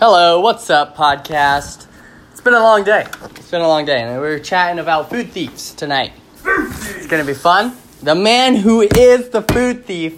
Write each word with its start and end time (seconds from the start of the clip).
Hello, 0.00 0.38
what's 0.38 0.70
up, 0.70 0.96
podcast? 0.96 1.88
It's 2.30 2.40
been 2.40 2.54
a 2.54 2.60
long 2.60 2.84
day. 2.84 3.04
It's 3.34 3.50
been 3.50 3.62
a 3.62 3.66
long 3.66 3.84
day, 3.84 4.00
and 4.00 4.20
we're 4.20 4.38
chatting 4.38 4.78
about 4.78 5.10
food 5.10 5.32
thieves 5.32 5.74
tonight. 5.74 6.12
It's 6.44 7.08
gonna 7.08 7.24
be 7.24 7.34
fun. 7.34 7.76
The 8.04 8.14
man 8.14 8.54
who 8.54 8.82
is 8.82 9.30
the 9.30 9.42
food 9.42 9.86
thief 9.86 10.16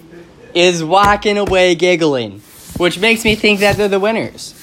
is 0.53 0.83
walking 0.83 1.39
away 1.39 1.73
giggling, 1.73 2.41
which 2.77 2.99
makes 2.99 3.25
me 3.25 3.33
think 3.33 3.61
that 3.61 3.75
they're 3.75 3.87
the 3.87 3.99
winners. 3.99 4.53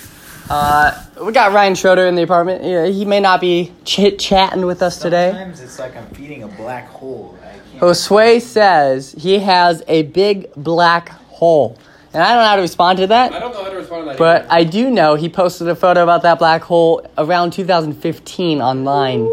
Uh, 0.48 1.04
we 1.20 1.32
got 1.32 1.52
Ryan 1.52 1.74
Schroeder 1.74 2.06
in 2.06 2.14
the 2.14 2.22
apartment. 2.22 2.62
Yeah, 2.62 2.86
he 2.86 3.04
may 3.04 3.18
not 3.18 3.40
be 3.40 3.72
chit 3.84 4.20
chatting 4.20 4.66
with 4.66 4.82
us 4.82 5.00
today. 5.00 5.30
Sometimes 5.30 5.60
it's 5.60 5.80
like 5.80 5.96
I'm 5.96 6.06
feeding 6.10 6.44
a 6.44 6.48
black 6.48 6.86
hole. 6.90 7.36
I 7.42 7.54
can't. 7.54 7.80
Josue 7.80 8.40
says 8.40 9.16
he 9.18 9.40
has 9.40 9.82
a 9.88 10.02
big 10.02 10.54
black 10.54 11.08
hole. 11.08 11.76
And 12.18 12.26
I 12.26 12.30
don't 12.34 12.42
know 12.42 12.48
how 12.48 12.56
to 12.56 12.62
respond 12.62 12.98
to 12.98 13.06
that. 13.06 13.32
I 13.32 13.38
don't 13.38 13.52
know 13.52 13.62
how 13.62 13.70
to 13.70 13.76
respond 13.76 14.02
to 14.02 14.08
that. 14.08 14.18
But 14.18 14.42
either. 14.46 14.52
I 14.52 14.64
do 14.64 14.90
know 14.90 15.14
he 15.14 15.28
posted 15.28 15.68
a 15.68 15.76
photo 15.76 16.02
about 16.02 16.22
that 16.22 16.40
black 16.40 16.62
hole 16.62 17.08
around 17.16 17.52
2015 17.52 18.60
online. 18.60 19.30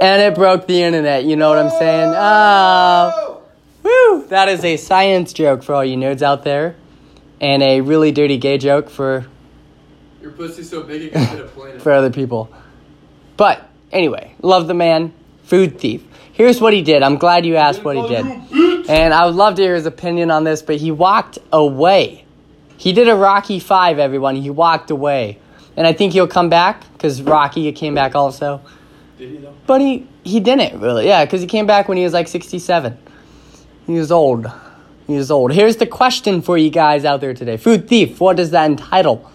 And 0.00 0.22
it 0.22 0.36
broke 0.36 0.68
the 0.68 0.84
internet, 0.84 1.24
you 1.24 1.34
know 1.34 1.48
what 1.48 1.58
I'm 1.58 1.70
saying? 1.70 2.12
Oh, 2.14 3.42
woo! 3.82 4.24
That 4.28 4.48
is 4.48 4.64
a 4.64 4.76
science 4.76 5.32
joke 5.32 5.64
for 5.64 5.74
all 5.74 5.84
you 5.84 5.96
nerds 5.96 6.22
out 6.22 6.44
there. 6.44 6.76
And 7.40 7.60
a 7.60 7.80
really 7.80 8.12
dirty 8.12 8.38
gay 8.38 8.56
joke 8.56 8.88
for, 8.88 9.26
your 10.20 10.30
pussy's 10.30 10.70
so 10.70 10.84
big 10.84 11.02
it 11.02 11.12
can 11.14 11.26
fit 11.26 11.40
a 11.40 11.48
planet. 11.48 11.82
for 11.82 11.90
other 11.90 12.10
people. 12.10 12.54
But 13.36 13.68
anyway, 13.90 14.36
love 14.42 14.68
the 14.68 14.74
man, 14.74 15.12
food 15.42 15.80
thief. 15.80 16.04
Here's 16.32 16.60
what 16.60 16.72
he 16.72 16.82
did. 16.82 17.02
I'm 17.02 17.16
glad 17.16 17.44
you 17.44 17.56
asked 17.56 17.84
what 17.84 17.96
he 17.96 18.08
did. 18.08 18.24
And 18.88 19.12
I 19.14 19.26
would 19.26 19.34
love 19.34 19.54
to 19.56 19.62
hear 19.62 19.74
his 19.74 19.86
opinion 19.86 20.30
on 20.30 20.44
this, 20.44 20.62
but 20.62 20.76
he 20.76 20.90
walked 20.90 21.38
away. 21.52 22.24
He 22.78 22.92
did 22.92 23.08
a 23.08 23.14
Rocky 23.14 23.58
5, 23.60 23.98
everyone. 23.98 24.36
He 24.36 24.50
walked 24.50 24.90
away. 24.90 25.38
And 25.76 25.86
I 25.86 25.92
think 25.92 26.12
he'll 26.12 26.26
come 26.28 26.48
back 26.48 26.82
because 26.94 27.22
Rocky 27.22 27.70
came 27.72 27.94
back 27.94 28.14
also. 28.14 28.60
Did 29.18 29.30
he 29.30 29.36
though? 29.38 29.54
But 29.66 29.80
he, 29.80 30.06
he 30.24 30.40
didn't 30.40 30.80
really. 30.80 31.06
Yeah, 31.06 31.24
because 31.24 31.40
he 31.40 31.46
came 31.46 31.66
back 31.66 31.86
when 31.88 31.96
he 31.96 32.04
was 32.04 32.12
like 32.12 32.28
67. 32.28 32.98
He 33.86 33.92
was 33.94 34.10
old. 34.10 34.50
He 35.06 35.14
was 35.14 35.30
old. 35.30 35.52
Here's 35.52 35.76
the 35.76 35.86
question 35.86 36.42
for 36.42 36.56
you 36.58 36.70
guys 36.70 37.04
out 37.04 37.20
there 37.20 37.34
today 37.34 37.56
Food 37.56 37.88
Thief, 37.88 38.20
what 38.20 38.36
does 38.36 38.50
that 38.50 38.66
entitle? 38.70 39.30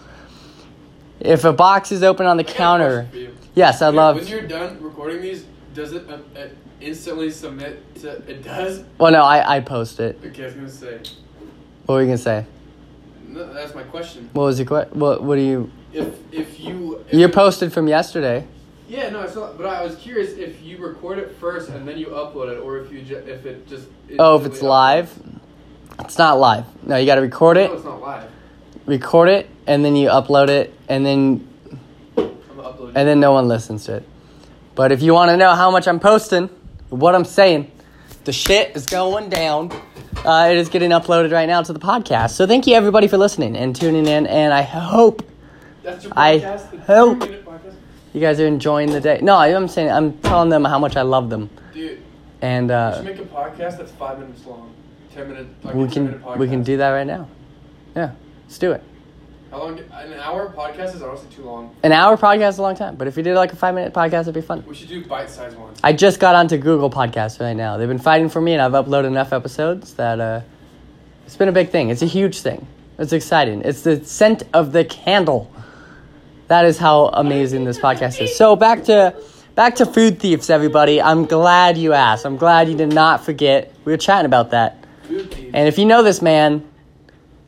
If 1.20 1.44
a 1.44 1.52
box 1.52 1.90
is 1.90 2.02
open 2.02 2.26
on 2.26 2.36
the 2.36 2.44
counter. 2.44 3.08
question 3.10 3.10
for 3.12 3.18
you. 3.18 3.50
Yes, 3.54 3.82
I 3.82 3.88
When- 3.88 3.96
love. 3.96 4.16
When 4.16 4.26
you're 4.26 4.42
done 4.42 4.78
recording 4.80 5.20
these, 5.22 5.44
does 5.78 5.92
it 5.92 6.10
uh, 6.10 6.18
uh, 6.36 6.48
instantly 6.80 7.30
submit 7.30 7.94
to? 8.02 8.08
It 8.28 8.42
does. 8.42 8.82
Well, 8.98 9.12
no, 9.12 9.22
I, 9.22 9.56
I 9.56 9.60
post 9.60 10.00
it. 10.00 10.18
Okay, 10.24 10.42
I 10.42 10.46
was 10.46 10.54
gonna 10.54 10.68
say. 10.68 10.98
What 11.86 11.94
were 11.94 12.00
you 12.00 12.06
going 12.08 12.18
to 12.18 12.22
say? 12.22 12.44
No, 13.28 13.52
that's 13.54 13.74
my 13.74 13.84
question. 13.84 14.28
What 14.32 14.44
was 14.44 14.58
your 14.58 14.66
question? 14.66 14.98
What, 14.98 15.22
what 15.22 15.36
do 15.36 15.42
you. 15.42 15.70
If 15.92 16.14
if 16.32 16.60
you 16.60 17.02
if 17.08 17.14
You're 17.14 17.28
posted 17.30 17.72
from 17.72 17.88
yesterday. 17.88 18.46
Yeah, 18.88 19.10
no, 19.10 19.20
I 19.20 19.26
saw, 19.26 19.52
but 19.52 19.66
I 19.66 19.84
was 19.84 19.96
curious 19.96 20.32
if 20.32 20.62
you 20.62 20.78
record 20.78 21.18
it 21.18 21.36
first 21.36 21.68
and 21.70 21.86
then 21.86 21.96
you 21.98 22.06
upload 22.06 22.52
it, 22.52 22.58
or 22.58 22.78
if 22.78 22.90
you 22.92 23.02
ju- 23.02 23.16
if 23.26 23.46
it 23.46 23.68
just. 23.68 23.86
Oh, 24.18 24.36
if 24.36 24.40
it's 24.46 24.56
instantly 24.56 24.68
live? 24.68 25.22
It's 26.00 26.18
not 26.18 26.38
live. 26.40 26.64
No, 26.86 26.96
you 26.96 27.06
got 27.06 27.16
to 27.16 27.20
record 27.20 27.56
uploads. 27.56 27.64
it, 27.64 27.68
No, 27.68 27.74
it's 27.76 27.84
not 27.84 28.00
live. 28.00 28.30
record 28.86 29.28
it, 29.28 29.48
and 29.66 29.84
then 29.84 29.94
you 29.94 30.08
upload 30.08 30.48
it, 30.48 30.74
and 30.88 31.06
then 31.06 31.46
I'm 32.16 32.60
uploading. 32.60 32.96
and 32.96 33.08
then 33.08 33.20
no 33.20 33.32
one 33.32 33.46
listens 33.46 33.84
to 33.86 33.96
it. 33.96 34.08
But 34.78 34.92
if 34.92 35.02
you 35.02 35.12
want 35.12 35.28
to 35.32 35.36
know 35.36 35.56
how 35.56 35.72
much 35.72 35.88
I'm 35.88 35.98
posting, 35.98 36.46
what 36.88 37.16
I'm 37.16 37.24
saying, 37.24 37.68
the 38.22 38.32
shit 38.32 38.76
is 38.76 38.86
going 38.86 39.28
down. 39.28 39.72
Uh, 40.24 40.50
it 40.52 40.56
is 40.56 40.68
getting 40.68 40.90
uploaded 40.90 41.32
right 41.32 41.46
now 41.48 41.62
to 41.62 41.72
the 41.72 41.80
podcast. 41.80 42.30
So 42.30 42.46
thank 42.46 42.64
you 42.68 42.76
everybody 42.76 43.08
for 43.08 43.18
listening 43.18 43.56
and 43.56 43.74
tuning 43.74 44.06
in, 44.06 44.28
and 44.28 44.54
I 44.54 44.62
hope 44.62 45.28
That's 45.82 46.04
your 46.04 46.12
I 46.16 46.38
hope- 46.86 47.18
podcast? 47.18 47.74
you 48.12 48.20
guys 48.20 48.38
are 48.38 48.46
enjoying 48.46 48.92
the 48.92 49.00
day. 49.00 49.18
No, 49.20 49.36
I'm 49.36 49.66
saying 49.66 49.90
I'm 49.90 50.16
telling 50.18 50.48
them 50.48 50.64
how 50.64 50.78
much 50.78 50.94
I 50.96 51.02
love 51.02 51.28
them, 51.28 51.50
Dude, 51.74 52.00
and 52.40 52.68
we 52.68 52.74
uh, 52.74 52.94
should 52.98 53.04
make 53.04 53.18
a 53.18 53.22
podcast 53.24 53.78
that's 53.78 53.90
five 53.90 54.20
minutes 54.20 54.46
long. 54.46 54.72
Ten 55.12 55.28
minute. 55.28 55.48
Like 55.64 55.74
we 55.74 55.84
a 55.86 55.88
10 55.88 56.04
minute 56.04 56.22
can 56.22 56.28
podcast. 56.30 56.38
we 56.38 56.48
can 56.48 56.62
do 56.62 56.76
that 56.76 56.90
right 56.90 57.06
now. 57.06 57.26
Yeah, 57.96 58.12
let's 58.44 58.58
do 58.58 58.70
it. 58.70 58.84
How 59.50 59.58
long? 59.60 59.78
An 59.78 60.12
hour 60.14 60.52
podcast 60.52 60.94
is 60.94 61.02
honestly 61.02 61.28
too 61.34 61.42
long. 61.42 61.74
An 61.82 61.92
hour 61.92 62.18
podcast 62.18 62.50
is 62.50 62.58
a 62.58 62.62
long 62.62 62.76
time, 62.76 62.96
but 62.96 63.08
if 63.08 63.16
you 63.16 63.22
did 63.22 63.34
like 63.34 63.52
a 63.52 63.56
five 63.56 63.74
minute 63.74 63.94
podcast, 63.94 64.22
it'd 64.22 64.34
be 64.34 64.42
fun. 64.42 64.62
We 64.66 64.74
should 64.74 64.88
do 64.88 65.04
bite 65.04 65.30
sized 65.30 65.56
ones. 65.56 65.80
I 65.82 65.94
just 65.94 66.20
got 66.20 66.34
onto 66.34 66.58
Google 66.58 66.90
Podcasts 66.90 67.40
right 67.40 67.56
now. 67.56 67.78
They've 67.78 67.88
been 67.88 67.98
fighting 67.98 68.28
for 68.28 68.42
me, 68.42 68.52
and 68.52 68.60
I've 68.60 68.72
uploaded 68.72 69.06
enough 69.06 69.32
episodes 69.32 69.94
that 69.94 70.20
uh, 70.20 70.42
it's 71.24 71.36
been 71.36 71.48
a 71.48 71.52
big 71.52 71.70
thing. 71.70 71.88
It's 71.88 72.02
a 72.02 72.06
huge 72.06 72.40
thing. 72.40 72.66
It's 72.98 73.12
exciting. 73.12 73.62
It's 73.62 73.82
the 73.82 74.04
scent 74.04 74.42
of 74.52 74.72
the 74.72 74.84
candle. 74.84 75.50
That 76.48 76.66
is 76.66 76.76
how 76.76 77.06
amazing 77.06 77.64
this 77.64 77.78
podcast 77.78 78.20
is. 78.20 78.36
So 78.36 78.54
back 78.54 78.84
to 78.84 79.14
back 79.54 79.76
to 79.76 79.86
food 79.86 80.20
thieves, 80.20 80.50
everybody. 80.50 81.00
I'm 81.00 81.24
glad 81.24 81.78
you 81.78 81.94
asked. 81.94 82.26
I'm 82.26 82.36
glad 82.36 82.68
you 82.68 82.76
did 82.76 82.92
not 82.92 83.24
forget. 83.24 83.72
We 83.86 83.92
were 83.92 83.98
chatting 83.98 84.26
about 84.26 84.50
that. 84.50 84.84
Food 85.04 85.32
thieves. 85.32 85.54
And 85.54 85.68
if 85.68 85.78
you 85.78 85.86
know 85.86 86.02
this 86.02 86.20
man, 86.20 86.67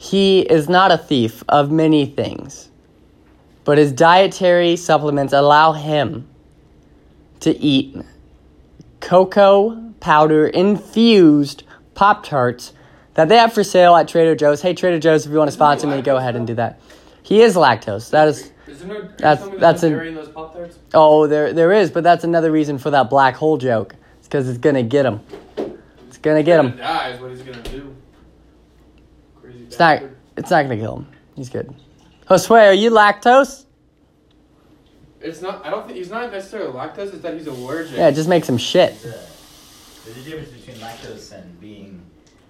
he 0.03 0.41
is 0.41 0.67
not 0.67 0.91
a 0.91 0.97
thief 0.97 1.45
of 1.51 1.71
many 1.71 2.07
things, 2.07 2.71
but 3.65 3.77
his 3.77 3.93
dietary 3.93 4.75
supplements 4.77 5.35
allow 5.35 5.73
him 5.73 6.27
to 7.41 7.55
eat 7.59 7.95
cocoa 9.01 9.93
powder 10.01 10.47
infused 10.47 11.65
Pop 11.95 12.25
Tarts 12.25 12.73
that 13.13 13.29
they 13.29 13.37
have 13.37 13.53
for 13.53 13.63
sale 13.63 13.95
at 13.95 14.09
Trader 14.09 14.35
Joe's. 14.35 14.63
Hey, 14.63 14.73
Trader 14.73 14.99
Joe's, 14.99 15.27
if 15.27 15.33
you 15.33 15.37
want 15.37 15.49
to 15.49 15.53
sponsor 15.53 15.87
me, 15.87 16.01
go 16.01 16.17
ahead 16.17 16.35
and 16.35 16.47
do 16.47 16.55
that. 16.55 16.81
He 17.23 17.43
is 17.43 17.55
lactose. 17.55 18.09
That 18.11 18.29
is. 18.29 18.51
Isn't 18.67 18.89
there, 18.89 19.03
that's- 19.19 19.41
that's, 19.41 19.41
that's 19.51 19.61
that's 19.61 19.83
a- 19.83 20.03
in 20.03 20.15
those 20.15 20.29
Pop 20.31 20.55
Tarts? 20.55 20.79
Oh, 20.95 21.27
there 21.27 21.53
there 21.53 21.73
is, 21.73 21.91
but 21.91 22.03
that's 22.05 22.25
another 22.25 22.51
reason 22.51 22.79
for 22.79 22.91
that 22.93 23.11
black 23.11 23.35
hole 23.35 23.59
joke. 23.59 23.95
It's 24.19 24.29
because 24.29 24.49
it's 24.49 24.57
gonna 24.59 24.83
get 24.83 25.05
him. 25.05 25.21
It's 26.09 26.17
gonna 26.17 26.43
get 26.43 26.59
him. 26.65 26.79
Die 26.79 27.09
is 27.11 27.21
what 27.21 27.31
he's 27.33 27.43
gonna 27.43 27.63
do. 27.65 27.95
Crazy 29.71 29.75
It's 29.75 29.79
not. 29.79 30.03
It's 30.37 30.51
not 30.51 30.63
gonna 30.63 30.77
kill 30.77 30.97
him. 30.99 31.07
He's 31.37 31.49
good. 31.49 31.73
Josue, 32.29 32.51
are 32.69 32.73
you 32.73 32.91
lactose? 32.91 33.65
It's 35.21 35.43
not. 35.43 35.65
I 35.67 35.71
don't 35.71 35.87
think 35.87 35.99
he's 35.99 36.11
not 36.11 36.31
necessarily 36.33 36.73
lactose. 36.73 37.13
It's 37.13 37.23
that 37.23 37.35
he's 37.35 37.47
allergic. 37.47 37.97
Yeah, 37.97 38.09
it 38.09 38.15
just 38.15 38.29
makes 38.29 38.49
him 38.49 38.57
shit. 38.57 39.01
There's 39.03 39.15
a, 39.15 39.19
there's 40.05 40.27
a 40.27 40.31
difference 40.31 40.51
between 40.51 40.77
lactose 40.77 41.33
and 41.33 41.61
being 41.61 42.03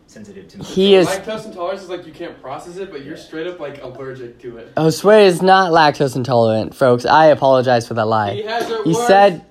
sensitive 0.07 0.47
to 0.49 0.59
milk. 0.59 0.69
He 0.69 0.95
is. 0.95 1.09
Lactose 1.09 1.47
intolerance 1.47 1.83
is 1.83 1.89
like 1.89 2.07
you 2.07 2.13
can't 2.13 2.41
process 2.41 2.77
it, 2.77 2.93
but 2.93 3.05
you're 3.05 3.17
straight 3.17 3.47
up 3.49 3.59
like 3.59 3.83
allergic 3.83 4.39
to 4.43 4.59
it. 4.59 4.75
Josue 4.77 5.25
is 5.27 5.43
not 5.43 5.73
lactose 5.73 6.15
intolerant, 6.15 6.75
folks. 6.75 7.05
I 7.05 7.27
apologize 7.27 7.89
for 7.89 7.95
that 7.95 8.07
lie. 8.07 8.35
He 8.35 8.45
lie. 8.45 8.53
has 8.53 8.71
it 8.71 8.85
He 8.85 8.93
worse. 8.93 9.07
said. 9.07 9.45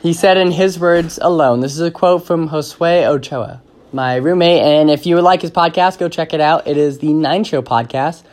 He 0.00 0.12
said 0.12 0.36
in 0.36 0.50
his 0.50 0.78
words 0.78 1.18
alone. 1.22 1.60
This 1.60 1.72
is 1.72 1.80
a 1.80 1.90
quote 1.90 2.26
from 2.26 2.50
Josue 2.50 3.04
Ochoa, 3.06 3.62
my 3.94 4.16
roommate. 4.16 4.60
And 4.62 4.90
if 4.90 5.06
you 5.06 5.14
would 5.14 5.24
like 5.24 5.40
his 5.40 5.50
podcast, 5.50 5.98
go 5.98 6.08
check 6.08 6.34
it 6.34 6.40
out. 6.40 6.66
It 6.66 6.76
is 6.76 6.98
the 6.98 7.12
Nine 7.14 7.44
Show 7.44 7.62
podcast, 7.62 8.24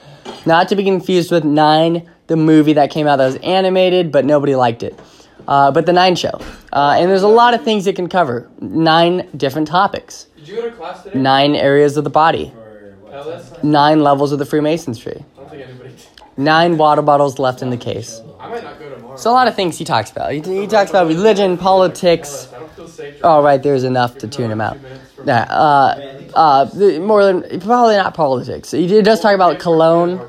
not 0.45 0.67
to 0.69 0.75
be 0.75 0.83
confused 0.83 1.31
with 1.31 1.44
Nine, 1.45 2.09
the 2.27 2.35
movie 2.35 2.73
that 2.73 2.89
came 2.91 3.07
out 3.07 3.17
that 3.17 3.27
was 3.27 3.35
animated, 3.38 4.11
but 4.11 4.25
nobody 4.25 4.55
liked 4.55 4.83
it. 4.83 5.00
Uh, 5.47 5.71
but 5.71 5.85
the 5.85 5.94
Nine 5.94 6.16
Show, 6.16 6.39
uh, 6.73 6.95
and 6.97 7.09
there's 7.09 7.23
a 7.23 7.27
lot 7.27 7.53
of 7.53 7.63
things 7.63 7.85
it 7.88 7.95
can 7.95 8.07
cover. 8.09 8.50
Nine 8.59 9.27
different 9.38 9.67
topics, 9.67 10.27
Did 10.38 10.47
you 10.47 10.55
go 10.57 10.69
to 10.69 10.75
class 10.75 11.03
today? 11.03 11.19
nine 11.19 11.55
areas 11.55 11.97
of 11.97 12.03
the 12.03 12.09
body, 12.09 12.51
For 12.51 12.95
what? 13.01 13.11
Tell 13.11 13.29
us. 13.29 13.63
nine 13.63 14.01
levels 14.01 14.31
of 14.31 14.39
the 14.39 14.45
Freemasons 14.45 15.00
tree, 15.00 15.13
I 15.13 15.39
don't 15.39 15.50
think 15.50 15.63
anybody. 15.67 15.94
nine 16.38 16.77
water 16.77 17.01
bottles 17.01 17.39
left 17.39 17.61
in 17.61 17.69
the 17.71 17.77
case. 17.77 18.21
I 18.39 18.50
might 18.50 18.63
not 18.63 18.79
go 18.79 18.89
tomorrow. 18.94 19.17
So 19.17 19.31
a 19.31 19.33
lot 19.33 19.47
of 19.47 19.55
things 19.55 19.77
he 19.77 19.83
talks 19.83 20.11
about. 20.11 20.31
He, 20.31 20.41
he 20.41 20.67
talks 20.67 20.89
about 20.91 21.07
religion, 21.07 21.57
politics. 21.57 22.47
I 22.55 22.59
don't 22.59 22.71
feel 22.73 22.88
safe. 22.88 23.16
Oh, 23.23 23.44
right, 23.44 23.61
there's 23.61 23.83
enough 23.83 24.19
to 24.19 24.27
tune 24.27 24.50
him 24.51 24.61
out. 24.61 24.77
Yeah, 25.25 25.43
uh, 25.49 26.21
uh, 26.35 26.99
more 26.99 27.23
than 27.25 27.59
probably 27.61 27.95
not 27.97 28.13
politics. 28.13 28.71
He 28.71 29.01
does 29.01 29.19
talk 29.21 29.35
about 29.35 29.59
cologne 29.59 30.19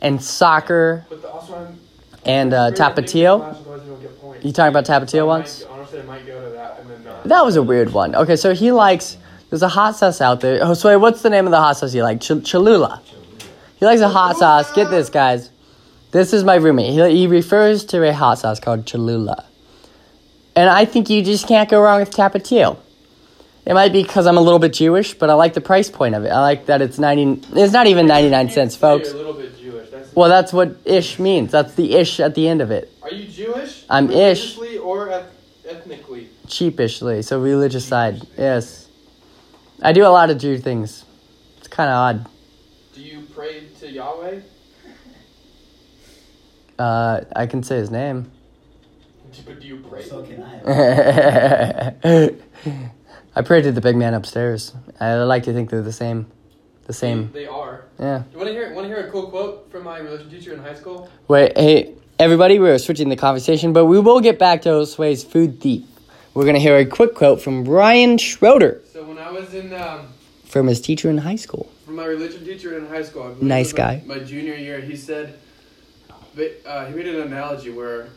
and 0.00 0.22
soccer 0.22 1.04
and 2.24 2.52
uh, 2.54 2.70
Tapatio. 2.72 3.56
You 4.44 4.52
talking 4.52 4.76
about 4.76 4.84
Tapatio 4.86 5.26
once? 5.26 5.64
That 7.24 7.44
was 7.44 7.56
a 7.56 7.62
weird 7.62 7.92
one. 7.92 8.14
Okay, 8.14 8.36
so 8.36 8.54
he 8.54 8.70
likes. 8.72 9.16
There's 9.50 9.62
a 9.62 9.68
hot 9.68 9.96
sauce 9.96 10.20
out 10.20 10.40
there. 10.40 10.60
Oh, 10.62 10.74
sorry, 10.74 10.96
what's 10.98 11.22
the 11.22 11.30
name 11.30 11.46
of 11.46 11.50
the 11.50 11.58
hot 11.58 11.76
sauce 11.78 11.94
you 11.94 12.02
like? 12.02 12.20
Ch- 12.20 12.44
Cholula. 12.44 13.02
He 13.78 13.86
likes 13.86 14.00
a 14.00 14.08
hot 14.08 14.36
sauce. 14.36 14.70
Get 14.72 14.90
this, 14.90 15.08
guys. 15.08 15.50
This 16.10 16.32
is 16.32 16.44
my 16.44 16.56
roommate. 16.56 16.92
He, 16.92 17.16
he 17.16 17.26
refers 17.26 17.84
to 17.86 18.02
a 18.06 18.12
hot 18.12 18.38
sauce 18.38 18.60
called 18.60 18.86
Cholula. 18.86 19.44
And 20.54 20.68
I 20.68 20.84
think 20.84 21.08
you 21.08 21.22
just 21.22 21.46
can't 21.46 21.68
go 21.68 21.80
wrong 21.80 22.00
with 22.00 22.10
Tapatio. 22.10 22.78
It 23.68 23.74
might 23.74 23.92
be 23.92 24.02
because 24.02 24.26
I'm 24.26 24.38
a 24.38 24.40
little 24.40 24.58
bit 24.58 24.72
Jewish, 24.72 25.12
but 25.12 25.28
I 25.28 25.34
like 25.34 25.52
the 25.52 25.60
price 25.60 25.90
point 25.90 26.14
of 26.14 26.24
it. 26.24 26.30
I 26.30 26.40
like 26.40 26.64
that 26.66 26.80
it's 26.80 26.98
90. 26.98 27.42
It's 27.60 27.70
not 27.74 27.86
even 27.86 28.06
99 28.06 28.48
cents, 28.48 28.74
folks. 28.74 29.08
You're 29.08 29.16
a 29.16 29.18
little 29.18 29.34
bit 29.34 29.58
Jewish. 29.58 29.90
That's, 29.90 30.14
Well, 30.16 30.30
that's 30.30 30.54
what 30.54 30.78
ish 30.86 31.18
means. 31.18 31.52
That's 31.52 31.74
the 31.74 31.94
ish 31.96 32.18
at 32.18 32.34
the 32.34 32.48
end 32.48 32.62
of 32.62 32.70
it. 32.70 32.90
are 33.02 33.10
you 33.12 33.28
Jewish? 33.28 33.84
I'm 33.90 34.10
ish. 34.10 34.56
Religiously 34.56 34.78
or 34.78 35.10
eth- 35.10 35.30
ethnically? 35.68 36.30
Cheapishly, 36.46 37.22
so 37.22 37.38
religious 37.42 37.84
side. 37.84 38.26
Yes. 38.38 38.88
I 39.82 39.92
do 39.92 40.06
a 40.06 40.08
lot 40.08 40.30
of 40.30 40.38
Jew 40.38 40.56
things. 40.56 41.04
It's 41.58 41.68
kind 41.68 41.90
of 41.90 41.94
odd. 41.96 42.26
Do 42.94 43.02
you 43.02 43.20
pray 43.34 43.64
to 43.80 43.90
Yahweh? 43.90 44.40
Uh, 46.78 47.20
I 47.36 47.44
can 47.46 47.62
say 47.62 47.76
his 47.76 47.90
name. 47.90 48.30
But 49.44 49.60
do 49.60 49.68
you 49.68 49.76
pray? 49.88 50.02
So 50.02 50.22
can 50.22 50.42
I. 50.42 52.30
I 53.38 53.42
pray 53.42 53.62
to 53.62 53.70
the 53.70 53.80
big 53.80 53.94
man 53.96 54.14
upstairs. 54.14 54.72
I 54.98 55.14
like 55.14 55.44
to 55.44 55.52
think 55.52 55.70
they're 55.70 55.80
the 55.80 55.92
same. 55.92 56.26
The 56.86 56.92
same. 56.92 57.30
They 57.32 57.46
are. 57.46 57.84
Yeah. 58.00 58.18
Do 58.18 58.24
you 58.32 58.36
want 58.38 58.48
to 58.48 58.52
hear? 58.52 58.74
Want 58.74 58.88
to 58.88 58.92
hear 58.92 59.06
a 59.06 59.10
cool 59.12 59.28
quote 59.30 59.70
from 59.70 59.84
my 59.84 59.98
religion 59.98 60.28
teacher 60.28 60.52
in 60.54 60.58
high 60.58 60.74
school? 60.74 61.08
Wait, 61.28 61.56
hey, 61.56 61.94
everybody, 62.18 62.58
we're 62.58 62.78
switching 62.78 63.10
the 63.10 63.16
conversation, 63.16 63.72
but 63.72 63.84
we 63.84 64.00
will 64.00 64.18
get 64.20 64.40
back 64.40 64.62
to 64.62 64.70
Josue's 64.70 65.22
food 65.22 65.60
thief. 65.60 65.84
We're 66.34 66.42
going 66.42 66.56
to 66.56 66.60
hear 66.60 66.78
a 66.78 66.84
quick 66.84 67.14
quote 67.14 67.40
from 67.40 67.64
Ryan 67.64 68.18
Schroeder 68.18 68.80
So 68.92 69.04
when 69.04 69.18
I 69.18 69.30
was 69.30 69.54
in 69.54 69.72
um, 69.72 70.08
from 70.44 70.66
his 70.66 70.80
teacher 70.80 71.08
in 71.08 71.18
high 71.18 71.36
school. 71.36 71.70
from 71.84 71.94
my 71.94 72.06
religion 72.06 72.44
teacher 72.44 72.76
in 72.76 72.88
high 72.88 73.02
school, 73.02 73.22
I 73.22 73.34
Nice 73.44 73.66
was 73.72 73.74
my- 73.74 73.78
guy. 73.78 74.02
My, 74.04 74.18
junior 74.18 74.54
year, 74.54 74.80
he 74.80 74.96
said, 74.96 75.38
uh, 76.66 76.86
he 76.86 76.94
made 76.94 77.06
an 77.06 77.20
analogy 77.22 77.70
where 77.70 78.08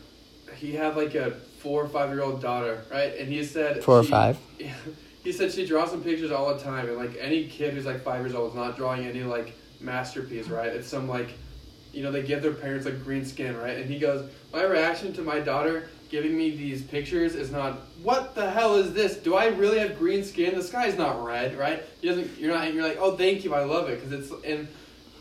he 0.56 0.72
had 0.72 0.96
like 0.96 1.14
a 1.14 1.30
four 1.60 1.84
or 1.84 1.88
five 1.88 2.10
year 2.10 2.22
old 2.22 2.40
daughter, 2.42 2.82
right? 2.90 3.14
And 3.18 3.28
he 3.28 3.44
said 3.44 3.84
Four 3.84 4.00
or 4.00 4.04
she- 4.04 4.10
five. 4.10 4.38
He 5.22 5.32
said 5.32 5.52
she 5.52 5.66
draws 5.66 5.90
some 5.90 6.02
pictures 6.02 6.32
all 6.32 6.54
the 6.54 6.62
time, 6.62 6.88
and 6.88 6.96
like 6.96 7.16
any 7.20 7.46
kid 7.48 7.74
who's 7.74 7.86
like 7.86 8.02
five 8.02 8.20
years 8.20 8.34
old 8.34 8.50
is 8.50 8.56
not 8.56 8.76
drawing 8.76 9.06
any 9.06 9.22
like 9.22 9.54
masterpiece, 9.80 10.48
right? 10.48 10.68
It's 10.68 10.88
some 10.88 11.08
like, 11.08 11.34
you 11.92 12.02
know, 12.02 12.10
they 12.10 12.22
give 12.22 12.42
their 12.42 12.54
parents 12.54 12.86
like 12.86 13.04
green 13.04 13.24
skin, 13.24 13.56
right? 13.56 13.76
And 13.76 13.88
he 13.88 13.98
goes, 13.98 14.28
my 14.52 14.64
reaction 14.64 15.12
to 15.14 15.22
my 15.22 15.40
daughter 15.40 15.88
giving 16.08 16.36
me 16.36 16.50
these 16.50 16.82
pictures 16.82 17.34
is 17.34 17.50
not, 17.50 17.80
what 18.02 18.34
the 18.34 18.50
hell 18.50 18.74
is 18.76 18.92
this? 18.92 19.16
Do 19.16 19.34
I 19.34 19.46
really 19.46 19.78
have 19.78 19.98
green 19.98 20.22
skin? 20.22 20.54
The 20.54 20.62
sky's 20.62 20.98
not 20.98 21.24
red, 21.24 21.56
right? 21.56 21.82
He 22.00 22.08
doesn't. 22.08 22.38
You're 22.38 22.52
not. 22.52 22.72
You're 22.74 22.86
like, 22.86 22.98
oh, 23.00 23.16
thank 23.16 23.44
you, 23.44 23.54
I 23.54 23.64
love 23.64 23.88
it, 23.88 24.00
because 24.00 24.12
it's 24.12 24.44
in 24.44 24.68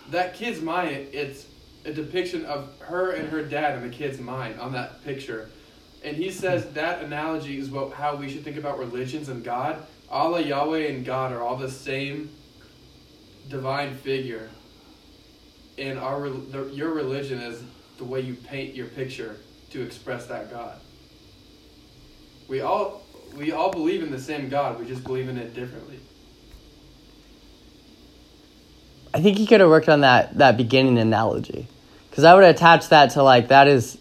that 0.10 0.34
kid's 0.34 0.62
mind. 0.62 1.08
It's 1.14 1.46
a 1.86 1.94
depiction 1.94 2.44
of 2.46 2.70
her 2.80 3.12
and 3.12 3.30
her 3.30 3.42
dad 3.42 3.78
in 3.78 3.90
the 3.90 3.96
kid's 3.96 4.20
mind 4.20 4.60
on 4.60 4.74
that 4.74 5.04
picture. 5.06 5.50
And 6.04 6.18
he 6.18 6.32
says 6.32 6.72
that 6.74 7.04
analogy 7.04 7.60
is 7.60 7.70
what 7.70 7.94
how 7.94 8.16
we 8.16 8.30
should 8.30 8.44
think 8.44 8.58
about 8.58 8.80
religions 8.80 9.30
and 9.30 9.44
God. 9.44 9.86
Allah, 10.10 10.42
Yahweh, 10.42 10.88
and 10.88 11.06
God 11.06 11.32
are 11.32 11.42
all 11.42 11.56
the 11.56 11.70
same 11.70 12.32
divine 13.50 13.96
figure. 13.96 14.50
And 15.78 16.00
our 16.00 16.30
the, 16.30 16.66
your 16.74 16.92
religion 16.94 17.40
is 17.40 17.64
the 17.98 18.04
way 18.04 18.22
you 18.22 18.34
paint 18.34 18.76
your 18.76 18.88
picture 18.88 19.38
to 19.70 19.82
express 19.82 20.26
that 20.28 20.50
God. 20.50 20.80
We 22.48 22.62
all 22.62 23.04
we 23.36 23.52
all 23.52 23.72
believe 23.72 24.04
in 24.04 24.12
the 24.12 24.20
same 24.20 24.50
God. 24.50 24.80
We 24.80 24.86
just 24.86 25.04
believe 25.04 25.30
in 25.30 25.38
it 25.38 25.54
differently. 25.54 26.00
I 29.14 29.22
think 29.22 29.38
he 29.38 29.46
could 29.46 29.60
have 29.60 29.70
worked 29.70 29.90
on 29.90 30.02
that 30.02 30.38
that 30.40 30.58
beginning 30.58 30.98
analogy, 30.98 31.68
because 32.10 32.24
I 32.24 32.34
would 32.34 32.44
attach 32.44 32.90
that 32.90 33.12
to 33.12 33.24
like 33.24 33.50
that 33.50 33.68
is 33.68 33.98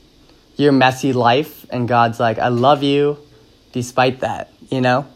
your 0.56 0.72
messy 0.72 1.12
life, 1.12 1.59
and 1.70 1.88
God's 1.88 2.20
like, 2.20 2.38
I 2.38 2.48
love 2.48 2.82
you, 2.82 3.18
despite 3.72 4.20
that, 4.20 4.52
you 4.70 4.80
know. 4.80 5.06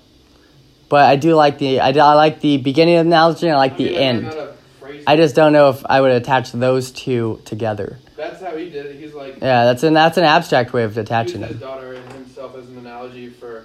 But 0.89 1.09
I 1.09 1.17
do 1.17 1.35
like 1.35 1.59
the 1.59 1.81
I, 1.81 1.89
I 1.89 2.15
like 2.15 2.41
the 2.41 2.57
beginning 2.59 2.97
of 2.97 3.05
the 3.05 3.09
analogy, 3.11 3.47
and 3.47 3.55
I 3.57 3.59
like 3.59 3.73
I 3.75 3.77
the 3.77 3.85
mean, 3.87 3.95
end. 3.95 4.27
a 4.27 4.55
phrase- 4.81 5.05
I 5.07 5.17
just 5.17 5.35
don't 5.35 5.53
know 5.53 5.71
if 5.71 5.85
I 5.87 6.01
would 6.01 6.13
attach 6.13 6.53
those 6.53 6.91
two 6.93 7.41
together. 7.45 7.99
That's 8.17 8.41
how 8.41 8.57
he 8.57 8.71
did 8.71 8.87
it. 8.87 9.01
He's 9.01 9.13
like 9.15 9.35
Yeah, 9.41 9.65
that's 9.65 9.83
an 9.83 9.95
that's 9.95 10.17
an 10.19 10.25
abstract 10.25 10.73
way 10.73 10.85
of 10.85 10.97
attaching 10.97 11.41
his 11.43 11.51
them. 11.51 11.59
daughter 11.59 11.95
and 11.95 12.13
himself 12.13 12.57
as 12.57 12.69
an 12.69 12.79
analogy 12.79 13.29
for. 13.31 13.65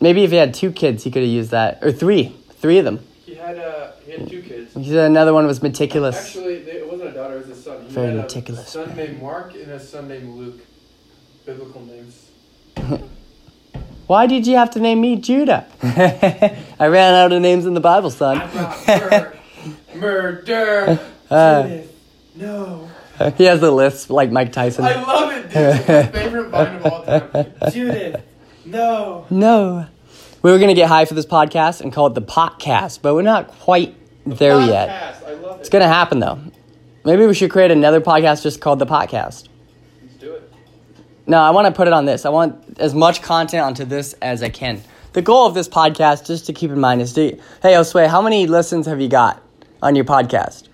Maybe 0.00 0.24
if 0.24 0.30
he 0.30 0.36
had 0.36 0.52
two 0.54 0.72
kids, 0.72 1.04
he 1.04 1.10
could 1.10 1.22
have 1.22 1.30
used 1.30 1.52
that, 1.52 1.78
or 1.82 1.92
three, 1.92 2.34
three 2.56 2.78
of 2.78 2.84
them. 2.84 3.00
He 3.24 3.34
had 3.36 3.58
uh 3.58 3.92
he 4.04 4.12
had 4.12 4.28
two 4.28 4.42
kids. 4.42 4.74
He 4.74 4.88
said 4.88 5.06
another 5.10 5.32
one 5.32 5.46
was 5.46 5.62
meticulous. 5.62 6.16
Actually, 6.16 6.54
it 6.56 6.90
wasn't 6.90 7.10
a 7.10 7.12
daughter; 7.12 7.36
it 7.38 7.46
was 7.46 7.58
a 7.58 7.62
son. 7.62 7.82
He 7.86 7.92
Very 7.94 8.06
had 8.08 8.16
meticulous. 8.16 8.66
A 8.68 8.70
son 8.70 8.96
named 8.96 9.22
Mark 9.22 9.54
and 9.54 9.70
a 9.70 9.78
son 9.80 10.08
named 10.08 10.34
Luke. 10.36 10.60
Biblical 11.46 11.82
names. 11.82 12.30
Why 14.06 14.26
did 14.26 14.46
you 14.46 14.56
have 14.56 14.70
to 14.72 14.80
name 14.80 15.00
me 15.00 15.16
Judah? 15.16 15.66
I 16.78 16.86
ran 16.86 17.14
out 17.14 17.32
of 17.32 17.40
names 17.42 17.66
in 17.66 17.74
the 17.74 17.80
Bible, 17.80 18.10
son. 18.10 18.38
Brought 18.84 19.34
murder. 19.94 20.98
Uh. 21.30 21.62
Judith. 21.62 21.90
No. 22.36 22.88
he 23.36 23.44
has 23.44 23.60
the 23.60 23.70
list 23.70 24.10
like 24.10 24.30
Mike 24.30 24.52
Tyson. 24.52 24.84
I 24.84 25.02
love 25.02 25.32
it, 25.32 25.42
dude. 25.44 25.56
It's 25.56 25.88
my 25.88 26.02
favorite 26.12 26.48
vine 26.48 26.76
of 26.76 26.86
all 26.86 27.04
time. 27.04 27.52
Judith. 27.72 28.22
No. 28.64 29.26
No. 29.30 29.86
We 30.42 30.50
were 30.50 30.58
gonna 30.58 30.74
get 30.74 30.88
high 30.88 31.04
for 31.04 31.14
this 31.14 31.26
podcast 31.26 31.80
and 31.80 31.92
call 31.92 32.06
it 32.08 32.14
the 32.14 32.22
podcast, 32.22 33.00
but 33.02 33.14
we're 33.14 33.22
not 33.22 33.48
quite 33.48 33.94
there 34.26 34.60
yet. 34.60 34.88
I 35.26 35.32
love 35.34 35.56
it. 35.58 35.60
It's 35.60 35.68
gonna 35.70 35.88
happen 35.88 36.20
though. 36.20 36.38
Maybe 37.04 37.26
we 37.26 37.34
should 37.34 37.50
create 37.50 37.70
another 37.70 38.00
podcast 38.00 38.42
just 38.42 38.60
called 38.60 38.78
the 38.78 38.86
podcast. 38.86 39.48
Let's 41.26 41.30
do 41.30 41.30
it. 41.30 41.30
No, 41.30 41.38
I 41.38 41.50
want 41.50 41.66
to 41.66 41.72
put 41.72 41.86
it 41.86 41.92
on 41.92 42.04
this. 42.04 42.24
I 42.26 42.30
want 42.30 42.78
as 42.78 42.94
much 42.94 43.22
content 43.22 43.64
onto 43.64 43.84
this 43.84 44.14
as 44.22 44.42
I 44.42 44.48
can. 44.48 44.82
The 45.14 45.22
goal 45.22 45.46
of 45.46 45.54
this 45.54 45.68
podcast, 45.68 46.26
just 46.26 46.46
to 46.46 46.52
keep 46.52 46.70
in 46.70 46.80
mind, 46.80 47.00
is 47.00 47.12
to 47.14 47.36
hey 47.62 47.74
Josue, 47.74 48.08
how 48.08 48.20
many 48.20 48.46
listens 48.46 48.86
have 48.86 49.00
you 49.00 49.08
got 49.08 49.42
on 49.82 49.94
your 49.94 50.04
podcast? 50.04 50.68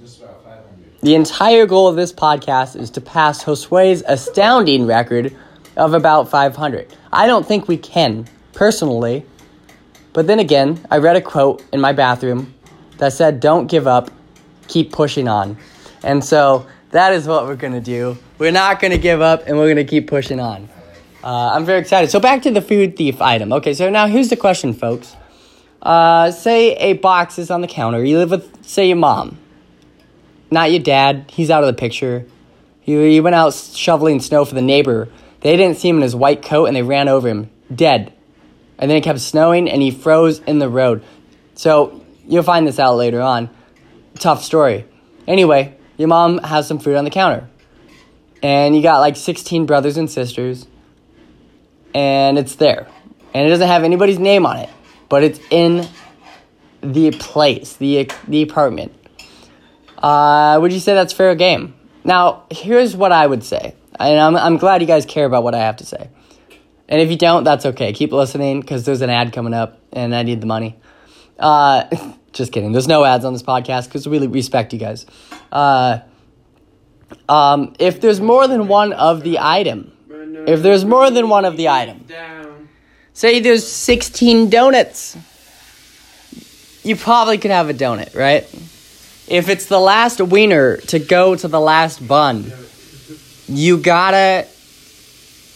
Just 0.00 0.20
about 0.20 0.42
500. 0.44 1.00
The 1.00 1.14
entire 1.14 1.66
goal 1.66 1.86
of 1.86 1.96
this 1.96 2.12
podcast 2.12 2.74
is 2.74 2.90
to 2.90 3.00
pass 3.00 3.44
Josue's 3.44 4.02
astounding 4.06 4.86
record 4.86 5.34
of 5.76 5.94
about 5.94 6.28
500. 6.28 6.92
I 7.12 7.26
don't 7.26 7.46
think 7.46 7.68
we 7.68 7.76
can, 7.76 8.26
personally. 8.52 9.24
But 10.12 10.26
then 10.26 10.38
again, 10.38 10.84
I 10.90 10.98
read 10.98 11.16
a 11.16 11.20
quote 11.20 11.62
in 11.72 11.80
my 11.80 11.92
bathroom 11.92 12.54
that 12.98 13.12
said, 13.12 13.40
Don't 13.40 13.66
give 13.66 13.86
up, 13.86 14.10
keep 14.66 14.90
pushing 14.90 15.28
on. 15.28 15.56
And 16.02 16.24
so 16.24 16.66
that 16.90 17.12
is 17.12 17.28
what 17.28 17.46
we're 17.46 17.56
going 17.56 17.74
to 17.74 17.80
do. 17.80 18.18
We're 18.38 18.52
not 18.52 18.80
going 18.80 18.92
to 18.92 18.98
give 18.98 19.20
up 19.20 19.46
and 19.46 19.56
we're 19.56 19.72
going 19.72 19.84
to 19.84 19.90
keep 19.90 20.08
pushing 20.08 20.40
on. 20.40 20.68
Uh, 21.22 21.50
I'm 21.54 21.64
very 21.64 21.80
excited. 21.80 22.10
So 22.10 22.20
back 22.20 22.42
to 22.42 22.50
the 22.50 22.62
food 22.62 22.96
thief 22.96 23.20
item. 23.20 23.52
Okay, 23.52 23.74
so 23.74 23.90
now 23.90 24.06
here's 24.06 24.28
the 24.28 24.36
question, 24.36 24.72
folks. 24.74 25.16
Uh, 25.82 26.30
say 26.30 26.74
a 26.76 26.94
box 26.94 27.38
is 27.38 27.50
on 27.50 27.60
the 27.60 27.68
counter. 27.68 28.04
You 28.04 28.18
live 28.18 28.30
with, 28.30 28.66
say, 28.66 28.88
your 28.88 28.96
mom 28.96 29.38
not 30.50 30.70
your 30.70 30.80
dad. 30.80 31.26
He's 31.28 31.50
out 31.50 31.62
of 31.62 31.66
the 31.66 31.78
picture. 31.78 32.26
You, 32.84 33.00
he 33.00 33.20
went 33.20 33.34
out 33.34 33.54
shoveling 33.54 34.20
snow 34.20 34.44
for 34.44 34.54
the 34.54 34.62
neighbor. 34.62 35.08
They 35.40 35.56
didn't 35.56 35.78
see 35.78 35.88
him 35.88 35.96
in 35.96 36.02
his 36.02 36.14
white 36.14 36.42
coat 36.42 36.66
and 36.66 36.76
they 36.76 36.82
ran 36.82 37.08
over 37.08 37.28
him, 37.28 37.50
dead. 37.74 38.12
And 38.78 38.90
then 38.90 38.98
it 38.98 39.04
kept 39.04 39.20
snowing 39.20 39.68
and 39.68 39.82
he 39.82 39.90
froze 39.90 40.38
in 40.40 40.58
the 40.58 40.68
road. 40.68 41.02
So 41.54 42.04
you'll 42.26 42.42
find 42.42 42.66
this 42.66 42.78
out 42.78 42.96
later 42.96 43.20
on. 43.20 43.50
Tough 44.18 44.42
story. 44.44 44.84
Anyway, 45.26 45.76
your 45.96 46.08
mom 46.08 46.38
has 46.38 46.68
some 46.68 46.78
food 46.78 46.96
on 46.96 47.04
the 47.04 47.10
counter. 47.10 47.48
And 48.42 48.76
you 48.76 48.82
got 48.82 48.98
like 48.98 49.16
16 49.16 49.66
brothers 49.66 49.96
and 49.96 50.10
sisters. 50.10 50.66
And 51.94 52.38
it's 52.38 52.56
there. 52.56 52.88
And 53.34 53.46
it 53.46 53.50
doesn't 53.50 53.68
have 53.68 53.84
anybody's 53.84 54.18
name 54.18 54.46
on 54.46 54.58
it. 54.58 54.70
But 55.08 55.22
it's 55.22 55.40
in 55.50 55.88
the 56.82 57.10
place, 57.12 57.74
the, 57.76 58.10
the 58.28 58.42
apartment. 58.42 58.94
Uh, 59.98 60.58
would 60.60 60.72
you 60.72 60.80
say 60.80 60.94
that's 60.94 61.12
fair 61.12 61.34
game? 61.34 61.74
Now, 62.04 62.44
here's 62.50 62.94
what 62.94 63.12
I 63.12 63.26
would 63.26 63.42
say. 63.42 63.74
And 63.98 64.20
I'm, 64.20 64.36
I'm 64.36 64.56
glad 64.58 64.80
you 64.80 64.86
guys 64.86 65.06
care 65.06 65.24
about 65.24 65.42
what 65.42 65.54
I 65.54 65.58
have 65.58 65.76
to 65.76 65.86
say. 65.86 66.10
And 66.88 67.00
if 67.00 67.10
you 67.10 67.16
don't, 67.16 67.44
that's 67.44 67.66
okay. 67.66 67.92
Keep 67.92 68.12
listening 68.12 68.60
because 68.60 68.84
there's 68.84 69.00
an 69.00 69.10
ad 69.10 69.32
coming 69.32 69.54
up 69.54 69.80
and 69.92 70.14
I 70.14 70.22
need 70.22 70.40
the 70.40 70.46
money. 70.46 70.76
Uh, 71.38 71.84
just 72.32 72.52
kidding. 72.52 72.72
There's 72.72 72.88
no 72.88 73.04
ads 73.04 73.24
on 73.24 73.32
this 73.32 73.42
podcast 73.42 73.86
because 73.86 74.06
we 74.06 74.12
really 74.16 74.28
respect 74.28 74.72
you 74.72 74.78
guys. 74.78 75.06
Uh, 75.50 75.98
um, 77.28 77.74
if 77.78 78.00
there's 78.00 78.20
more 78.20 78.46
than 78.48 78.68
one 78.68 78.92
of 78.92 79.22
the 79.22 79.38
item, 79.40 79.92
If 80.48 80.62
there's 80.62 80.84
more 80.84 81.10
than 81.10 81.28
one 81.28 81.44
of 81.44 81.56
the 81.56 81.68
item. 81.68 82.04
Say 83.14 83.40
there's 83.40 83.66
16 83.66 84.50
donuts, 84.50 85.16
you 86.82 86.94
probably 86.96 87.38
could 87.38 87.50
have 87.50 87.68
a 87.70 87.74
donut, 87.74 88.14
right? 88.14 88.44
If 89.28 89.48
it's 89.48 89.66
the 89.66 89.80
last 89.80 90.20
wiener 90.20 90.76
to 90.76 90.98
go 90.98 91.34
to 91.34 91.48
the 91.48 91.58
last 91.60 92.06
bun, 92.06 92.52
you 93.48 93.78
gotta 93.78 94.46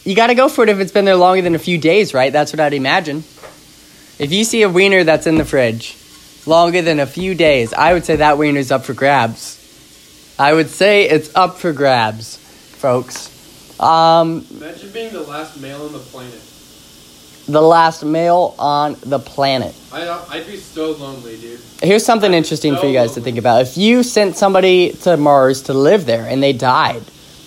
you 0.03 0.15
gotta 0.15 0.33
go 0.35 0.49
for 0.49 0.63
it 0.63 0.69
if 0.69 0.79
it's 0.79 0.91
been 0.91 1.05
there 1.05 1.15
longer 1.15 1.41
than 1.41 1.55
a 1.55 1.59
few 1.59 1.77
days, 1.77 2.13
right? 2.13 2.33
That's 2.33 2.51
what 2.51 2.59
I'd 2.59 2.73
imagine. 2.73 3.23
If 4.19 4.31
you 4.31 4.43
see 4.43 4.63
a 4.63 4.69
wiener 4.69 5.03
that's 5.03 5.27
in 5.27 5.35
the 5.37 5.45
fridge 5.45 5.95
longer 6.45 6.81
than 6.81 6.99
a 6.99 7.05
few 7.05 7.35
days, 7.35 7.73
I 7.73 7.93
would 7.93 8.03
say 8.03 8.15
that 8.17 8.37
wiener's 8.37 8.71
up 8.71 8.83
for 8.83 8.93
grabs. 8.93 9.60
I 10.39 10.53
would 10.53 10.69
say 10.69 11.07
it's 11.09 11.33
up 11.35 11.57
for 11.57 11.71
grabs, 11.73 12.37
folks. 12.37 13.29
Um, 13.79 14.45
Imagine 14.51 14.91
being 14.91 15.13
the 15.13 15.21
last 15.21 15.59
male 15.61 15.81
on 15.83 15.91
the 15.93 15.99
planet. 15.99 16.39
the 17.47 17.61
last 17.61 18.03
male 18.03 18.55
on 18.59 18.95
the 19.01 19.19
planet. 19.19 19.75
I, 19.91 20.07
I'd 20.29 20.47
be 20.47 20.57
so 20.57 20.91
lonely, 20.91 21.37
dude. 21.37 21.59
Here's 21.81 22.05
something 22.05 22.33
interesting 22.33 22.75
for 22.77 22.85
you 22.85 22.93
guys 22.93 23.13
to 23.15 23.21
think 23.21 23.37
about. 23.37 23.61
If 23.63 23.77
you 23.77 24.03
sent 24.03 24.35
somebody 24.35 24.91
to 25.03 25.17
Mars 25.17 25.63
to 25.63 25.73
live 25.73 26.05
there 26.05 26.25
and 26.27 26.41
they 26.41 26.53
died, 26.53 27.01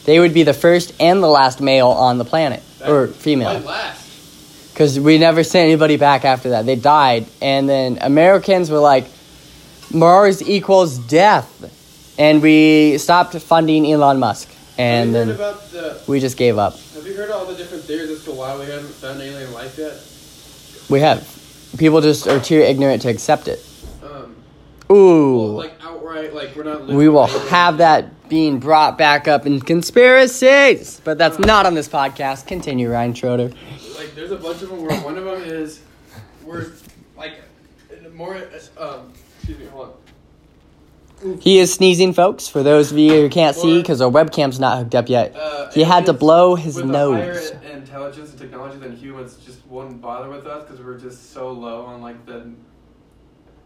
they 0.05 0.19
would 0.21 0.35
be 0.35 0.43
the 0.43 0.53
first 0.53 0.93
and 1.01 1.23
the 1.23 1.29
last 1.29 1.61
male 1.61 1.89
on 1.89 2.19
the 2.19 2.25
planet 2.25 2.63
or 2.87 3.07
Why 3.07 3.13
female. 3.13 3.59
last? 3.61 4.73
Because 4.73 4.99
we 4.99 5.19
never 5.19 5.45
sent 5.45 5.67
anybody 5.67 5.97
back 5.97 6.25
after 6.25 6.51
that. 6.51 6.67
They 6.67 6.75
died, 6.75 7.27
and 7.41 7.69
then 7.69 7.99
Americans 8.01 8.71
were 8.71 8.81
like, 8.81 9.07
Mars 9.93 10.43
equals 10.47 10.99
death, 10.99 11.49
and 12.19 12.43
we 12.43 12.99
stopped 12.99 13.35
funding 13.41 13.91
Elon 13.91 14.19
Musk. 14.19 14.49
and 14.79 15.15
then 15.15 15.29
you 15.29 15.35
heard 15.35 15.41
about 15.41 15.71
the? 15.71 16.03
we 16.07 16.21
just 16.21 16.37
gave 16.37 16.59
up. 16.59 16.79
Have 16.95 17.07
you 17.07 17.15
heard 17.15 17.31
all 17.31 17.47
the 17.47 17.55
different 17.55 17.85
theories 17.85 18.11
as 18.11 18.25
to 18.25 18.33
why 18.33 18.57
we 18.59 18.67
haven't 18.67 18.89
found 18.95 19.21
alien 19.21 19.53
life 19.53 19.79
yet? 19.79 20.01
We 20.91 21.01
have. 21.01 21.27
People 21.79 22.01
just 22.01 22.27
are 22.29 22.41
too 22.41 22.61
ignorant 22.61 23.03
to 23.03 23.09
accept 23.09 23.49
it. 23.49 23.65
Um, 24.03 24.37
Ooh. 24.91 25.39
well, 25.39 25.49
like 25.53 25.75
outright, 25.83 26.35
like 26.35 26.55
we're 26.55 26.65
not. 26.65 26.87
we 26.87 27.09
will 27.09 27.27
have 27.27 27.79
that 27.79 28.29
being 28.29 28.59
brought 28.59 28.97
back 28.99 29.29
up 29.29 29.47
in 29.47 29.61
conspiracies, 29.61 31.01
but 31.05 31.19
that's 31.19 31.39
not 31.39 31.67
on 31.67 31.75
this 31.75 31.89
podcast. 31.89 32.47
Continue, 32.47 32.91
Ryan 32.91 33.15
Schroeder. 33.15 33.51
Like, 33.97 34.15
there's 34.15 34.31
a 34.31 34.37
bunch 34.37 34.63
of 34.63 34.71
them 34.71 34.85
where 34.85 34.99
one 35.01 35.17
of 35.19 35.25
them 35.25 35.43
is, 35.43 35.81
we're 36.45 36.73
like, 37.17 37.35
more. 38.15 38.37
Um, 38.79 39.13
excuse 39.37 39.59
me, 39.59 39.67
hold 39.67 39.89
on. 39.89 39.93
He 41.41 41.59
is 41.59 41.73
sneezing, 41.73 42.13
folks. 42.13 42.49
For 42.49 42.63
those 42.63 42.93
of 42.93 42.99
you 42.99 43.11
who 43.13 43.29
can't 43.31 43.57
see, 43.57 43.79
because 43.81 44.01
our 44.01 44.11
webcam's 44.11 44.61
not 44.61 44.79
hooked 44.79 44.95
up 44.95 45.09
yet, 45.09 45.35
Uh, 45.35 45.71
he 45.73 45.83
had 45.83 46.07
to 46.07 46.13
blow 46.13 46.55
his 46.55 46.77
with 46.77 46.85
A 46.85 46.89
nose. 46.89 47.51
higher 47.51 47.73
intelligence 47.73 48.31
and 48.31 48.39
technology 48.39 48.79
than 48.79 48.95
humans 48.97 49.37
just 49.45 49.59
wouldn't 49.69 50.01
bother 50.03 50.29
with 50.29 50.47
us 50.47 50.65
because 50.65 50.85
we're 50.85 50.99
just 50.99 51.33
so 51.33 51.51
low 51.51 51.85
on 51.87 52.03
like 52.03 52.25
the, 52.27 52.51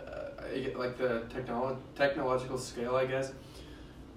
uh, 0.06 0.78
like 0.78 0.96
the 0.98 1.22
technolo- 1.34 1.76
technological 1.96 2.58
scale, 2.58 2.94
I 2.96 3.06
guess. 3.06 3.32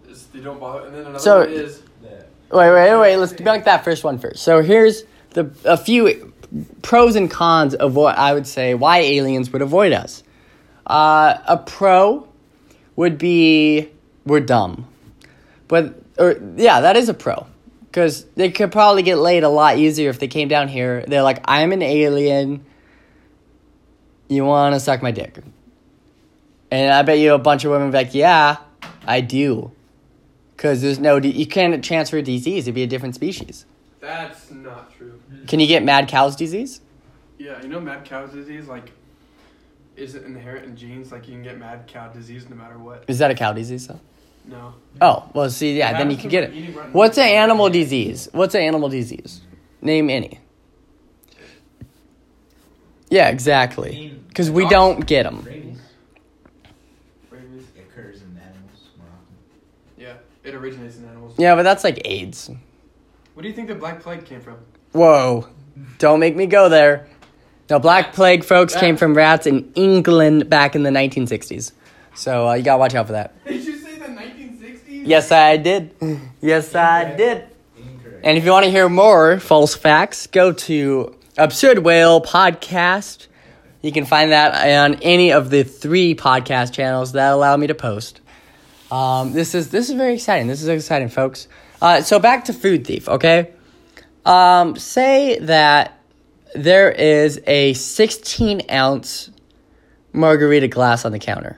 Just, 0.07 0.31
they 0.33 0.39
don't 0.39 0.59
bother. 0.59 0.85
And 0.87 0.93
then 0.95 1.01
another 1.05 1.19
So- 1.19 1.39
one 1.39 1.49
is 1.49 1.81
The, 2.01 2.25
Wait, 2.57 2.71
wait, 2.73 2.95
wait. 2.99 3.15
Let's 3.17 3.33
debunk 3.33 3.63
that 3.65 3.83
first 3.83 4.03
one 4.03 4.17
first. 4.19 4.43
So 4.43 4.61
here's 4.61 5.03
the 5.33 5.49
a 5.63 5.77
few 5.77 6.33
pros 6.81 7.15
and 7.15 7.31
cons 7.31 7.73
of 7.75 7.95
what 7.95 8.17
I 8.17 8.33
would 8.33 8.45
say 8.45 8.73
why 8.73 8.97
aliens 8.99 9.53
would 9.53 9.61
avoid 9.61 9.93
us. 9.93 10.21
Uh, 10.85 11.35
a 11.47 11.57
pro 11.57 12.27
would 13.01 13.17
be 13.17 13.89
we're 14.27 14.39
dumb, 14.39 14.87
but 15.67 16.03
or 16.19 16.39
yeah, 16.55 16.81
that 16.81 16.95
is 16.95 17.09
a 17.09 17.15
pro 17.15 17.47
because 17.87 18.25
they 18.35 18.51
could 18.51 18.71
probably 18.71 19.01
get 19.01 19.15
laid 19.17 19.41
a 19.41 19.49
lot 19.49 19.79
easier 19.79 20.11
if 20.11 20.19
they 20.19 20.27
came 20.27 20.47
down 20.47 20.67
here. 20.67 21.03
They're 21.07 21.23
like, 21.23 21.39
I'm 21.45 21.71
an 21.71 21.81
alien. 21.81 22.63
You 24.27 24.45
want 24.45 24.75
to 24.75 24.79
suck 24.79 25.01
my 25.01 25.09
dick? 25.09 25.39
And 26.69 26.93
I 26.93 27.01
bet 27.01 27.17
you 27.17 27.33
a 27.33 27.39
bunch 27.39 27.65
of 27.65 27.71
women 27.71 27.87
would 27.87 27.91
be 27.91 27.97
like, 27.97 28.13
yeah, 28.13 28.57
I 29.07 29.21
do. 29.21 29.71
Because 30.55 30.83
there's 30.83 30.99
no, 30.99 31.17
you 31.17 31.47
can't 31.47 31.83
transfer 31.83 32.21
disease. 32.21 32.65
It'd 32.65 32.75
be 32.75 32.83
a 32.83 32.87
different 32.87 33.15
species. 33.15 33.65
that's 33.99 34.51
not 34.51 34.95
true. 34.95 35.19
Can 35.47 35.59
you 35.59 35.65
get 35.65 35.83
mad 35.83 36.07
cow's 36.07 36.35
disease? 36.35 36.81
Yeah, 37.39 37.59
you 37.63 37.67
know, 37.67 37.79
mad 37.79 38.05
cow's 38.05 38.31
disease 38.31 38.67
like 38.67 38.91
isn't 40.01 40.25
inherent 40.25 40.65
in 40.65 40.75
genes. 40.75 41.11
Like 41.11 41.27
you 41.27 41.33
can 41.33 41.43
get 41.43 41.57
mad 41.57 41.87
cow 41.87 42.07
disease 42.09 42.49
no 42.49 42.55
matter 42.55 42.77
what. 42.77 43.05
Is 43.07 43.19
that 43.19 43.31
a 43.31 43.35
cow 43.35 43.53
disease? 43.53 43.87
Though? 43.87 43.99
No. 44.45 44.73
Oh, 44.99 45.29
well, 45.33 45.49
see, 45.49 45.77
yeah, 45.77 45.97
then 45.97 46.09
you 46.09 46.17
can 46.17 46.29
get 46.29 46.45
it. 46.45 46.75
What's 46.93 47.17
an 47.19 47.27
animal 47.27 47.69
disease? 47.69 48.27
What's 48.31 48.55
an 48.55 48.61
animal 48.61 48.89
disease? 48.89 49.41
Name 49.81 50.09
any. 50.09 50.39
Yeah, 53.09 53.29
exactly. 53.29 54.17
Because 54.29 54.49
we 54.49 54.67
don't 54.67 55.05
get 55.05 55.23
them. 55.23 55.43
rabies 55.43 55.79
Rabies. 57.29 57.65
occurs 57.77 58.21
in 58.21 58.37
animals 58.37 58.89
more 58.97 59.07
often. 59.07 59.35
Yeah, 59.97 60.13
it 60.43 60.55
originates 60.55 60.97
in 60.97 61.05
animals. 61.05 61.35
Yeah, 61.37 61.55
but 61.55 61.63
that's 61.63 61.83
like 61.83 62.01
AIDS. 62.05 62.49
What 63.33 63.43
do 63.43 63.49
you 63.49 63.53
think 63.53 63.67
the 63.67 63.75
black 63.75 64.01
plague 64.01 64.25
came 64.25 64.41
from? 64.41 64.57
Whoa. 64.93 65.47
Don't 65.99 66.19
make 66.19 66.35
me 66.35 66.45
go 66.47 66.69
there. 66.69 67.07
No, 67.71 67.79
Black 67.79 68.11
Plague, 68.11 68.43
folks, 68.43 68.75
came 68.75 68.97
from 68.97 69.15
rats 69.15 69.47
in 69.47 69.71
England 69.75 70.49
back 70.49 70.75
in 70.75 70.83
the 70.83 70.89
1960s. 70.89 71.71
So 72.13 72.49
uh, 72.49 72.53
you 72.55 72.63
gotta 72.63 72.77
watch 72.77 72.93
out 72.95 73.07
for 73.07 73.13
that. 73.13 73.33
Did 73.45 73.63
you 73.63 73.77
say 73.77 73.97
the 73.97 74.07
1960s? 74.07 75.07
Yes, 75.07 75.31
I 75.31 75.55
did. 75.55 75.95
Yes, 76.41 76.75
I 76.75 77.15
did. 77.15 77.45
Incorrect. 77.77 78.25
And 78.25 78.37
if 78.37 78.43
you 78.43 78.51
want 78.51 78.65
to 78.65 78.71
hear 78.71 78.89
more 78.89 79.39
false 79.39 79.73
facts, 79.73 80.27
go 80.27 80.51
to 80.51 81.15
Absurd 81.37 81.79
Whale 81.79 82.19
Podcast. 82.19 83.27
You 83.81 83.93
can 83.93 84.03
find 84.03 84.33
that 84.33 84.53
on 84.83 84.95
any 84.95 85.31
of 85.31 85.49
the 85.49 85.63
three 85.63 86.13
podcast 86.13 86.73
channels 86.73 87.13
that 87.13 87.31
allow 87.31 87.55
me 87.55 87.67
to 87.67 87.75
post. 87.75 88.19
Um, 88.91 89.31
this 89.31 89.55
is 89.55 89.71
this 89.71 89.89
is 89.89 89.95
very 89.95 90.15
exciting. 90.15 90.47
This 90.47 90.61
is 90.61 90.67
exciting, 90.67 91.07
folks. 91.07 91.47
Uh, 91.81 92.01
so 92.01 92.19
back 92.19 92.43
to 92.45 92.53
Food 92.53 92.85
Thief, 92.85 93.07
okay? 93.07 93.53
Um, 94.25 94.75
say 94.75 95.39
that 95.39 96.00
there 96.55 96.91
is 96.91 97.41
a 97.47 97.73
16 97.73 98.63
ounce 98.69 99.29
margarita 100.13 100.67
glass 100.67 101.05
on 101.05 101.11
the 101.11 101.19
counter. 101.19 101.57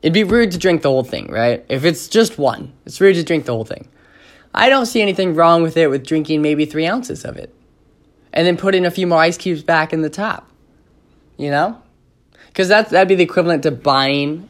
It'd 0.00 0.14
be 0.14 0.24
rude 0.24 0.52
to 0.52 0.58
drink 0.58 0.82
the 0.82 0.88
whole 0.88 1.04
thing, 1.04 1.30
right? 1.30 1.64
If 1.68 1.84
it's 1.84 2.08
just 2.08 2.38
one, 2.38 2.72
it's 2.86 3.00
rude 3.00 3.14
to 3.14 3.22
drink 3.22 3.44
the 3.44 3.52
whole 3.52 3.64
thing. 3.64 3.88
I 4.54 4.68
don't 4.68 4.86
see 4.86 5.00
anything 5.00 5.34
wrong 5.34 5.62
with 5.62 5.76
it 5.76 5.88
with 5.88 6.06
drinking 6.06 6.42
maybe 6.42 6.64
three 6.64 6.86
ounces 6.86 7.24
of 7.24 7.36
it. 7.36 7.54
And 8.32 8.46
then 8.46 8.56
putting 8.56 8.84
a 8.84 8.90
few 8.90 9.06
more 9.06 9.18
ice 9.18 9.36
cubes 9.36 9.62
back 9.62 9.92
in 9.92 10.02
the 10.02 10.10
top. 10.10 10.50
You 11.36 11.50
know? 11.50 11.80
Because 12.48 12.68
that'd 12.68 13.08
be 13.08 13.14
the 13.14 13.22
equivalent 13.22 13.62
to 13.62 13.70
buying 13.70 14.48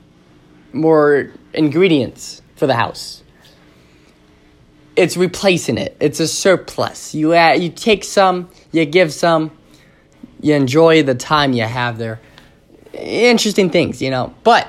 more 0.72 1.30
ingredients 1.52 2.42
for 2.56 2.66
the 2.66 2.74
house. 2.74 3.21
It's 4.94 5.16
replacing 5.16 5.78
it. 5.78 5.96
It's 6.00 6.20
a 6.20 6.28
surplus. 6.28 7.14
You 7.14 7.32
add, 7.34 7.62
you 7.62 7.70
take 7.70 8.04
some, 8.04 8.50
you 8.72 8.84
give 8.84 9.12
some, 9.12 9.50
you 10.40 10.54
enjoy 10.54 11.02
the 11.02 11.14
time 11.14 11.52
you 11.52 11.62
have 11.62 11.98
there. 11.98 12.20
Interesting 12.92 13.70
things, 13.70 14.02
you 14.02 14.10
know. 14.10 14.34
But 14.44 14.68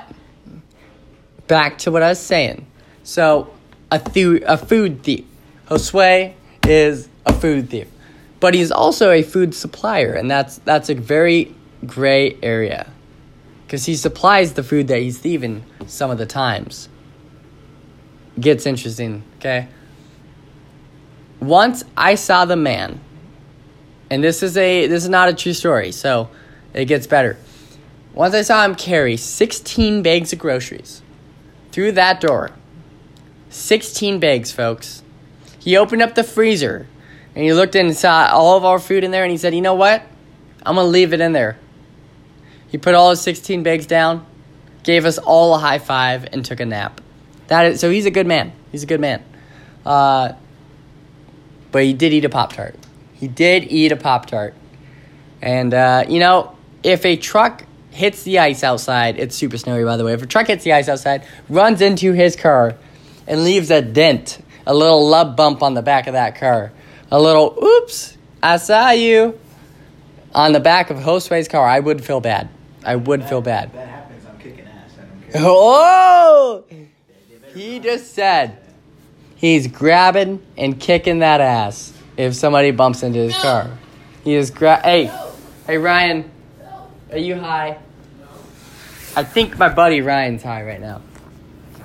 back 1.46 1.78
to 1.78 1.90
what 1.90 2.02
I 2.02 2.08
was 2.08 2.20
saying. 2.20 2.66
So, 3.02 3.52
a, 3.90 3.98
thu- 3.98 4.42
a 4.46 4.56
food 4.56 5.02
thief. 5.02 5.26
Josue 5.68 6.32
is 6.66 7.08
a 7.26 7.32
food 7.32 7.70
thief. 7.70 7.88
But 8.40 8.54
he's 8.54 8.70
also 8.70 9.10
a 9.10 9.22
food 9.22 9.54
supplier, 9.54 10.12
and 10.12 10.30
that's 10.30 10.58
that's 10.58 10.90
a 10.90 10.94
very 10.94 11.54
gray 11.86 12.36
area. 12.42 12.90
Because 13.66 13.86
he 13.86 13.96
supplies 13.96 14.52
the 14.52 14.62
food 14.62 14.88
that 14.88 14.98
he's 14.98 15.18
thieving 15.18 15.64
some 15.86 16.10
of 16.10 16.18
the 16.18 16.26
times. 16.26 16.88
Gets 18.38 18.66
interesting, 18.66 19.22
okay? 19.38 19.68
Once 21.40 21.84
I 21.96 22.14
saw 22.14 22.44
the 22.44 22.56
man, 22.56 23.00
and 24.10 24.22
this 24.22 24.42
is 24.42 24.56
a 24.56 24.86
this 24.86 25.02
is 25.02 25.08
not 25.08 25.28
a 25.28 25.34
true 25.34 25.52
story, 25.52 25.92
so 25.92 26.28
it 26.72 26.86
gets 26.86 27.06
better. 27.06 27.36
Once 28.14 28.34
I 28.34 28.42
saw 28.42 28.64
him 28.64 28.76
carry 28.76 29.16
16 29.16 30.02
bags 30.02 30.32
of 30.32 30.38
groceries 30.38 31.02
through 31.72 31.92
that 31.92 32.20
door. 32.20 32.50
16 33.50 34.20
bags, 34.20 34.52
folks. 34.52 35.02
He 35.58 35.76
opened 35.76 36.02
up 36.02 36.14
the 36.14 36.22
freezer 36.22 36.86
and 37.34 37.44
he 37.44 37.52
looked 37.52 37.74
in 37.74 37.86
and 37.86 37.96
saw 37.96 38.28
all 38.32 38.56
of 38.56 38.64
our 38.64 38.78
food 38.78 39.02
in 39.02 39.10
there 39.10 39.24
and 39.24 39.32
he 39.32 39.36
said, 39.36 39.54
You 39.54 39.60
know 39.60 39.74
what? 39.74 40.02
I'm 40.64 40.76
going 40.76 40.86
to 40.86 40.90
leave 40.90 41.12
it 41.12 41.20
in 41.20 41.32
there. 41.32 41.58
He 42.68 42.78
put 42.78 42.94
all 42.94 43.10
his 43.10 43.20
16 43.20 43.62
bags 43.62 43.86
down, 43.86 44.26
gave 44.82 45.04
us 45.04 45.18
all 45.18 45.54
a 45.54 45.58
high 45.58 45.78
five, 45.78 46.26
and 46.32 46.44
took 46.44 46.60
a 46.60 46.66
nap. 46.66 47.00
That 47.48 47.66
is, 47.66 47.80
so 47.80 47.90
he's 47.90 48.06
a 48.06 48.10
good 48.10 48.26
man. 48.26 48.52
He's 48.72 48.82
a 48.82 48.86
good 48.86 49.00
man. 49.00 49.22
Uh, 49.84 50.32
but 51.74 51.82
he 51.82 51.92
did 51.92 52.12
eat 52.12 52.24
a 52.24 52.28
Pop 52.28 52.52
Tart. 52.52 52.76
He 53.14 53.26
did 53.26 53.64
eat 53.64 53.90
a 53.90 53.96
Pop 53.96 54.26
Tart. 54.26 54.54
And, 55.42 55.74
uh, 55.74 56.04
you 56.08 56.20
know, 56.20 56.56
if 56.84 57.04
a 57.04 57.16
truck 57.16 57.64
hits 57.90 58.22
the 58.22 58.38
ice 58.38 58.62
outside, 58.62 59.18
it's 59.18 59.34
super 59.34 59.58
snowy, 59.58 59.82
by 59.82 59.96
the 59.96 60.04
way. 60.04 60.12
If 60.12 60.22
a 60.22 60.26
truck 60.26 60.46
hits 60.46 60.62
the 60.62 60.72
ice 60.72 60.88
outside, 60.88 61.26
runs 61.48 61.80
into 61.80 62.12
his 62.12 62.36
car, 62.36 62.76
and 63.26 63.42
leaves 63.42 63.72
a 63.72 63.82
dent, 63.82 64.38
a 64.64 64.72
little 64.72 65.04
lub 65.08 65.36
bump 65.36 65.64
on 65.64 65.74
the 65.74 65.82
back 65.82 66.06
of 66.06 66.12
that 66.12 66.38
car, 66.38 66.70
a 67.10 67.20
little, 67.20 67.58
oops, 67.60 68.16
I 68.40 68.58
saw 68.58 68.90
you, 68.90 69.36
on 70.32 70.52
the 70.52 70.60
back 70.60 70.90
of 70.90 70.98
Josue's 70.98 71.48
car, 71.48 71.66
I 71.66 71.80
would 71.80 72.04
feel 72.04 72.20
bad. 72.20 72.50
I 72.84 72.94
would 72.94 73.24
feel 73.24 73.40
bad. 73.40 73.72
That 73.72 73.88
happens. 73.88 74.24
I'm 74.26 74.38
kicking 74.38 74.64
ass. 74.68 74.92
I 74.96 75.06
don't 75.06 75.32
care. 75.32 75.42
Oh! 75.44 76.64
He 77.52 77.80
just 77.80 78.14
said 78.14 78.63
he's 79.44 79.66
grabbing 79.66 80.40
and 80.56 80.80
kicking 80.80 81.18
that 81.18 81.38
ass 81.42 81.92
if 82.16 82.34
somebody 82.34 82.70
bumps 82.70 83.02
into 83.02 83.18
his 83.18 83.36
car. 83.36 83.70
He 84.22 84.34
is 84.34 84.50
gra- 84.50 84.80
Hey, 84.82 85.10
hey 85.66 85.76
Ryan, 85.76 86.30
are 87.12 87.18
you 87.18 87.34
high? 87.36 87.76
I 89.14 89.22
think 89.22 89.58
my 89.58 89.68
buddy 89.68 90.00
Ryan's 90.00 90.42
high 90.42 90.62
right 90.64 90.80
now. 90.80 91.02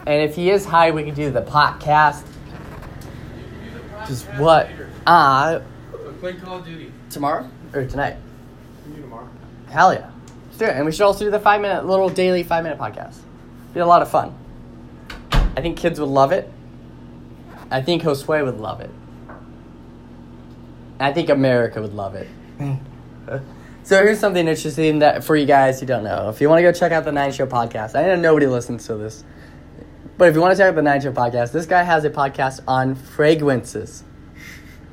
And 0.08 0.22
if 0.24 0.36
he 0.38 0.50
is 0.50 0.64
high, 0.64 0.92
we 0.92 1.04
can 1.04 1.14
do 1.14 1.32
the 1.32 1.42
podcast. 1.42 2.24
Just 4.08 4.26
what? 4.38 4.70
Ah, 5.06 5.60
We're 5.92 6.14
playing 6.14 6.40
Call 6.40 6.60
of 6.60 6.66
Duty. 6.66 6.94
tomorrow 7.10 7.50
or 7.74 7.86
tonight? 7.86 8.16
We 8.78 8.94
can 8.94 8.96
do 8.96 9.02
tomorrow. 9.02 9.28
Hell 9.70 9.94
yeah. 9.94 10.10
Let's 10.48 10.58
do 10.60 10.66
it. 10.66 10.78
And 10.78 10.86
we 10.86 10.94
should 10.94 11.02
also 11.02 11.26
do 11.26 11.30
the 11.32 11.42
five 11.42 11.60
minute, 11.60 11.86
little 11.86 12.08
daily 12.08 12.44
five 12.44 12.64
minute 12.64 12.80
podcast. 12.80 13.18
Be 13.74 13.82
a 13.82 13.86
lot 13.86 14.02
of 14.02 14.10
fun. 14.10 14.34
I 15.58 15.62
think 15.62 15.78
kids 15.78 16.00
would 16.00 16.08
love 16.10 16.32
it. 16.32 16.50
I 17.72 17.82
think 17.82 18.04
Josue 18.04 18.46
would 18.46 18.60
love 18.60 18.82
it. 18.82 18.90
I 21.00 21.14
think 21.14 21.30
America 21.30 21.82
would 21.82 21.94
love 21.94 22.16
it. 22.16 22.28
so 23.84 24.04
here's 24.04 24.20
something 24.20 24.48
interesting 24.48 25.00
that 25.00 25.24
for 25.24 25.36
you 25.36 25.46
guys 25.46 25.80
who 25.80 25.86
don't 25.86 26.04
know. 26.04 26.30
If 26.30 26.42
you 26.42 26.50
want 26.50 26.60
to 26.60 26.64
go 26.64 26.72
check 26.72 26.92
out 26.92 27.06
the 27.06 27.12
Nine 27.12 27.32
Show 27.32 27.46
podcast, 27.46 27.96
I 27.96 28.04
know 28.04 28.16
nobody 28.16 28.48
listens 28.48 28.86
to 28.88 28.96
this. 28.96 29.24
But 30.18 30.28
if 30.28 30.36
you 30.36 30.42
want 30.42 30.52
to 30.52 30.58
check 30.58 30.70
out 30.70 30.76
the 30.76 30.82
Nine 30.82 31.00
Show 31.00 31.14
podcast, 31.14 31.54
this 31.54 31.66
guy 31.66 31.84
has 31.84 32.04
a 32.04 32.10
podcast 32.10 32.60
on 32.68 32.96
fragrances. 32.96 34.04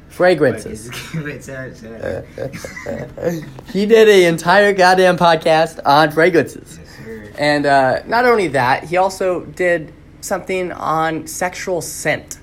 Fragrances. 0.08 0.88
Wait, 1.14 1.42
say 1.42 1.52
that, 1.52 3.44
he 3.72 3.84
did 3.86 4.08
an 4.08 4.32
entire 4.32 4.72
goddamn 4.72 5.18
podcast 5.18 5.80
on 5.84 6.10
fragrances. 6.10 6.78
Yes. 6.78 7.36
And 7.36 7.66
uh, 7.66 8.02
not 8.06 8.24
only 8.24 8.48
that, 8.48 8.84
he 8.84 8.96
also 8.96 9.44
did 9.44 9.92
something 10.20 10.72
on 10.72 11.26
sexual 11.26 11.82
scent, 11.82 12.38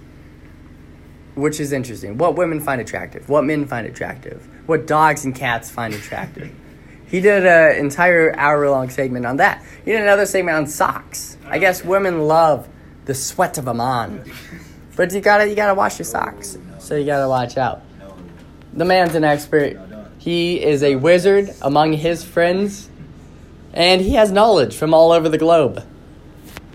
which 1.35 1.59
is 1.59 1.71
interesting. 1.71 2.17
What 2.17 2.35
women 2.35 2.59
find 2.59 2.79
attractive, 2.79 3.27
what 3.29 3.43
men 3.43 3.65
find 3.65 3.87
attractive, 3.87 4.47
what 4.67 4.85
dogs 4.85 5.25
and 5.25 5.35
cats 5.35 5.69
find 5.69 5.93
attractive. 5.93 6.51
he 7.07 7.21
did 7.21 7.45
an 7.45 7.77
entire 7.77 8.35
hour 8.37 8.69
long 8.69 8.89
segment 8.89 9.25
on 9.25 9.37
that. 9.37 9.63
He 9.83 9.91
did 9.91 10.01
another 10.01 10.25
segment 10.25 10.57
on 10.57 10.67
socks. 10.67 11.37
I 11.45 11.59
guess 11.59 11.83
women 11.83 12.27
love 12.27 12.67
the 13.05 13.13
sweat 13.13 13.57
of 13.57 13.67
a 13.67 13.73
man, 13.73 14.23
but 14.95 15.11
you 15.11 15.21
gotta 15.21 15.47
you 15.47 15.55
gotta 15.55 15.73
wash 15.73 15.99
your 15.99 16.05
socks, 16.05 16.57
so 16.79 16.95
you 16.95 17.05
gotta 17.05 17.27
watch 17.27 17.57
out. 17.57 17.81
The 18.73 18.85
man's 18.85 19.15
an 19.15 19.23
expert. 19.23 19.79
He 20.17 20.63
is 20.63 20.83
a 20.83 20.95
wizard 20.95 21.53
among 21.61 21.93
his 21.93 22.23
friends, 22.23 22.89
and 23.73 24.01
he 24.01 24.13
has 24.13 24.31
knowledge 24.31 24.75
from 24.75 24.93
all 24.93 25.11
over 25.11 25.27
the 25.27 25.37
globe, 25.37 25.83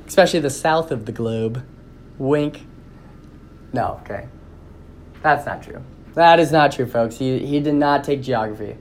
especially 0.07 0.41
the 0.41 0.51
south 0.51 0.91
of 0.91 1.07
the 1.07 1.13
globe. 1.13 1.65
Wink. 2.19 2.67
No, 3.73 4.01
okay. 4.03 4.29
That's 5.23 5.47
not 5.47 5.63
true. 5.63 5.83
That 6.15 6.41
is 6.41 6.53
not 6.53 6.73
true, 6.73 6.87
folks. 6.87 7.17
He, 7.17 7.45
he 7.47 7.61
did 7.61 7.75
not 7.75 8.05
take 8.05 8.23
geography. 8.23 8.77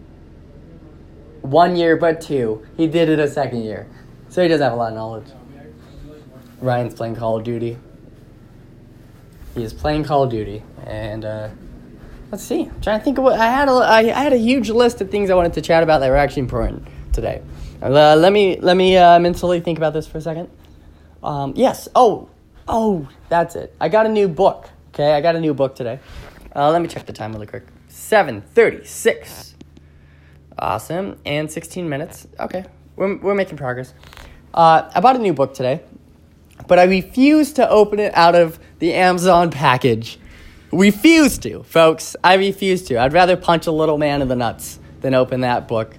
One 1.41 1.75
year, 1.75 1.97
but 1.97 2.21
two. 2.21 2.65
He 2.77 2.87
did 2.87 3.09
it 3.09 3.19
a 3.19 3.27
second 3.27 3.63
year. 3.63 3.87
So 4.29 4.41
he 4.41 4.47
does 4.47 4.61
have 4.61 4.73
a 4.73 4.75
lot 4.75 4.89
of 4.89 4.95
knowledge. 4.95 5.27
Ryan's 6.59 6.93
playing 6.93 7.15
Call 7.15 7.37
of 7.37 7.43
Duty. 7.43 7.77
He 9.55 9.63
is 9.63 9.73
playing 9.73 10.03
Call 10.03 10.23
of 10.23 10.29
Duty, 10.29 10.63
and 10.85 11.25
uh, 11.25 11.49
Let's 12.31 12.43
see. 12.43 12.63
I'm 12.63 12.81
trying 12.81 12.99
to 12.99 13.05
think 13.05 13.17
of 13.17 13.23
what 13.23 13.39
I 13.39 13.45
had. 13.45 13.69
A, 13.69 13.71
I, 13.71 13.99
I 13.99 14.23
had 14.23 14.33
a 14.33 14.37
huge 14.37 14.69
list 14.69 14.99
of 14.99 15.09
things 15.09 15.29
I 15.29 15.35
wanted 15.35 15.53
to 15.53 15.61
chat 15.61 15.81
about 15.81 15.99
that 15.99 16.09
were 16.09 16.17
actually 16.17 16.41
important 16.41 16.85
today. 17.13 17.41
Uh, 17.81 18.15
let 18.15 18.33
me 18.33 18.59
let 18.59 18.75
me 18.75 18.97
uh, 18.97 19.17
mentally 19.19 19.61
think 19.61 19.77
about 19.77 19.93
this 19.93 20.07
for 20.07 20.17
a 20.17 20.21
second. 20.21 20.49
Um, 21.23 21.53
yes. 21.55 21.87
Oh, 21.95 22.29
oh, 22.67 23.07
that's 23.29 23.55
it. 23.55 23.73
I 23.79 23.87
got 23.87 24.05
a 24.05 24.09
new 24.09 24.27
book. 24.27 24.69
Okay, 24.89 25.13
I 25.13 25.21
got 25.21 25.35
a 25.35 25.39
new 25.39 25.53
book 25.53 25.75
today. 25.75 25.99
Uh, 26.55 26.71
let 26.71 26.81
me 26.81 26.87
check 26.87 27.05
the 27.05 27.13
time 27.13 27.33
really 27.33 27.47
quick. 27.47 27.63
Seven 27.87 28.41
thirty-six. 28.41 29.55
Awesome. 30.57 31.19
And 31.25 31.51
sixteen 31.51 31.87
minutes. 31.89 32.27
Okay, 32.39 32.65
we're 32.95 33.17
we're 33.17 33.35
making 33.35 33.57
progress. 33.57 33.93
Uh, 34.53 34.89
I 34.93 34.99
bought 35.01 35.15
a 35.15 35.19
new 35.19 35.33
book 35.33 35.53
today, 35.53 35.81
but 36.67 36.79
I 36.79 36.83
refuse 36.83 37.53
to 37.53 37.69
open 37.69 37.99
it 37.99 38.15
out 38.15 38.33
of 38.33 38.59
the 38.79 38.93
Amazon 38.93 39.51
package. 39.51 40.19
Refuse 40.71 41.37
to, 41.39 41.63
folks. 41.63 42.15
I 42.23 42.33
refuse 42.35 42.83
to. 42.85 42.97
I'd 42.97 43.13
rather 43.13 43.37
punch 43.37 43.67
a 43.67 43.71
little 43.71 43.97
man 43.97 44.21
in 44.21 44.27
the 44.27 44.35
nuts 44.35 44.79
than 45.01 45.13
open 45.13 45.41
that 45.41 45.67
book 45.67 45.95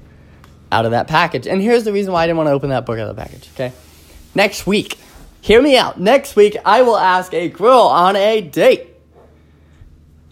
out 0.71 0.85
of 0.85 0.91
that 0.91 1.09
package. 1.09 1.47
And 1.47 1.63
here's 1.63 1.85
the 1.85 1.93
reason 1.93 2.13
why 2.13 2.25
I 2.25 2.27
didn't 2.27 2.37
want 2.37 2.49
to 2.49 2.53
open 2.53 2.71
that 2.71 2.85
book 2.85 2.99
out 2.99 3.09
of 3.09 3.17
the 3.17 3.23
package, 3.23 3.49
okay? 3.55 3.73
Next 4.35 4.67
week, 4.67 4.99
hear 5.41 5.61
me 5.63 5.77
out. 5.77 6.01
Next 6.01 6.37
week, 6.37 6.57
I 6.65 6.83
will 6.83 6.97
ask 6.97 7.33
a 7.35 7.49
girl 7.49 7.81
on 7.81 8.17
a 8.17 8.41
date 8.41 8.89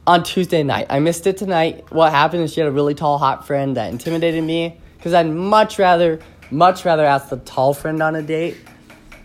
on 0.06 0.22
Tuesday 0.22 0.62
night. 0.62 0.86
I 0.88 1.00
missed 1.00 1.26
it 1.26 1.36
tonight. 1.36 1.90
What 1.90 2.12
happened 2.12 2.44
is 2.44 2.52
she 2.52 2.60
had 2.60 2.68
a 2.68 2.72
really 2.72 2.94
tall, 2.94 3.18
hot 3.18 3.46
friend 3.46 3.76
that 3.76 3.90
intimidated 3.90 4.42
me 4.44 4.78
because 4.96 5.14
I'd 5.14 5.28
much 5.28 5.78
rather, 5.78 6.20
much 6.50 6.84
rather 6.84 7.04
ask 7.04 7.28
the 7.28 7.38
tall 7.38 7.74
friend 7.74 8.02
on 8.02 8.14
a 8.14 8.22
date, 8.22 8.56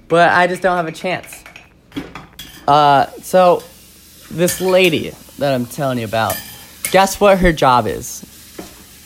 but 0.08 0.30
I 0.30 0.48
just 0.48 0.62
don't 0.62 0.78
have 0.78 0.88
a 0.88 0.92
chance. 0.92 1.44
Uh, 2.68 3.08
so 3.22 3.64
this 4.30 4.62
lady 4.62 5.12
that 5.38 5.54
I'm 5.54 5.66
telling 5.66 6.00
you 6.00 6.06
about, 6.06 6.40
guess 6.92 7.20
what 7.20 7.40
her 7.40 7.52
job 7.52 7.88
is? 7.88 8.24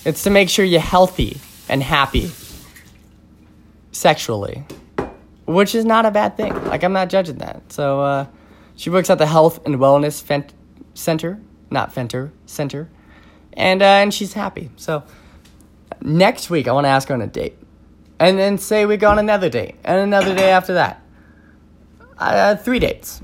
It's 0.06 0.24
to 0.24 0.30
make 0.30 0.50
sure 0.50 0.64
you're 0.64 0.80
healthy 0.80 1.40
and 1.68 1.82
happy 1.82 2.32
sexually, 3.92 4.64
which 5.46 5.76
is 5.76 5.86
not 5.86 6.06
a 6.06 6.12
bad 6.12 6.38
thing. 6.38 6.54
Like, 6.66 6.84
I'm 6.84 6.94
not 6.94 7.10
judging 7.10 7.38
that. 7.38 7.72
So, 7.72 8.02
uh, 8.02 8.26
she 8.76 8.90
works 8.90 9.10
at 9.10 9.18
the 9.18 9.26
Health 9.28 9.66
and 9.66 9.76
Wellness 9.76 10.22
Fent- 10.24 10.54
Center, 10.94 11.40
not 11.72 11.94
Fenter, 11.94 12.32
Center, 12.46 12.90
and, 13.54 13.82
uh, 13.82 13.86
and 13.86 14.14
she's 14.14 14.34
happy. 14.34 14.70
So, 14.76 15.04
next 16.02 16.50
week, 16.50 16.68
I 16.68 16.72
want 16.72 16.86
to 16.86 16.90
ask 16.90 17.08
her 17.08 17.14
on 17.14 17.22
a 17.22 17.28
date. 17.28 17.58
And 18.20 18.38
then 18.40 18.58
say 18.58 18.86
we 18.86 18.98
go 18.98 19.10
on 19.10 19.20
another 19.20 19.50
date, 19.50 19.76
and 19.84 20.00
another 20.00 20.34
day 20.34 20.50
after 20.50 20.74
that. 20.76 21.02
Uh, 22.18 22.56
three 22.56 22.80
dates. 22.80 23.22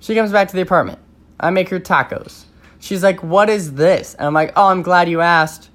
She 0.00 0.14
comes 0.14 0.32
back 0.32 0.48
to 0.48 0.56
the 0.56 0.62
apartment. 0.62 0.98
I 1.38 1.50
make 1.50 1.68
her 1.68 1.80
tacos. 1.80 2.44
She's 2.78 3.02
like, 3.02 3.22
What 3.22 3.50
is 3.50 3.74
this? 3.74 4.14
And 4.14 4.26
I'm 4.26 4.34
like, 4.34 4.52
Oh, 4.56 4.68
I'm 4.68 4.82
glad 4.82 5.08
you 5.08 5.20
asked. 5.20 5.68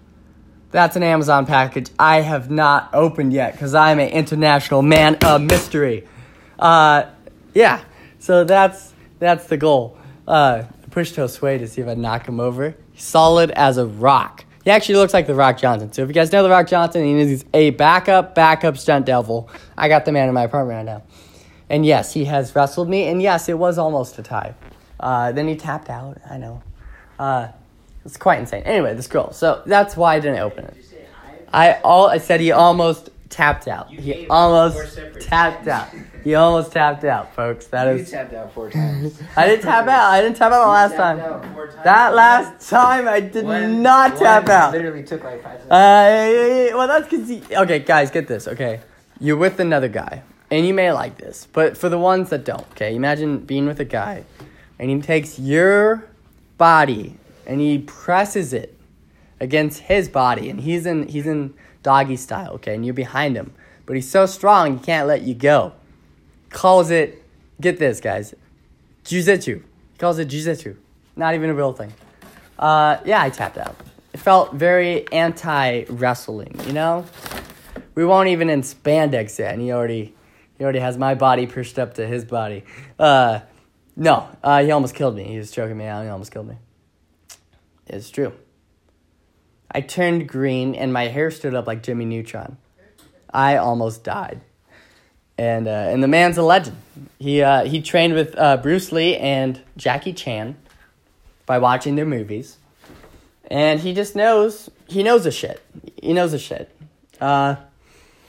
That's 0.72 0.96
an 0.96 1.04
Amazon 1.04 1.46
package 1.46 1.90
I 1.98 2.22
have 2.22 2.52
not 2.52 2.90
opened 2.94 3.34
yet 3.34 3.54
because 3.54 3.74
I'm 3.74 4.00
an 4.00 4.10
international 4.10 4.82
man 4.82 5.16
of 5.24 5.42
mystery. 5.42 6.08
Uh, 6.60 7.06
yeah, 7.54 7.84
so 8.20 8.44
that's 8.44 8.94
that's 9.18 9.48
the 9.48 9.58
goal. 9.58 9.98
Uh, 10.28 10.64
I 10.68 10.90
pushed 10.90 11.16
Josue 11.16 11.58
to 11.60 11.68
see 11.68 11.82
if 11.82 11.88
I'd 11.88 11.98
knock 11.98 12.28
him 12.28 12.40
over. 12.40 12.76
Solid 12.96 13.50
as 13.52 13.78
a 13.78 13.86
rock. 13.86 14.46
He 14.64 14.72
actually 14.72 14.96
looks 14.96 15.14
like 15.14 15.26
the 15.26 15.34
Rock 15.34 15.58
Johnson. 15.58 15.92
So 15.92 16.04
if 16.04 16.10
you 16.10 16.14
guys 16.14 16.32
know 16.32 16.44
the 16.44 16.50
Rock 16.50 16.68
Johnson, 16.68 17.04
he 17.04 17.14
is 17.14 17.46
a 17.54 17.72
backup, 17.72 18.36
backup 18.36 18.78
stunt 18.78 19.06
devil. 19.06 19.50
I 19.78 19.88
got 19.88 20.06
the 20.06 20.12
man 20.12 20.28
in 20.28 20.36
my 20.36 20.44
apartment 20.44 20.78
right 20.78 20.86
now. 20.86 21.04
And 21.70 21.86
yes, 21.86 22.14
he 22.14 22.26
has 22.26 22.54
wrestled 22.56 22.90
me. 22.90 23.08
And 23.08 23.22
yes, 23.22 23.48
it 23.50 23.58
was 23.58 23.78
almost 23.78 24.20
a 24.20 24.24
tie. 24.24 24.54
Uh, 25.00 25.32
then 25.32 25.48
he 25.48 25.56
tapped 25.56 25.90
out. 25.90 26.20
I 26.30 26.38
know. 26.38 26.62
Uh, 27.18 27.48
it's 28.06 28.18
quite 28.18 28.40
insane. 28.40 28.64
Anyway, 28.64 28.94
this 28.96 29.08
girl. 29.08 29.32
So 29.34 29.62
that's 29.66 29.96
why 29.98 30.16
I 30.16 30.20
didn't 30.20 30.40
open 30.40 30.66
it. 30.66 30.76
I 31.52 31.74
all 31.84 32.08
I 32.08 32.20
said 32.20 32.40
he 32.42 32.52
almost 32.52 33.10
tapped 33.30 33.68
out. 33.68 33.90
He 33.90 34.28
almost 34.28 34.94
separate 34.94 35.24
tapped 35.26 35.68
out. 35.68 35.88
He 36.24 36.36
almost 36.36 36.72
tapped 36.74 37.04
out, 37.06 37.34
folks. 37.34 37.68
That 37.68 37.86
You 37.88 38.02
is. 38.02 38.12
tapped 38.12 38.34
out 38.34 38.52
four 38.54 38.70
times. 38.70 39.20
I 39.38 39.48
didn't 39.48 39.64
tap 39.64 39.88
out. 39.88 40.12
I 40.12 40.22
didn't 40.22 40.36
tap 40.38 40.52
out 40.52 40.64
the 40.66 40.70
last 40.72 40.96
time. 40.96 41.20
out 41.20 41.46
four 41.54 41.68
times. 41.68 41.84
That 41.86 42.14
last 42.14 42.70
time 42.70 43.08
I 43.08 43.20
did 43.22 43.46
One- 43.46 43.82
not 43.82 44.18
tap 44.18 44.44
one 44.44 44.52
out. 44.52 44.72
Literally 44.74 45.04
took 45.04 45.24
like 45.24 45.42
five 45.42 45.62
seconds. 45.62 45.72
Uh, 45.72 46.78
well, 46.78 46.88
that's 46.88 47.08
because. 47.10 47.52
Okay, 47.64 47.80
guys, 47.80 48.12
get 48.12 48.28
this. 48.28 48.48
Okay, 48.48 48.82
you're 49.20 49.38
with 49.38 49.60
another 49.60 49.88
guy, 49.88 50.22
and 50.52 50.68
you 50.68 50.74
may 50.74 50.92
like 50.92 51.18
this, 51.18 51.48
but 51.54 51.78
for 51.78 51.90
the 51.90 51.98
ones 52.00 52.30
that 52.32 52.44
don't, 52.46 52.68
okay, 52.72 52.94
imagine 52.96 53.40
being 53.40 53.66
with 53.66 53.80
a 53.80 53.86
guy, 53.86 54.24
and 54.78 54.90
he 54.92 55.02
takes 55.02 55.40
your 55.40 56.06
body 56.58 57.16
and 57.50 57.60
he 57.60 57.80
presses 57.80 58.54
it 58.54 58.78
against 59.40 59.80
his 59.80 60.08
body, 60.08 60.50
and 60.50 60.62
he's 60.62 60.86
in 60.86 61.08
he's 61.08 61.26
in 61.26 61.56
doggy 61.82 62.16
style, 62.16 62.52
okay, 62.54 62.76
and 62.76 62.86
you're 62.86 62.94
behind 62.94 63.36
him, 63.36 63.52
but 63.88 63.96
he's 63.96 64.10
so 64.10 64.28
strong 64.28 64.78
he 64.78 64.84
can't 64.84 65.08
let 65.08 65.24
you 65.24 65.34
go. 65.34 65.74
Calls 66.52 66.92
it. 66.92 67.24
Get 67.60 67.80
this, 67.80 68.00
guys. 68.00 68.36
Jujitsu. 69.04 69.64
He 69.94 69.98
calls 69.98 70.20
it 70.20 70.26
jiu-jitsu. 70.26 70.76
Not 71.16 71.36
even 71.36 71.50
a 71.50 71.54
real 71.54 71.74
thing. 71.74 71.92
Uh, 72.58 72.98
yeah, 73.04 73.22
I 73.22 73.30
tapped 73.30 73.58
out. 73.58 73.76
It 74.14 74.20
felt 74.20 74.54
very 74.54 75.12
anti 75.12 75.86
wrestling, 75.90 76.56
you 76.66 76.74
know? 76.74 77.06
We 77.96 78.06
weren't 78.06 78.30
even 78.30 78.50
in 78.50 78.62
spandex 78.62 79.40
yet, 79.40 79.54
and 79.54 79.62
he 79.62 79.72
already 79.72 80.14
he 80.58 80.64
already 80.64 80.80
has 80.80 80.98
my 80.98 81.16
body 81.16 81.48
pushed 81.48 81.80
up 81.80 81.96
to 81.96 82.06
his 82.06 82.26
body. 82.26 82.64
Uh, 82.98 83.40
no, 83.96 84.30
uh, 84.44 84.64
he 84.64 84.72
almost 84.72 84.94
killed 84.94 85.16
me. 85.16 85.24
He 85.24 85.38
was 85.38 85.52
choking 85.52 85.78
me 85.78 85.86
out. 85.86 86.04
He 86.04 86.10
almost 86.10 86.32
killed 86.32 86.48
me. 86.48 86.56
It's 87.90 88.10
true. 88.10 88.34
I 89.72 89.82
turned 89.82 90.28
green, 90.28 90.76
and 90.76 90.92
my 90.92 91.08
hair 91.08 91.30
stood 91.32 91.54
up 91.54 91.68
like 91.68 91.84
Jimmy 91.84 92.06
Neutron. 92.06 92.58
I 93.32 93.58
almost 93.58 94.04
died. 94.04 94.42
And 95.38 95.68
uh, 95.68 95.72
and 95.72 96.04
the 96.04 96.08
man's 96.08 96.38
a 96.38 96.44
legend. 96.44 96.78
He 97.18 97.42
uh, 97.42 97.64
he 97.66 97.82
trained 97.82 98.14
with 98.14 98.38
uh, 98.38 98.58
Bruce 98.58 98.92
Lee 98.92 99.16
and 99.16 99.62
Jackie 99.78 100.14
Chan 100.14 100.58
by 101.46 101.60
watching 101.60 101.96
their 101.96 102.06
movies, 102.06 102.58
and 103.50 103.80
he 103.80 103.94
just 103.94 104.16
knows 104.16 104.70
he 104.88 105.02
knows 105.02 105.26
a 105.26 105.32
shit. 105.32 105.62
He 106.02 106.12
knows 106.12 106.34
a 106.34 106.40
shit. 106.40 106.76
Uh, 107.22 107.56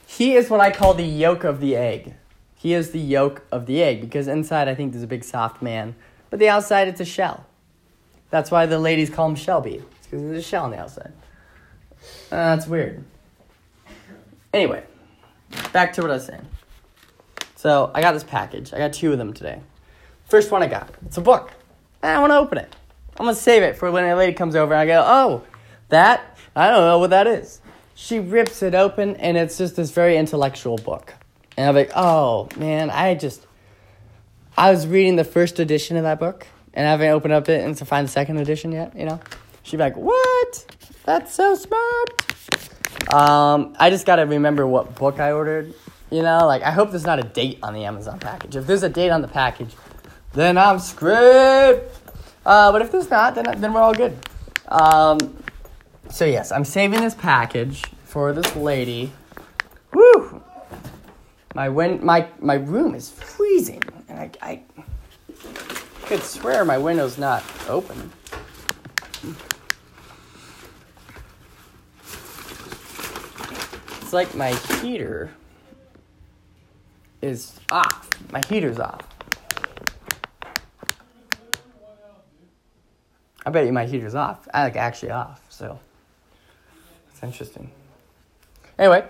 he 0.06 0.34
is 0.34 0.50
what 0.50 0.60
I 0.60 0.70
call 0.70 0.94
the 0.94 1.04
yolk 1.04 1.42
of 1.42 1.60
the 1.60 1.74
egg. 1.74 2.14
He 2.54 2.74
is 2.74 2.92
the 2.92 3.00
yolk 3.00 3.42
of 3.50 3.66
the 3.66 3.82
egg 3.82 4.02
because 4.02 4.28
inside 4.28 4.68
I 4.68 4.74
think 4.74 4.92
there's 4.92 5.02
a 5.02 5.08
big 5.08 5.24
soft 5.24 5.62
man, 5.62 5.96
but 6.28 6.38
the 6.38 6.48
outside 6.48 6.86
it's 6.86 7.00
a 7.00 7.04
shell. 7.04 7.46
That's 8.30 8.50
why 8.50 8.66
the 8.66 8.78
ladies 8.78 9.10
call 9.10 9.28
him 9.28 9.36
Shelby. 9.36 9.76
It's 9.98 10.06
because 10.06 10.22
there's 10.22 10.38
a 10.38 10.42
shell 10.42 10.64
on 10.64 10.70
the 10.70 10.78
outside. 10.78 11.12
Uh, 12.30 12.56
that's 12.56 12.66
weird. 12.66 13.04
Anyway, 14.52 14.84
back 15.72 15.92
to 15.94 16.02
what 16.02 16.10
I 16.10 16.14
was 16.14 16.26
saying. 16.26 16.46
So 17.56 17.90
I 17.94 18.00
got 18.00 18.12
this 18.12 18.24
package. 18.24 18.72
I 18.72 18.78
got 18.78 18.92
two 18.92 19.12
of 19.12 19.18
them 19.18 19.32
today. 19.32 19.60
First 20.26 20.50
one 20.50 20.62
I 20.62 20.66
got. 20.66 20.94
It's 21.06 21.18
a 21.18 21.20
book. 21.20 21.52
I 22.02 22.18
want 22.18 22.30
to 22.30 22.38
open 22.38 22.58
it. 22.58 22.74
I'm 23.18 23.26
gonna 23.26 23.34
save 23.34 23.62
it 23.62 23.76
for 23.76 23.90
when 23.90 24.04
a 24.04 24.16
lady 24.16 24.32
comes 24.32 24.56
over 24.56 24.72
and 24.72 24.80
I 24.80 24.86
go, 24.86 25.04
oh, 25.06 25.42
that 25.90 26.38
I 26.56 26.70
don't 26.70 26.86
know 26.86 26.98
what 26.98 27.10
that 27.10 27.26
is. 27.26 27.60
She 27.94 28.18
rips 28.18 28.62
it 28.62 28.74
open 28.74 29.16
and 29.16 29.36
it's 29.36 29.58
just 29.58 29.76
this 29.76 29.90
very 29.90 30.16
intellectual 30.16 30.78
book. 30.78 31.12
And 31.56 31.68
I'm 31.68 31.74
like, 31.74 31.90
oh 31.94 32.48
man, 32.56 32.88
I 32.88 33.14
just 33.14 33.46
I 34.56 34.70
was 34.70 34.86
reading 34.86 35.16
the 35.16 35.24
first 35.24 35.60
edition 35.60 35.98
of 35.98 36.04
that 36.04 36.18
book, 36.18 36.46
and 36.74 36.86
I 36.86 36.90
haven't 36.90 37.08
opened 37.08 37.32
up 37.32 37.48
it 37.48 37.64
and 37.64 37.76
to 37.76 37.84
find 37.84 38.06
the 38.06 38.12
second 38.12 38.38
edition 38.38 38.72
yet. 38.72 38.96
You 38.96 39.06
know, 39.06 39.20
she'd 39.62 39.76
be 39.76 39.82
like, 39.82 39.96
"What? 39.96 40.76
That's 41.04 41.34
so 41.34 41.54
smart." 41.54 43.12
Um, 43.12 43.74
I 43.78 43.90
just 43.90 44.06
gotta 44.06 44.26
remember 44.26 44.66
what 44.66 44.94
book 44.94 45.18
I 45.20 45.32
ordered. 45.32 45.74
You 46.10 46.22
know, 46.22 46.46
like 46.46 46.62
I 46.62 46.70
hope 46.70 46.90
there's 46.90 47.06
not 47.06 47.18
a 47.18 47.22
date 47.22 47.58
on 47.62 47.74
the 47.74 47.84
Amazon 47.84 48.18
package. 48.18 48.56
If 48.56 48.66
there's 48.66 48.82
a 48.82 48.88
date 48.88 49.10
on 49.10 49.22
the 49.22 49.28
package, 49.28 49.74
then 50.32 50.58
I'm 50.58 50.78
screwed. 50.78 51.82
Uh, 52.44 52.72
but 52.72 52.82
if 52.82 52.90
there's 52.90 53.10
not, 53.10 53.34
then 53.34 53.60
then 53.60 53.72
we're 53.72 53.80
all 53.80 53.94
good. 53.94 54.16
Um, 54.68 55.18
so 56.10 56.24
yes, 56.24 56.52
I'm 56.52 56.64
saving 56.64 57.00
this 57.00 57.14
package 57.14 57.84
for 58.04 58.32
this 58.32 58.56
lady. 58.56 59.12
Woo! 59.92 60.42
My 61.54 61.68
win- 61.68 62.04
my 62.04 62.28
my 62.40 62.54
room 62.54 62.94
is 62.94 63.10
freezing, 63.10 63.82
and 64.08 64.18
I 64.18 64.30
I 64.42 64.62
could 66.10 66.24
swear 66.24 66.64
my 66.64 66.76
window's 66.76 67.18
not 67.18 67.44
open. 67.68 68.10
It's 74.00 74.12
like 74.12 74.34
my 74.34 74.50
heater 74.50 75.30
is 77.22 77.60
off. 77.70 78.10
My 78.32 78.40
heater's 78.48 78.80
off. 78.80 79.06
I 83.46 83.50
bet 83.50 83.66
you 83.66 83.72
my 83.72 83.86
heater's 83.86 84.16
off. 84.16 84.48
I 84.52 84.64
like 84.64 84.74
actually 84.74 85.12
off, 85.12 85.40
so 85.48 85.78
it's 87.12 87.22
interesting. 87.22 87.70
Anyway, 88.80 89.04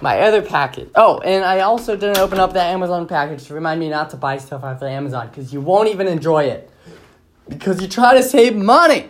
my 0.00 0.20
other 0.20 0.42
package. 0.42 0.90
Oh, 0.94 1.18
and 1.20 1.44
I 1.44 1.60
also 1.60 1.96
didn't 1.96 2.18
open 2.18 2.38
up 2.38 2.52
that 2.52 2.72
Amazon 2.72 3.06
package 3.06 3.46
to 3.46 3.54
remind 3.54 3.80
me 3.80 3.88
not 3.88 4.10
to 4.10 4.16
buy 4.16 4.38
stuff 4.38 4.64
off 4.64 4.82
of 4.82 4.88
Amazon 4.88 5.28
because 5.28 5.52
you 5.52 5.60
won't 5.60 5.88
even 5.88 6.06
enjoy 6.06 6.44
it. 6.44 6.70
Because 7.48 7.80
you 7.80 7.88
try 7.88 8.14
to 8.14 8.22
save 8.22 8.54
money. 8.54 9.08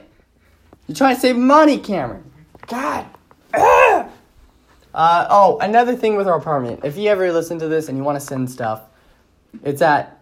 You 0.86 0.94
try 0.94 1.14
to 1.14 1.20
save 1.20 1.36
money, 1.36 1.78
Cameron. 1.78 2.30
God. 2.66 3.06
Uh, 4.98 5.26
oh, 5.30 5.58
another 5.60 5.94
thing 5.94 6.16
with 6.16 6.26
our 6.26 6.36
apartment. 6.36 6.80
If 6.84 6.96
you 6.96 7.08
ever 7.08 7.30
listen 7.32 7.58
to 7.60 7.68
this 7.68 7.88
and 7.88 7.96
you 7.96 8.04
want 8.04 8.18
to 8.18 8.24
send 8.24 8.50
stuff, 8.50 8.82
it's 9.62 9.82
at 9.82 10.18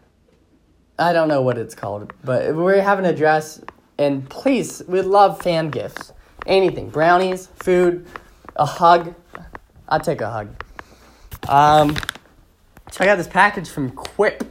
I 0.98 1.12
don't 1.12 1.28
know 1.28 1.42
what 1.42 1.58
it's 1.58 1.74
called, 1.74 2.12
but 2.24 2.54
we 2.54 2.78
have 2.78 2.98
an 2.98 3.04
address. 3.04 3.60
And 3.98 4.28
please, 4.28 4.82
we 4.86 5.00
love 5.02 5.40
fan 5.42 5.70
gifts. 5.70 6.12
Anything, 6.46 6.90
brownies, 6.90 7.48
food, 7.62 8.06
a 8.56 8.64
hug. 8.64 9.14
I'll 9.88 10.00
take 10.00 10.20
a 10.20 10.30
hug. 10.30 10.48
Um, 11.48 11.96
I 12.98 13.04
got 13.04 13.16
this 13.16 13.28
package 13.28 13.68
from 13.68 13.90
Quip, 13.90 14.42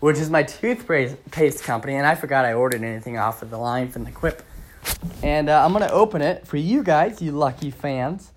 which 0.00 0.18
is 0.18 0.30
my 0.30 0.42
toothpaste 0.42 1.64
company, 1.64 1.94
and 1.94 2.06
I 2.06 2.14
forgot 2.14 2.44
I 2.44 2.52
ordered 2.52 2.82
anything 2.82 3.18
off 3.18 3.42
of 3.42 3.50
the 3.50 3.58
line 3.58 3.90
from 3.90 4.04
the 4.04 4.10
Quip. 4.12 4.42
And 5.22 5.48
uh, 5.48 5.64
I'm 5.64 5.72
gonna 5.72 5.88
open 5.88 6.22
it 6.22 6.46
for 6.46 6.56
you 6.56 6.82
guys, 6.82 7.20
you 7.20 7.32
lucky 7.32 7.70
fans. 7.70 8.32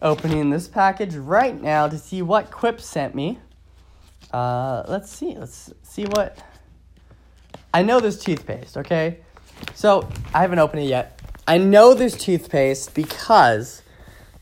Opening 0.00 0.50
this 0.50 0.66
package 0.68 1.14
right 1.14 1.60
now 1.60 1.88
to 1.88 1.98
see 1.98 2.22
what 2.22 2.50
Quip 2.50 2.80
sent 2.80 3.14
me. 3.14 3.38
Uh, 4.32 4.82
let's 4.88 5.10
see. 5.10 5.36
Let's 5.36 5.72
see 5.82 6.04
what. 6.04 6.38
I 7.74 7.82
know 7.82 8.00
there's 8.00 8.18
toothpaste. 8.18 8.76
Okay, 8.76 9.18
so 9.74 10.08
I 10.34 10.40
haven't 10.40 10.58
opened 10.58 10.82
it 10.82 10.88
yet. 10.88 11.20
I 11.46 11.58
know 11.58 11.94
there's 11.94 12.16
toothpaste 12.16 12.94
because 12.94 13.81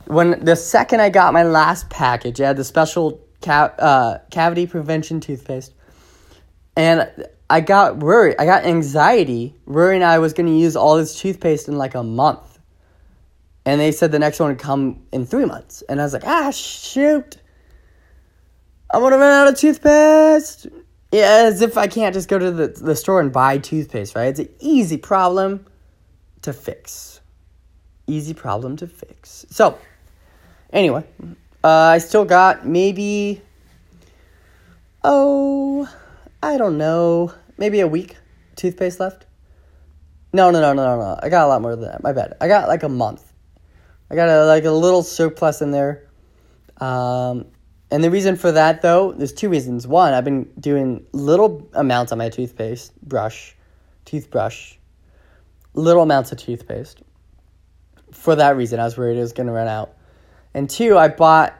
when 0.07 0.45
the 0.45 0.57
second 0.57 1.01
I 1.01 1.11
got 1.11 1.33
my 1.33 1.43
last 1.43 1.91
package, 1.91 2.41
I 2.41 2.49
had 2.49 2.57
the 2.57 2.65
special 2.65 3.21
ca- 3.43 3.75
uh, 3.79 4.19
cavity 4.31 4.67
prevention 4.67 5.21
toothpaste, 5.21 5.73
and 6.77 7.11
I 7.49 7.61
got 7.61 7.99
worried. 7.99 8.37
I 8.39 8.45
got 8.45 8.65
anxiety, 8.65 9.55
worrying 9.67 10.03
I 10.03 10.19
was 10.19 10.33
going 10.33 10.47
to 10.47 10.53
use 10.53 10.77
all 10.77 10.97
this 10.97 11.19
toothpaste 11.19 11.69
in 11.69 11.77
like 11.77 11.95
a 11.95 12.03
month. 12.03 12.59
And 13.67 13.81
they 13.81 13.93
said 13.93 14.11
the 14.11 14.19
next 14.19 14.41
one 14.41 14.51
would 14.51 14.59
come 14.59 15.07
in 15.13 15.27
three 15.27 15.45
months, 15.45 15.83
and 15.89 16.01
I 16.01 16.05
was 16.05 16.13
like, 16.13 16.27
ah, 16.27 16.51
shoot, 16.51 17.37
I'm 18.93 19.03
gonna 19.03 19.19
run 19.19 19.33
out 19.33 19.53
of 19.53 19.59
toothpaste. 19.59 20.67
Yeah, 21.13 21.45
as 21.47 21.61
if 21.61 21.77
I 21.77 21.87
can't 21.87 22.15
just 22.15 22.29
go 22.29 22.39
to 22.39 22.51
the, 22.51 22.69
the 22.69 22.97
store 22.97 23.21
and 23.21 23.33
buy 23.33 23.59
toothpaste, 23.59 24.15
right? 24.15 24.29
It's 24.29 24.41
an 24.41 24.49
easy 24.59 24.97
problem 24.97 25.67
to 26.43 26.53
fix. 26.53 27.21
Easy 28.07 28.35
problem 28.35 28.77
to 28.79 28.87
fix. 28.87 29.47
So, 29.51 29.79
anyway, 30.73 31.05
uh, 31.63 31.69
I 31.69 31.99
still 31.99 32.25
got 32.25 32.67
maybe, 32.67 33.43
oh, 35.05 35.89
I 36.43 36.57
don't 36.57 36.79
know, 36.79 37.33
maybe 37.59 37.81
a 37.81 37.89
week 37.89 38.17
toothpaste 38.57 39.01
left. 39.01 39.27
No, 40.33 40.51
no, 40.51 40.61
no, 40.61 40.73
no, 40.73 40.85
no, 40.85 41.01
no. 41.01 41.19
I 41.23 41.29
got 41.29 41.45
a 41.45 41.49
lot 41.49 41.61
more 41.61 41.75
than 41.75 41.87
that. 41.87 42.03
My 42.03 42.13
bad. 42.13 42.35
I 42.41 42.47
got 42.47 42.69
like 42.69 42.83
a 42.83 42.89
month. 42.89 43.33
I 44.11 44.15
got 44.15 44.29
a, 44.29 44.45
like 44.45 44.65
a 44.65 44.71
little 44.71 45.03
surplus 45.03 45.61
in 45.61 45.71
there. 45.71 46.09
Um, 46.79 47.47
and 47.91 48.05
the 48.05 48.11
reason 48.11 48.37
for 48.37 48.53
that, 48.53 48.83
though, 48.83 49.13
there's 49.13 49.33
two 49.33 49.49
reasons. 49.49 49.87
One, 49.87 50.15
I've 50.15 50.25
been 50.25 50.49
doing 50.61 51.05
little 51.13 51.69
amounts 51.75 52.13
on 52.13 52.19
my 52.19 52.29
toothpaste, 52.29 52.93
brush, 53.03 53.57
toothbrush, 54.05 54.75
little 55.75 56.03
amounts 56.03 56.31
of 56.31 56.39
toothpaste. 56.39 57.03
For 58.13 58.37
that 58.37 58.57
reason, 58.57 58.79
I 58.79 58.85
was 58.85 58.97
worried 58.97 59.17
it 59.17 59.21
was 59.21 59.33
going 59.33 59.49
to 59.49 59.53
run 59.53 59.69
out. 59.69 59.95
And 60.55 60.69
two, 60.69 60.99
I 60.99 61.09
bought 61.09 61.55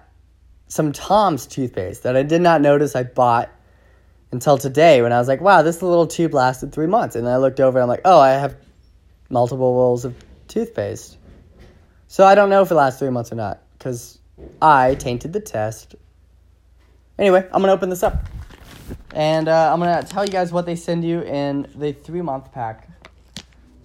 some 0.69 0.93
Tom's 0.93 1.47
toothpaste 1.47 2.03
that 2.05 2.17
I 2.17 2.23
did 2.23 2.41
not 2.41 2.61
notice 2.61 2.95
I 2.95 3.03
bought 3.03 3.51
until 4.33 4.59
today 4.59 5.03
when 5.03 5.13
I 5.13 5.19
was 5.19 5.29
like, 5.29 5.41
wow, 5.41 5.63
this 5.63 5.83
little 5.83 6.07
tube 6.07 6.35
lasted 6.35 6.73
three 6.73 6.87
months. 6.87 7.17
And 7.17 7.29
I 7.29 7.37
looked 7.39 7.61
over 7.61 7.79
and 7.79 7.83
I'm 7.83 7.89
like, 7.89 8.03
oh, 8.05 8.21
I 8.21 8.31
have 8.31 8.57
multiple 9.29 9.75
rolls 9.75 10.05
of 10.05 10.15
toothpaste. 10.49 11.17
So 12.09 12.25
I 12.25 12.35
don't 12.35 12.51
know 12.51 12.63
if 12.63 12.71
it 12.71 12.75
lasts 12.75 12.99
three 12.99 13.11
months 13.11 13.33
or 13.33 13.37
not 13.37 13.63
because 13.79 14.19
I 14.61 14.95
tainted 14.97 15.33
the 15.33 15.41
test. 15.41 15.95
Anyway, 17.19 17.47
I'm 17.53 17.61
gonna 17.61 17.73
open 17.73 17.91
this 17.91 18.03
up, 18.03 18.25
and 19.15 19.47
uh, 19.47 19.73
I'm 19.73 19.79
gonna 19.79 20.03
tell 20.03 20.25
you 20.25 20.33
guys 20.33 20.53
what 20.53 20.65
they 20.65 20.75
send 20.75 21.05
you 21.05 21.21
in 21.21 21.69
the 21.75 21.93
three 21.93 22.23
month 22.23 22.51
pack. 22.51 22.89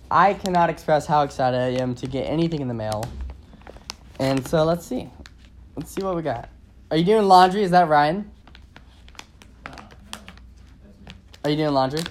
I 0.10 0.36
cannot 0.36 0.70
express 0.70 1.06
how 1.06 1.24
excited 1.24 1.58
I 1.60 1.82
am 1.82 1.96
to 1.96 2.08
get 2.08 2.24
anything 2.24 2.62
in 2.62 2.68
the 2.68 2.74
mail, 2.74 3.04
and 4.20 4.48
so 4.48 4.64
let's 4.64 4.86
see, 4.86 5.10
let's 5.76 5.92
see 5.92 6.04
what 6.04 6.16
we 6.16 6.22
got. 6.22 6.50
Are 6.92 6.98
you 6.98 7.06
doing 7.06 7.28
laundry? 7.28 7.64
Is 7.64 7.72
that 7.72 7.88
Ryan? 7.88 8.32
Are 11.44 11.50
you 11.50 11.58
doing 11.58 11.74
laundry? 11.74 12.02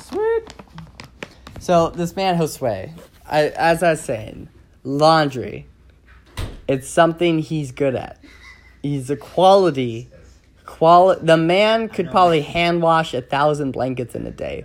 Sweet. 0.00 0.54
So 1.58 1.90
this 1.90 2.14
man 2.14 2.38
Josue, 2.38 2.92
I, 3.26 3.48
as 3.48 3.82
I 3.82 3.90
was 3.90 4.00
saying, 4.00 4.48
laundry. 4.84 5.66
It's 6.68 6.88
something 6.88 7.38
he's 7.38 7.70
good 7.72 7.94
at. 7.94 8.18
He's 8.82 9.08
a 9.10 9.16
quality 9.16 10.10
quali- 10.64 11.18
the 11.22 11.36
man 11.36 11.88
could 11.88 12.10
probably 12.10 12.42
hand 12.42 12.82
wash 12.82 13.14
a 13.14 13.22
thousand 13.22 13.72
blankets 13.72 14.14
in 14.14 14.26
a 14.26 14.30
day. 14.30 14.64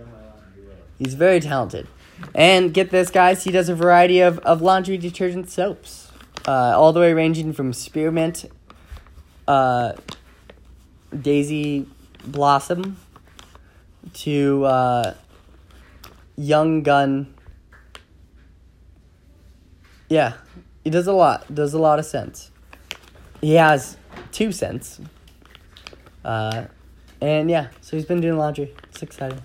He's 0.98 1.14
very 1.14 1.40
talented. 1.40 1.88
And 2.34 2.72
get 2.72 2.90
this, 2.90 3.10
guys, 3.10 3.44
he 3.44 3.50
does 3.50 3.68
a 3.68 3.74
variety 3.74 4.20
of, 4.20 4.38
of 4.40 4.62
laundry 4.62 4.96
detergent 4.96 5.50
soaps, 5.50 6.11
uh, 6.46 6.74
all 6.76 6.92
the 6.92 7.00
way 7.00 7.12
ranging 7.12 7.52
from 7.52 7.72
spearmint, 7.72 8.50
uh, 9.46 9.92
daisy 11.18 11.86
blossom, 12.24 12.96
to 14.14 14.64
uh, 14.64 15.14
young 16.36 16.82
gun. 16.82 17.34
Yeah, 20.08 20.34
he 20.84 20.90
does 20.90 21.06
a 21.06 21.12
lot. 21.12 21.52
Does 21.54 21.74
a 21.74 21.78
lot 21.78 21.98
of 21.98 22.04
scents. 22.04 22.50
He 23.40 23.54
has 23.54 23.96
two 24.30 24.52
cents. 24.52 25.00
Uh, 26.24 26.64
and 27.20 27.50
yeah, 27.50 27.68
so 27.80 27.96
he's 27.96 28.06
been 28.06 28.20
doing 28.20 28.36
laundry. 28.36 28.74
It's 28.90 29.02
exciting. 29.02 29.40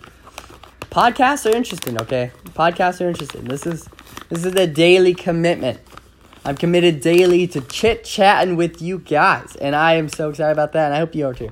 Podcasts 0.89 1.51
are 1.51 1.55
interesting, 1.55 2.01
okay? 2.01 2.31
Podcasts 2.49 3.01
are 3.01 3.07
interesting. 3.07 3.45
This 3.45 3.65
is 3.65 3.87
this 4.29 4.45
is 4.45 4.55
a 4.55 4.67
daily 4.67 5.13
commitment. 5.13 5.79
I'm 6.47 6.55
committed 6.55 7.01
daily 7.01 7.45
to 7.47 7.59
chit 7.59 8.05
chatting 8.05 8.55
with 8.55 8.81
you 8.81 8.99
guys, 8.99 9.57
and 9.57 9.75
I 9.75 9.95
am 9.95 10.07
so 10.07 10.29
excited 10.29 10.53
about 10.53 10.71
that, 10.71 10.85
and 10.85 10.93
I 10.93 10.99
hope 10.99 11.13
you 11.13 11.27
are 11.27 11.33
too. 11.33 11.49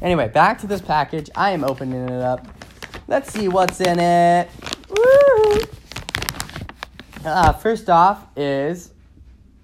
Anyway, 0.00 0.28
back 0.28 0.60
to 0.60 0.68
this 0.68 0.80
package. 0.80 1.28
I 1.34 1.50
am 1.50 1.64
opening 1.64 2.08
it 2.08 2.22
up. 2.22 2.46
Let's 3.08 3.32
see 3.32 3.48
what's 3.48 3.80
in 3.80 3.98
it. 3.98 4.48
Woo! 4.88 5.58
Uh, 7.24 7.54
first 7.54 7.90
off 7.90 8.24
is 8.36 8.92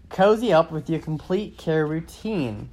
cozy 0.08 0.52
up 0.52 0.72
with 0.72 0.90
your 0.90 0.98
complete 0.98 1.56
care 1.56 1.86
routine. 1.86 2.68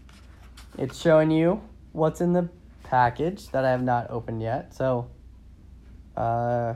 It's 0.79 0.99
showing 0.99 1.29
you 1.29 1.61
what's 1.91 2.21
in 2.21 2.33
the 2.33 2.49
package 2.81 3.49
that 3.49 3.65
I 3.65 3.69
have 3.69 3.83
not 3.83 4.09
opened 4.09 4.41
yet. 4.41 4.73
So, 4.73 5.11
uh, 6.17 6.73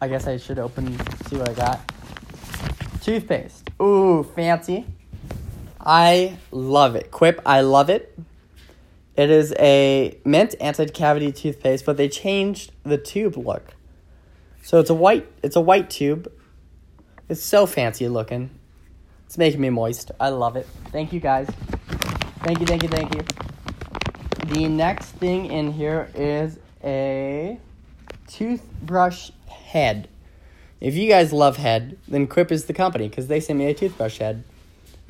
I 0.00 0.06
guess 0.06 0.28
I 0.28 0.36
should 0.36 0.60
open, 0.60 0.96
see 1.26 1.36
what 1.36 1.48
I 1.48 1.54
got. 1.54 1.80
Toothpaste. 3.00 3.61
Ooh, 3.82 4.22
fancy. 4.22 4.86
I 5.80 6.38
love 6.52 6.94
it. 6.94 7.10
Quip, 7.10 7.40
I 7.44 7.62
love 7.62 7.90
it. 7.90 8.16
It 9.16 9.28
is 9.28 9.52
a 9.58 10.16
mint 10.24 10.54
anti-cavity 10.60 11.32
toothpaste, 11.32 11.84
but 11.84 11.96
they 11.96 12.08
changed 12.08 12.72
the 12.84 12.96
tube 12.96 13.36
look. 13.36 13.74
So 14.62 14.78
it's 14.78 14.90
a 14.90 14.94
white 14.94 15.26
it's 15.42 15.56
a 15.56 15.60
white 15.60 15.90
tube. 15.90 16.30
It's 17.28 17.42
so 17.42 17.66
fancy 17.66 18.08
looking. 18.08 18.50
It's 19.26 19.36
making 19.36 19.60
me 19.60 19.70
moist. 19.70 20.12
I 20.20 20.28
love 20.28 20.56
it. 20.56 20.68
Thank 20.92 21.12
you 21.12 21.18
guys. 21.18 21.48
Thank 22.44 22.60
you, 22.60 22.66
thank 22.66 22.82
you, 22.82 22.88
thank 22.88 23.14
you. 23.14 23.22
The 24.46 24.68
next 24.68 25.06
thing 25.12 25.46
in 25.46 25.72
here 25.72 26.08
is 26.14 26.58
a 26.84 27.58
toothbrush 28.28 29.30
head. 29.48 30.08
If 30.82 30.96
you 30.96 31.08
guys 31.08 31.32
love 31.32 31.58
head, 31.58 31.96
then 32.08 32.26
Quip 32.26 32.50
is 32.50 32.64
the 32.64 32.72
company 32.72 33.08
because 33.08 33.28
they 33.28 33.38
sent 33.38 33.56
me 33.56 33.66
a 33.66 33.74
toothbrush 33.74 34.18
head. 34.18 34.42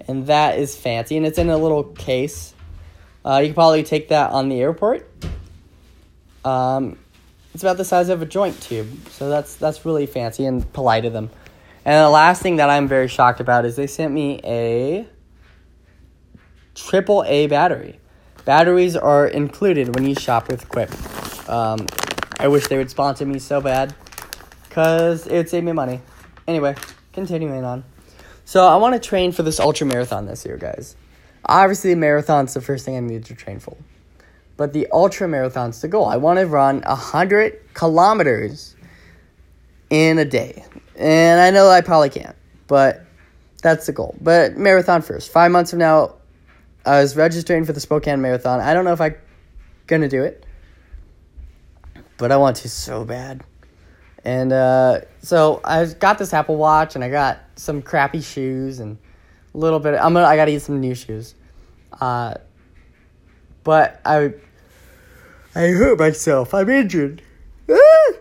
And 0.07 0.27
that 0.27 0.59
is 0.59 0.77
fancy. 0.77 1.17
And 1.17 1.25
it's 1.25 1.39
in 1.39 1.49
a 1.49 1.57
little 1.57 1.85
case. 1.85 2.53
Uh, 3.25 3.39
you 3.39 3.49
can 3.49 3.55
probably 3.55 3.83
take 3.83 4.09
that 4.09 4.33
on 4.33 4.51
the 4.51 4.61
airport. 4.61 5.11
Um, 6.45 6.99
it's 7.55 7.63
about 7.63 7.79
the 7.79 7.87
size 7.87 8.11
of 8.11 8.21
a 8.21 8.27
joint 8.27 8.61
tube. 8.61 9.09
So 9.09 9.31
that's 9.31 9.57
that's 9.57 9.87
really 9.87 10.05
fancy 10.05 10.45
and 10.45 10.71
polite 10.75 11.07
of 11.07 11.15
them. 11.15 11.31
And 11.87 12.05
the 12.05 12.11
last 12.11 12.43
thing 12.43 12.57
that 12.57 12.69
I'm 12.69 12.87
very 12.87 13.09
shocked 13.09 13.41
about 13.41 13.65
is 13.65 13.75
they 13.75 13.87
sent 13.87 14.13
me 14.13 14.41
a 14.45 15.07
triple 16.75 17.25
A 17.27 17.47
battery. 17.47 17.99
Batteries 18.45 18.95
are 18.95 19.27
included 19.27 19.95
when 19.95 20.05
you 20.05 20.17
shop 20.17 20.49
with 20.49 20.69
Quip. 20.69 20.91
Um, 21.49 21.87
I 22.39 22.49
wish 22.49 22.67
they 22.67 22.77
would 22.77 22.91
sponsor 22.91 23.25
me 23.25 23.39
so 23.39 23.63
bad 23.63 23.95
because 24.73 25.27
it 25.27 25.37
would 25.37 25.51
save 25.51 25.63
me 25.63 25.73
money. 25.73 26.01
Anyway, 26.49 26.75
continuing 27.13 27.63
on. 27.63 27.85
So 28.47 28.67
I 28.67 28.77
want 28.77 28.95
to 28.95 29.07
train 29.07 29.31
for 29.31 29.43
this 29.43 29.61
ultra 29.61 29.87
marathon 29.87 30.25
this 30.25 30.47
year, 30.47 30.57
guys. 30.57 30.97
Obviously, 31.45 31.91
the 31.91 32.01
marathon's 32.01 32.55
the 32.55 32.63
first 32.63 32.87
thing 32.87 32.97
I 32.97 33.01
need 33.01 33.27
to 33.27 33.35
train 33.35 33.59
for. 33.59 33.77
But 34.57 34.73
the 34.73 34.89
ultra 34.91 35.29
marathon's 35.29 35.83
the 35.83 35.89
goal. 35.89 36.07
I 36.07 36.17
want 36.17 36.39
to 36.39 36.47
run 36.47 36.81
100 36.81 37.75
kilometers 37.75 38.75
in 39.91 40.19
a 40.19 40.25
day. 40.25 40.65
And 40.97 41.39
I 41.39 41.51
know 41.51 41.69
I 41.69 41.83
probably 41.83 42.09
can't, 42.09 42.37
but 42.67 43.05
that's 43.63 43.85
the 43.85 43.93
goal. 43.93 44.17
But 44.23 44.57
marathon 44.57 45.03
first. 45.03 45.31
Five 45.31 45.51
months 45.51 45.69
from 45.69 45.81
now, 45.81 46.15
I 46.87 47.03
was 47.03 47.15
registering 47.15 47.67
for 47.67 47.75
the 47.75 47.81
Spokane 47.81 48.23
Marathon. 48.23 48.61
I 48.61 48.73
don't 48.73 48.87
know 48.87 48.95
if 48.95 49.03
I'm 49.03 49.17
to 49.87 50.09
do 50.09 50.25
it, 50.25 50.47
but 52.17 52.33
I 52.33 52.39
want 52.39 52.57
to 52.57 52.71
so 52.71 53.05
bad. 53.05 53.45
And 54.25 54.53
uh, 54.53 55.01
so 55.21 55.61
I 55.65 55.85
got 55.87 56.19
this 56.19 56.33
Apple 56.33 56.57
Watch, 56.57 56.95
and 56.95 57.03
I 57.03 57.11
got 57.11 57.41
some 57.57 57.83
crappy 57.83 58.21
shoes, 58.21 58.79
and 58.79 58.99
a 59.55 59.59
little 59.59 59.81
bit. 59.81 59.95
I'm 59.95 60.15
gonna. 60.15 60.27
I 60.27 60.37
gotta 60.37 60.53
get 60.53 60.63
some 60.63 60.81
new 60.81 60.95
shoes. 60.95 61.35
Uh, 62.01 62.35
but 63.65 64.01
I, 64.05 64.33
I 65.55 65.69
hurt 65.69 65.99
myself. 65.99 66.55
I'm 66.55 66.69
injured. 66.69 67.23
Ah! 67.71 68.13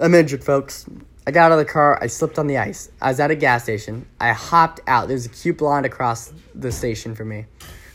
I'm 0.00 0.14
injured, 0.14 0.44
folks. 0.44 0.86
I 1.26 1.30
got 1.30 1.46
out 1.46 1.52
of 1.52 1.58
the 1.58 1.72
car. 1.72 1.98
I 2.02 2.06
slipped 2.06 2.38
on 2.38 2.46
the 2.46 2.58
ice. 2.58 2.90
I 3.00 3.08
was 3.08 3.20
at 3.20 3.30
a 3.30 3.34
gas 3.34 3.62
station. 3.62 4.06
I 4.20 4.32
hopped 4.32 4.80
out. 4.86 5.08
There's 5.08 5.24
a 5.24 5.30
cute 5.30 5.58
blonde 5.58 5.86
across 5.86 6.32
the 6.54 6.70
station 6.70 7.14
for 7.14 7.24
me. 7.24 7.46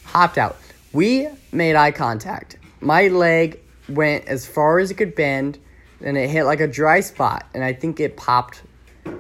Hopped 0.06 0.38
out. 0.38 0.58
We 0.94 1.28
made 1.52 1.76
eye 1.76 1.92
contact. 1.92 2.58
My 2.82 3.10
leg 3.10 3.60
went 3.88 4.26
as 4.26 4.48
far 4.48 4.80
as 4.80 4.90
it 4.90 4.96
could 4.96 5.14
bend, 5.14 5.60
and 6.02 6.18
it 6.18 6.30
hit 6.30 6.44
like 6.44 6.60
a 6.60 6.68
dry 6.68 7.00
spot, 7.00 7.46
and 7.54 7.64
I 7.64 7.74
think 7.74 8.00
it 8.00 8.18
popped, 8.18 8.64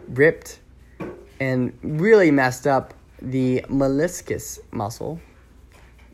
ripped, 0.09 0.59
and 1.39 1.73
really 1.81 2.31
messed 2.31 2.67
up 2.67 2.93
the 3.21 3.61
meniscus 3.69 4.59
muscle. 4.71 5.19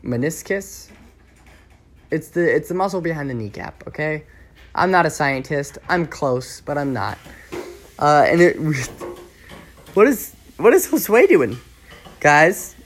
Meniscus. 0.02 0.90
It's 2.10 2.28
the 2.28 2.54
it's 2.54 2.68
the 2.68 2.74
muscle 2.74 3.00
behind 3.00 3.28
the 3.30 3.34
kneecap. 3.34 3.84
Okay, 3.88 4.24
I'm 4.74 4.90
not 4.90 5.06
a 5.06 5.10
scientist. 5.10 5.78
I'm 5.88 6.06
close, 6.06 6.60
but 6.60 6.78
I'm 6.78 6.92
not. 6.92 7.18
Uh, 7.98 8.26
and 8.28 8.40
it. 8.40 8.56
What 9.96 10.06
is 10.08 10.36
what 10.58 10.74
is 10.74 10.86
Josue 10.88 11.26
doing, 11.26 11.56
guys? 12.20 12.76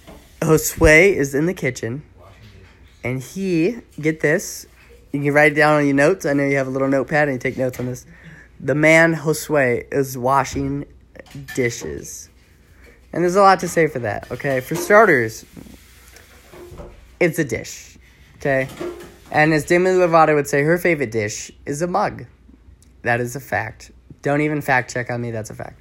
Josue 0.41 1.13
is 1.13 1.35
in 1.35 1.47
the 1.47 1.55
kitchen, 1.55 2.05
and 3.03 3.21
he 3.21 3.79
get 4.01 4.21
this. 4.21 4.67
You 5.13 5.21
can 5.21 5.33
write 5.33 5.53
it 5.53 5.55
down 5.57 5.77
on 5.77 5.87
your 5.87 5.95
notes. 5.95 6.25
I 6.25 6.33
know 6.33 6.45
you 6.45 6.57
have 6.57 6.67
a 6.67 6.71
little 6.71 6.89
notepad 6.89 7.29
and 7.29 7.35
you 7.35 7.39
take 7.39 7.59
notes 7.59 7.81
on 7.81 7.87
this. 7.87 8.07
The 8.61 8.75
man 8.75 9.15
Josue 9.15 9.93
is 9.93 10.17
washing 10.17 10.85
dishes, 11.55 12.29
and 13.13 13.23
there's 13.23 13.37
a 13.37 13.41
lot 13.41 13.61
to 13.61 13.69
say 13.69 13.87
for 13.87 14.01
that. 14.01 14.31
Okay, 14.31 14.61
for 14.61 14.75
starters, 14.75 15.45
it's 17.19 17.39
a 17.39 17.45
dish. 17.45 17.97
Okay, 18.37 18.69
and 19.31 19.53
as 19.53 19.65
Demi 19.65 19.91
Lovato 19.91 20.35
would 20.35 20.47
say, 20.47 20.63
her 20.63 20.77
favorite 20.77 21.11
dish 21.11 21.51
is 21.65 21.83
a 21.83 21.87
mug. 21.87 22.27
That 23.03 23.21
is 23.21 23.35
a 23.35 23.41
fact. 23.41 23.93
Don't 24.23 24.43
even 24.43 24.61
fact 24.61 24.93
check 24.93 25.11
on 25.11 25.23
me. 25.23 25.31
That's 25.31 25.51
a 25.51 25.55
fact. 25.55 25.81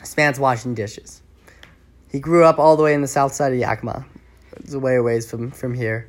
This 0.00 0.16
man's 0.16 0.40
washing 0.40 0.74
dishes. 0.74 1.22
He 2.10 2.20
grew 2.20 2.44
up 2.44 2.58
all 2.58 2.76
the 2.76 2.82
way 2.82 2.94
in 2.94 3.02
the 3.02 3.08
south 3.08 3.34
side 3.34 3.52
of 3.52 3.58
Yakima. 3.58 4.06
It's 4.58 4.72
a 4.72 4.78
way 4.78 4.96
away 4.96 5.20
from, 5.20 5.50
from 5.50 5.74
here. 5.74 6.08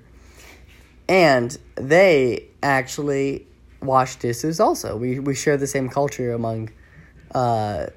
And 1.10 1.58
they 1.76 2.48
actually 2.62 3.48
wash 3.82 4.18
dishes 4.18 4.60
also. 4.60 4.98
We, 4.98 5.20
we 5.20 5.36
share 5.36 5.58
the 5.58 5.68
same 5.68 5.90
culture 5.90 6.34
among 6.34 6.72
uh, 7.34 7.88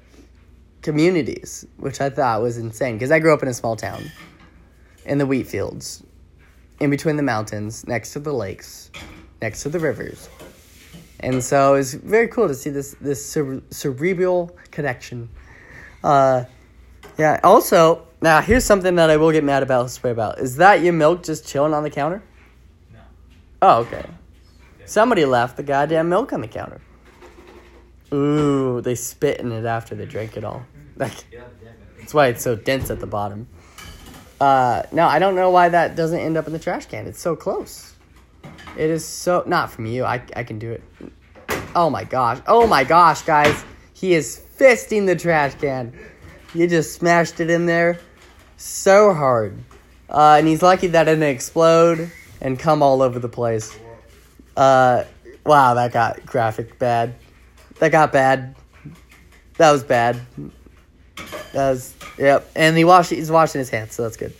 communities, 0.81 1.65
which 1.77 2.01
I 2.01 2.09
thought 2.09 2.41
was 2.41 2.57
insane. 2.57 2.95
Because 2.95 3.11
I 3.11 3.19
grew 3.19 3.33
up 3.33 3.43
in 3.43 3.49
a 3.49 3.53
small 3.53 3.75
town 3.75 4.11
in 5.05 5.17
the 5.17 5.25
wheat 5.25 5.47
fields, 5.47 6.03
in 6.79 6.89
between 6.89 7.17
the 7.17 7.23
mountains, 7.23 7.85
next 7.87 8.13
to 8.13 8.19
the 8.19 8.33
lakes, 8.33 8.91
next 9.41 9.63
to 9.63 9.69
the 9.69 9.79
rivers. 9.79 10.29
And 11.19 11.43
so 11.43 11.75
it's 11.75 11.93
very 11.93 12.27
cool 12.27 12.47
to 12.47 12.55
see 12.55 12.71
this 12.71 12.95
this 12.99 13.23
cere- 13.23 13.61
cerebral 13.69 14.57
connection. 14.71 15.29
Uh, 16.03 16.45
yeah. 17.17 17.39
Also, 17.43 18.07
now 18.21 18.41
here's 18.41 18.65
something 18.65 18.95
that 18.95 19.09
I 19.09 19.17
will 19.17 19.31
get 19.31 19.43
mad 19.43 19.61
about. 19.61 19.91
Spray 19.91 20.11
about 20.11 20.39
is 20.39 20.55
that 20.57 20.81
your 20.81 20.93
milk 20.93 21.23
just 21.23 21.47
chilling 21.47 21.73
on 21.73 21.83
the 21.83 21.91
counter? 21.91 22.23
Oh, 23.61 23.81
okay. 23.81 24.05
Somebody 24.85 25.25
left 25.25 25.57
the 25.57 25.63
goddamn 25.63 26.09
milk 26.09 26.33
on 26.33 26.41
the 26.41 26.47
counter. 26.47 26.81
Ooh, 28.13 28.81
they 28.81 28.95
spit 28.95 29.39
in 29.39 29.51
it 29.51 29.65
after 29.65 29.95
they 29.95 30.05
drank 30.05 30.35
it 30.35 30.43
all. 30.43 30.65
That's 30.97 32.13
why 32.13 32.27
it's 32.27 32.43
so 32.43 32.55
dense 32.55 32.89
at 32.89 32.99
the 32.99 33.07
bottom. 33.07 33.47
Uh, 34.39 34.83
no, 34.91 35.05
I 35.07 35.19
don't 35.19 35.35
know 35.35 35.51
why 35.51 35.69
that 35.69 35.95
doesn't 35.95 36.19
end 36.19 36.35
up 36.35 36.47
in 36.47 36.53
the 36.53 36.59
trash 36.59 36.87
can. 36.87 37.05
It's 37.05 37.21
so 37.21 37.35
close. 37.35 37.93
It 38.77 38.89
is 38.89 39.05
so 39.05 39.43
not 39.45 39.71
from 39.71 39.85
you. 39.85 40.03
I 40.03 40.21
I 40.35 40.43
can 40.43 40.57
do 40.57 40.71
it. 40.71 40.83
Oh 41.75 41.89
my 41.89 42.03
gosh. 42.03 42.39
Oh 42.47 42.65
my 42.65 42.83
gosh, 42.83 43.21
guys. 43.21 43.63
He 43.93 44.13
is 44.13 44.41
fisting 44.57 45.05
the 45.05 45.15
trash 45.15 45.55
can. 45.55 45.93
You 46.53 46.67
just 46.67 46.93
smashed 46.93 47.39
it 47.39 47.49
in 47.49 47.65
there 47.65 47.99
so 48.57 49.13
hard. 49.13 49.57
Uh, 50.09 50.35
and 50.39 50.47
he's 50.47 50.61
lucky 50.61 50.87
that 50.87 51.07
it 51.07 51.11
didn't 51.11 51.29
explode 51.29 52.11
and 52.41 52.59
come 52.59 52.81
all 52.83 53.01
over 53.01 53.19
the 53.19 53.29
place. 53.29 53.77
Uh, 54.57 55.03
wow, 55.45 55.73
that 55.75 55.93
got 55.93 56.25
graphic 56.25 56.77
bad. 56.79 57.15
That 57.79 57.91
got 57.91 58.11
bad. 58.11 58.55
That 59.57 59.71
was 59.71 59.83
bad. 59.83 60.19
That 61.53 61.69
was 61.69 61.95
yep. 62.17 62.49
And 62.55 62.77
he 62.77 62.83
washed. 62.83 63.11
He's 63.11 63.31
washing 63.31 63.59
his 63.59 63.69
hands, 63.69 63.93
so 63.93 64.03
that's 64.03 64.17
good. 64.17 64.33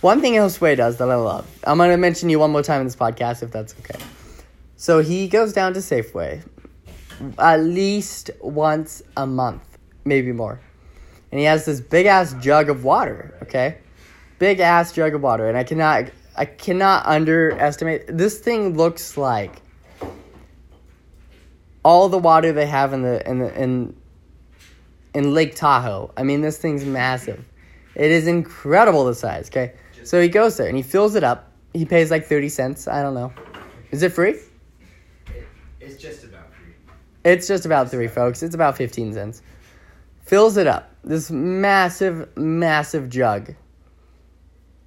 One 0.00 0.20
thing 0.20 0.34
Josue 0.34 0.76
does 0.76 0.98
that 0.98 1.10
I 1.10 1.16
love. 1.16 1.46
I'm 1.64 1.78
gonna 1.78 1.96
mention 1.96 2.30
you 2.30 2.38
one 2.38 2.52
more 2.52 2.62
time 2.62 2.80
in 2.80 2.86
this 2.86 2.96
podcast, 2.96 3.42
if 3.42 3.50
that's 3.50 3.74
okay. 3.80 3.98
So 4.76 5.00
he 5.00 5.26
goes 5.26 5.52
down 5.52 5.74
to 5.74 5.80
Safeway 5.80 6.44
at 7.38 7.60
least 7.60 8.30
once 8.40 9.02
a 9.16 9.26
month, 9.26 9.76
maybe 10.04 10.30
more, 10.30 10.60
and 11.32 11.40
he 11.40 11.46
has 11.46 11.64
this 11.64 11.80
big 11.80 12.06
ass 12.06 12.34
jug 12.34 12.70
of 12.70 12.84
water. 12.84 13.36
Okay, 13.42 13.78
big 14.38 14.60
ass 14.60 14.92
jug 14.92 15.14
of 15.14 15.22
water, 15.22 15.48
and 15.48 15.58
I 15.58 15.64
cannot, 15.64 16.10
I 16.38 16.44
cannot 16.44 17.04
underestimate. 17.04 18.04
This 18.06 18.38
thing 18.38 18.76
looks 18.76 19.16
like 19.16 19.60
all 21.84 22.08
the 22.08 22.18
water 22.18 22.52
they 22.52 22.66
have 22.66 22.92
in 22.92 23.02
the 23.02 23.28
in 23.28 23.40
the 23.40 23.60
in 23.60 23.96
in 25.14 25.34
Lake 25.34 25.56
Tahoe. 25.56 26.12
I 26.16 26.22
mean, 26.22 26.40
this 26.40 26.58
thing's 26.58 26.84
massive. 26.84 27.44
It 27.96 28.12
is 28.12 28.28
incredible 28.28 29.04
the 29.04 29.16
size. 29.16 29.48
Okay, 29.48 29.72
so 30.04 30.22
he 30.22 30.28
goes 30.28 30.56
there 30.56 30.68
and 30.68 30.76
he 30.76 30.82
fills 30.84 31.16
it 31.16 31.24
up. 31.24 31.50
He 31.72 31.84
pays 31.84 32.08
like 32.08 32.26
thirty 32.26 32.48
cents. 32.48 32.86
I 32.86 33.02
don't 33.02 33.14
know. 33.14 33.32
Is 33.90 34.04
it 34.04 34.12
free? 34.12 34.38
It, 35.26 35.48
it's 35.80 36.00
just 36.00 36.22
about 36.22 36.54
free. 36.54 36.74
It's 37.24 37.48
just 37.48 37.66
about 37.66 37.90
three, 37.90 38.06
folks. 38.06 38.44
It's 38.44 38.54
about 38.54 38.76
fifteen 38.76 39.12
cents. 39.12 39.42
Fills 40.22 40.56
it 40.56 40.68
up. 40.68 40.94
This 41.02 41.32
massive, 41.32 42.36
massive 42.36 43.08
jug. 43.08 43.56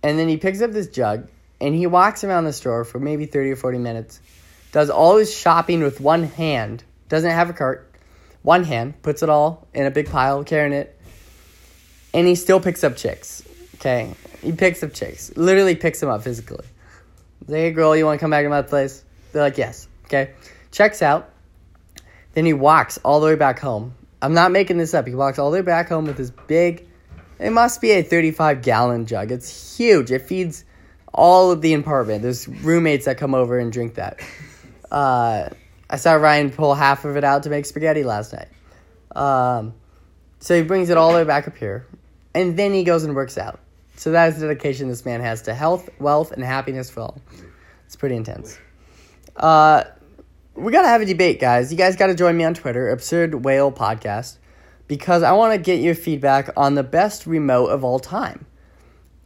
And 0.02 0.18
then 0.18 0.30
he 0.30 0.38
picks 0.38 0.62
up 0.62 0.72
this 0.72 0.88
jug 0.88 1.28
and 1.62 1.74
he 1.74 1.88
walks 1.88 2.26
around 2.26 2.44
the 2.44 2.54
store 2.54 2.84
for 2.84 3.00
maybe 3.00 3.26
thirty 3.26 3.52
or 3.52 3.56
forty 3.56 3.78
minutes. 3.78 4.20
Does 4.74 4.90
all 4.90 5.18
his 5.18 5.34
shopping 5.34 5.82
with 5.82 6.02
one 6.02 6.24
hand. 6.24 6.84
Doesn't 7.08 7.30
have 7.30 7.50
a 7.50 7.54
cart. 7.54 7.90
One 8.42 8.64
hand 8.64 9.02
puts 9.02 9.24
it 9.24 9.30
all 9.30 9.68
in 9.74 9.86
a 9.86 9.92
big 9.92 10.10
pile, 10.10 10.44
carrying 10.44 10.74
it. 10.74 11.00
And 12.14 12.28
he 12.28 12.36
still 12.36 12.60
picks 12.60 12.84
up 12.84 12.98
chicks. 12.98 13.44
Okay, 13.76 14.14
he 14.42 14.52
picks 14.52 14.84
up 14.84 14.94
chicks. 14.94 15.32
Literally 15.38 15.76
picks 15.76 16.00
them 16.00 16.10
up 16.10 16.24
physically. 16.24 16.66
Hey, 17.48 17.72
girl, 17.72 17.96
you 17.96 18.06
want 18.06 18.20
to 18.20 18.22
come 18.22 18.32
back 18.32 18.44
to 18.44 18.50
my 18.50 18.62
place? 18.62 19.04
They're 19.32 19.42
like, 19.42 19.58
yes. 19.58 19.88
Okay. 20.06 20.32
Checks 20.72 21.02
out. 21.02 21.30
Then 22.34 22.46
he 22.46 22.54
walks 22.54 23.00
all 23.04 23.20
the 23.20 23.28
way 23.28 23.36
back 23.36 23.60
home. 23.60 23.94
I'm 24.22 24.34
not 24.34 24.52
making 24.52 24.78
this 24.78 24.94
up. 24.94 25.08
He 25.08 25.16
walks 25.16 25.40
all 25.40 25.52
the 25.52 25.58
way 25.58 25.62
back 25.62 25.90
home 25.90 26.06
with 26.06 26.18
his 26.18 26.32
big, 26.32 26.88
it 27.42 27.52
must 27.52 27.82
be 27.82 27.92
a 27.92 28.04
35 28.04 28.62
gallon 28.62 29.08
jug. 29.08 29.32
It's 29.32 29.76
huge. 29.76 30.12
It 30.12 30.22
feeds 30.22 30.64
all 31.14 31.52
of 31.52 31.62
the 31.62 31.74
apartment. 31.74 32.22
There's 32.22 32.48
roommates 32.48 33.06
that 33.06 33.18
come 33.18 33.34
over 33.36 33.60
and 33.60 33.72
drink 33.72 33.96
that. 33.96 34.20
Uh, 34.92 35.48
I 35.90 35.96
saw 35.96 36.16
Ryan 36.16 36.50
pull 36.52 36.76
half 36.76 37.06
of 37.06 37.16
it 37.16 37.24
out 37.24 37.44
to 37.44 37.50
make 37.50 37.66
spaghetti 37.66 38.04
last 38.04 38.34
night. 38.34 38.50
Um, 39.16 39.74
so 40.42 40.54
he 40.54 40.64
brings 40.64 40.90
it 40.90 40.98
all 40.98 41.14
the 41.14 41.20
way 41.20 41.24
back 41.24 41.48
up 41.48 41.56
here. 41.56 41.88
And 42.34 42.60
then 42.60 42.74
he 42.74 42.84
goes 42.84 43.06
and 43.06 43.16
works 43.16 43.38
out. 43.38 43.62
So 43.96 44.12
that 44.12 44.34
is 44.34 44.40
the 44.40 44.48
dedication 44.48 44.90
this 44.90 45.06
man 45.06 45.22
has 45.22 45.44
to 45.44 45.54
health, 45.54 45.90
wealth, 45.98 46.32
and 46.32 46.44
happiness 46.44 46.90
for 46.90 47.02
all. 47.02 47.22
It's 47.86 47.96
pretty 47.96 48.16
intense. 48.16 48.58
Uh, 49.36 49.84
we 50.56 50.72
gotta 50.72 50.88
have 50.88 51.02
a 51.02 51.06
debate, 51.06 51.40
guys. 51.40 51.72
You 51.72 51.78
guys 51.78 51.96
gotta 51.96 52.16
join 52.16 52.36
me 52.36 52.44
on 52.44 52.54
Twitter, 52.54 52.90
Absurd 52.90 53.46
Whale 53.46 53.72
Podcast, 53.72 54.38
because 54.88 55.24
I 55.24 55.34
want 55.34 55.54
to 55.54 55.58
get 55.58 55.82
your 55.82 55.96
feedback 55.96 56.50
on 56.58 56.76
the 56.76 56.84
best 56.84 57.26
remote 57.26 57.68
of 57.68 57.84
all 57.84 58.00
time. 58.00 58.46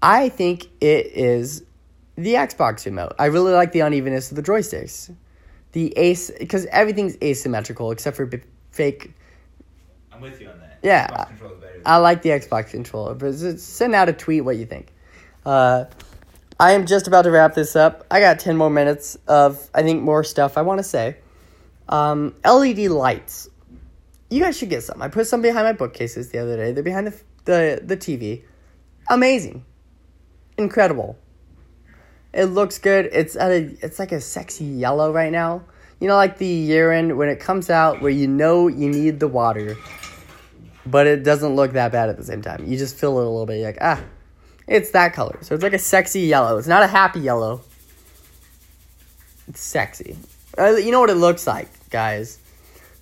I 0.01 0.29
think 0.29 0.67
it 0.81 1.07
is 1.07 1.63
the 2.15 2.33
Xbox 2.33 2.85
remote. 2.85 3.13
I 3.19 3.25
really 3.25 3.53
like 3.53 3.71
the 3.71 3.81
unevenness 3.81 4.31
of 4.31 4.37
the 4.37 4.43
joysticks, 4.43 5.13
the 5.73 5.97
ace 5.97 6.31
because 6.31 6.65
everything's 6.67 7.17
asymmetrical 7.21 7.91
except 7.91 8.15
for 8.17 8.25
b- 8.25 8.41
fake. 8.71 9.13
I'm 10.11 10.21
with 10.21 10.39
you 10.39 10.49
on 10.49 10.59
that. 10.59 10.79
Yeah. 10.81 11.27
I 11.85 11.97
like 11.97 12.21
the 12.21 12.29
Xbox 12.29 12.71
controller, 12.71 13.13
but 13.13 13.33
send 13.33 13.95
out 13.95 14.09
a 14.09 14.13
tweet 14.13 14.43
what 14.45 14.55
you 14.57 14.65
think. 14.65 14.87
Uh, 15.45 15.85
I 16.59 16.71
am 16.71 16.85
just 16.85 17.07
about 17.07 17.23
to 17.23 17.31
wrap 17.31 17.53
this 17.53 17.75
up. 17.75 18.05
I 18.09 18.19
got 18.19 18.39
10 18.39 18.55
more 18.55 18.69
minutes 18.69 19.17
of, 19.27 19.69
I 19.73 19.83
think, 19.83 20.01
more 20.01 20.23
stuff 20.23 20.57
I 20.57 20.61
want 20.61 20.79
to 20.79 20.83
say. 20.83 21.17
Um, 21.89 22.33
LED 22.45 22.79
lights. 22.87 23.49
You 24.29 24.41
guys 24.41 24.57
should 24.57 24.69
get 24.69 24.83
some. 24.83 25.01
I 25.01 25.09
put 25.09 25.27
some 25.27 25.41
behind 25.41 25.65
my 25.65 25.73
bookcases 25.73 26.29
the 26.29 26.39
other 26.39 26.55
day. 26.55 26.71
They're 26.71 26.83
behind 26.83 27.07
the, 27.07 27.21
the, 27.43 27.81
the 27.83 27.97
TV. 27.97 28.43
Amazing. 29.09 29.65
Incredible. 30.57 31.17
It 32.35 32.45
looks 32.45 32.77
good. 32.77 33.09
It's 33.11 33.35
at 33.35 33.49
a, 33.49 33.77
it's 33.81 33.97
like 33.97 34.11
a 34.11 34.21
sexy 34.21 34.65
yellow 34.65 35.11
right 35.11 35.31
now. 35.31 35.63
You 35.99 36.07
know, 36.07 36.15
like 36.15 36.37
the 36.37 36.45
urine 36.45 37.17
when 37.17 37.29
it 37.29 37.39
comes 37.39 37.69
out 37.69 38.01
where 38.01 38.11
you 38.11 38.27
know 38.27 38.67
you 38.67 38.89
need 38.89 39.19
the 39.19 39.27
water 39.27 39.77
but 40.85 41.07
it 41.07 41.23
doesn't 41.23 41.55
look 41.55 41.73
that 41.73 41.91
bad 41.91 42.09
at 42.09 42.17
the 42.17 42.23
same 42.23 42.41
time. 42.41 42.65
You 42.65 42.77
just 42.77 42.95
feel 42.95 43.17
it 43.19 43.25
a 43.25 43.29
little 43.29 43.45
bit. 43.45 43.57
You're 43.57 43.67
like, 43.67 43.77
ah, 43.81 44.01
it's 44.67 44.91
that 44.91 45.13
color. 45.13 45.37
So 45.41 45.55
it's 45.55 45.63
like 45.63 45.73
a 45.73 45.79
sexy 45.79 46.21
yellow. 46.21 46.57
It's 46.57 46.67
not 46.67 46.83
a 46.83 46.87
happy 46.87 47.19
yellow. 47.19 47.61
It's 49.47 49.61
sexy. 49.61 50.17
Uh, 50.57 50.75
you 50.75 50.91
know 50.91 50.99
what 50.99 51.09
it 51.09 51.15
looks 51.15 51.47
like, 51.47 51.69
guys? 51.89 52.39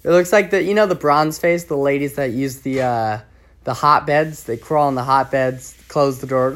It 0.04 0.10
looks 0.10 0.34
like 0.34 0.50
the 0.50 0.62
you 0.62 0.74
know 0.74 0.86
the 0.86 0.96
bronze 0.96 1.40
face, 1.40 1.66
the 1.66 1.78
ladies 1.78 2.16
that 2.16 2.32
use 2.32 2.60
the 2.62 2.82
uh, 2.82 3.20
the 3.64 3.74
hotbeds. 3.74 4.44
They 4.44 4.58
crawl 4.58 4.90
in 4.90 4.96
the 4.96 5.04
hotbeds, 5.04 5.78
close 5.88 6.20
the 6.20 6.28
door, 6.28 6.52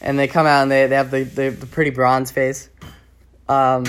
and 0.00 0.18
they 0.18 0.28
come 0.28 0.46
out 0.46 0.62
and 0.62 0.70
they, 0.70 0.86
they 0.86 0.96
have 0.96 1.10
the, 1.10 1.24
the, 1.24 1.48
the 1.50 1.66
pretty 1.66 1.90
bronze 1.90 2.30
face. 2.30 2.68
Um, 3.48 3.84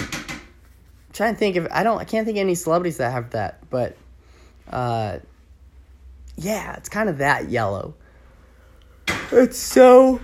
trying 1.13 1.33
to 1.33 1.39
think 1.39 1.55
if 1.57 1.67
I 1.71 1.83
don't 1.83 1.99
I 1.99 2.05
can't 2.05 2.25
think 2.25 2.37
of 2.37 2.41
any 2.41 2.55
celebrities 2.55 2.97
that 2.97 3.11
have 3.11 3.31
that, 3.31 3.69
but 3.69 3.97
uh, 4.69 5.19
yeah, 6.37 6.75
it's 6.77 6.89
kind 6.89 7.09
of 7.09 7.17
that 7.17 7.49
yellow. 7.49 7.95
It's 9.31 9.57
so 9.57 10.21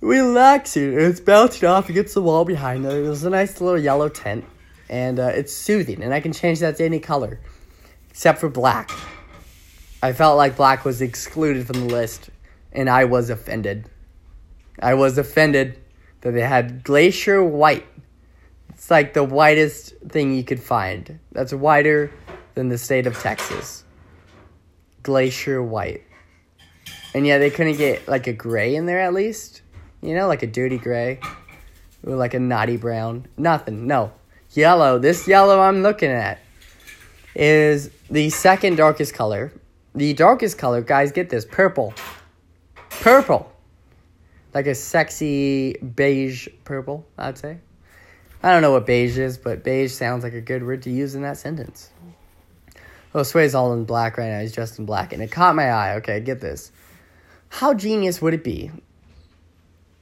relaxing. 0.00 0.98
It's 0.98 1.20
bouncing 1.20 1.68
off 1.68 1.90
against 1.90 2.14
the 2.14 2.22
wall 2.22 2.44
behind 2.44 2.84
it. 2.84 2.88
There's 2.88 3.24
a 3.24 3.30
nice 3.30 3.60
little 3.60 3.80
yellow 3.80 4.08
tint, 4.08 4.44
and 4.88 5.18
uh, 5.18 5.32
it's 5.34 5.52
soothing. 5.52 6.02
And 6.02 6.14
I 6.14 6.20
can 6.20 6.32
change 6.32 6.60
that 6.60 6.76
to 6.76 6.84
any 6.84 7.00
color, 7.00 7.40
except 8.10 8.38
for 8.38 8.48
black. 8.48 8.90
I 10.02 10.12
felt 10.12 10.36
like 10.36 10.56
black 10.56 10.84
was 10.84 11.02
excluded 11.02 11.66
from 11.66 11.80
the 11.80 11.92
list, 11.92 12.30
and 12.72 12.88
I 12.88 13.04
was 13.06 13.30
offended. 13.30 13.90
I 14.80 14.94
was 14.94 15.18
offended 15.18 15.78
that 16.20 16.32
they 16.32 16.42
had 16.42 16.84
glacier 16.84 17.42
white. 17.42 17.86
It's 18.70 18.90
like 18.90 19.12
the 19.12 19.24
whitest 19.24 19.94
thing 20.08 20.34
you 20.34 20.44
could 20.44 20.62
find. 20.62 21.18
That's 21.32 21.52
whiter 21.52 22.12
than 22.54 22.68
the 22.68 22.78
state 22.78 23.06
of 23.06 23.18
Texas. 23.18 23.84
Glacier 25.02 25.62
white. 25.62 26.04
And 27.14 27.26
yeah, 27.26 27.38
they 27.38 27.50
couldn't 27.50 27.76
get 27.76 28.06
like 28.06 28.26
a 28.26 28.32
gray 28.32 28.74
in 28.74 28.86
there 28.86 29.00
at 29.00 29.14
least. 29.14 29.62
You 30.00 30.14
know, 30.14 30.28
like 30.28 30.42
a 30.42 30.46
dirty 30.46 30.78
gray. 30.78 31.20
Or 32.06 32.14
like 32.14 32.34
a 32.34 32.38
naughty 32.38 32.76
brown. 32.76 33.26
Nothing. 33.36 33.86
No. 33.86 34.12
Yellow. 34.52 34.98
This 34.98 35.26
yellow 35.26 35.60
I'm 35.60 35.82
looking 35.82 36.10
at 36.10 36.38
is 37.34 37.90
the 38.10 38.30
second 38.30 38.76
darkest 38.76 39.14
color. 39.14 39.52
The 39.94 40.12
darkest 40.14 40.58
color, 40.58 40.82
guys, 40.82 41.10
get 41.12 41.30
this 41.30 41.44
purple. 41.44 41.94
Purple. 42.90 43.52
Like 44.54 44.66
a 44.66 44.74
sexy 44.74 45.74
beige 45.74 46.48
purple, 46.64 47.06
I'd 47.16 47.38
say. 47.38 47.58
I 48.42 48.52
don't 48.52 48.62
know 48.62 48.72
what 48.72 48.86
beige 48.86 49.18
is, 49.18 49.36
but 49.36 49.64
beige 49.64 49.92
sounds 49.92 50.22
like 50.22 50.32
a 50.32 50.40
good 50.40 50.64
word 50.64 50.82
to 50.82 50.90
use 50.90 51.14
in 51.14 51.22
that 51.22 51.38
sentence. 51.38 51.90
Oh, 53.14 53.22
Sway's 53.22 53.54
all 53.54 53.72
in 53.72 53.84
black 53.84 54.16
right 54.16 54.28
now. 54.28 54.40
He's 54.40 54.52
dressed 54.52 54.78
in 54.78 54.86
black, 54.86 55.12
and 55.12 55.22
it 55.22 55.32
caught 55.32 55.56
my 55.56 55.70
eye. 55.70 55.94
Okay, 55.96 56.20
get 56.20 56.40
this. 56.40 56.70
How 57.48 57.74
genius 57.74 58.22
would 58.22 58.34
it 58.34 58.44
be 58.44 58.70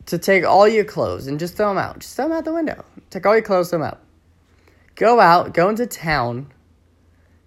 to 0.06 0.18
take 0.18 0.44
all 0.44 0.68
your 0.68 0.84
clothes 0.84 1.26
and 1.26 1.38
just 1.38 1.56
throw 1.56 1.68
them 1.68 1.78
out? 1.78 2.00
Just 2.00 2.16
throw 2.16 2.28
them 2.28 2.36
out 2.36 2.44
the 2.44 2.52
window. 2.52 2.84
Take 3.10 3.24
all 3.24 3.34
your 3.34 3.42
clothes, 3.42 3.70
throw 3.70 3.78
them 3.78 3.88
out. 3.88 4.00
Go 4.96 5.20
out, 5.20 5.54
go 5.54 5.68
into 5.68 5.86
town, 5.86 6.52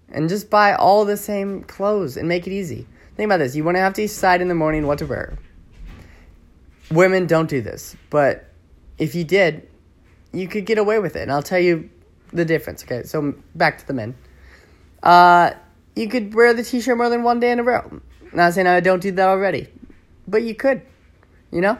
and 0.07 0.29
just 0.29 0.49
buy 0.49 0.73
all 0.73 1.05
the 1.05 1.17
same 1.17 1.63
clothes 1.63 2.17
and 2.17 2.27
make 2.27 2.47
it 2.47 2.53
easy. 2.53 2.87
Think 3.15 3.27
about 3.27 3.37
this. 3.37 3.55
You 3.55 3.63
wouldn't 3.63 3.83
have 3.83 3.93
to 3.95 4.01
decide 4.03 4.41
in 4.41 4.47
the 4.47 4.55
morning 4.55 4.87
what 4.87 4.99
to 4.99 5.05
wear. 5.05 5.37
Women 6.91 7.27
don't 7.27 7.49
do 7.49 7.61
this, 7.61 7.95
but 8.09 8.49
if 8.97 9.15
you 9.15 9.23
did, 9.23 9.67
you 10.33 10.47
could 10.47 10.65
get 10.65 10.77
away 10.77 10.99
with 10.99 11.15
it. 11.15 11.21
And 11.21 11.31
I'll 11.31 11.43
tell 11.43 11.59
you 11.59 11.89
the 12.33 12.45
difference. 12.45 12.83
Okay, 12.83 13.03
so 13.03 13.33
back 13.55 13.77
to 13.79 13.87
the 13.87 13.93
men. 13.93 14.15
Uh, 15.03 15.51
you 15.95 16.07
could 16.07 16.33
wear 16.33 16.53
the 16.53 16.63
t-shirt 16.63 16.97
more 16.97 17.09
than 17.09 17.23
one 17.23 17.39
day 17.39 17.51
in 17.51 17.59
a 17.59 17.63
row. 17.63 18.01
Not 18.33 18.53
saying 18.53 18.67
I 18.67 18.79
don't 18.79 19.01
do 19.01 19.11
that 19.11 19.27
already, 19.27 19.67
but 20.27 20.43
you 20.43 20.55
could. 20.55 20.81
You 21.51 21.61
know, 21.61 21.77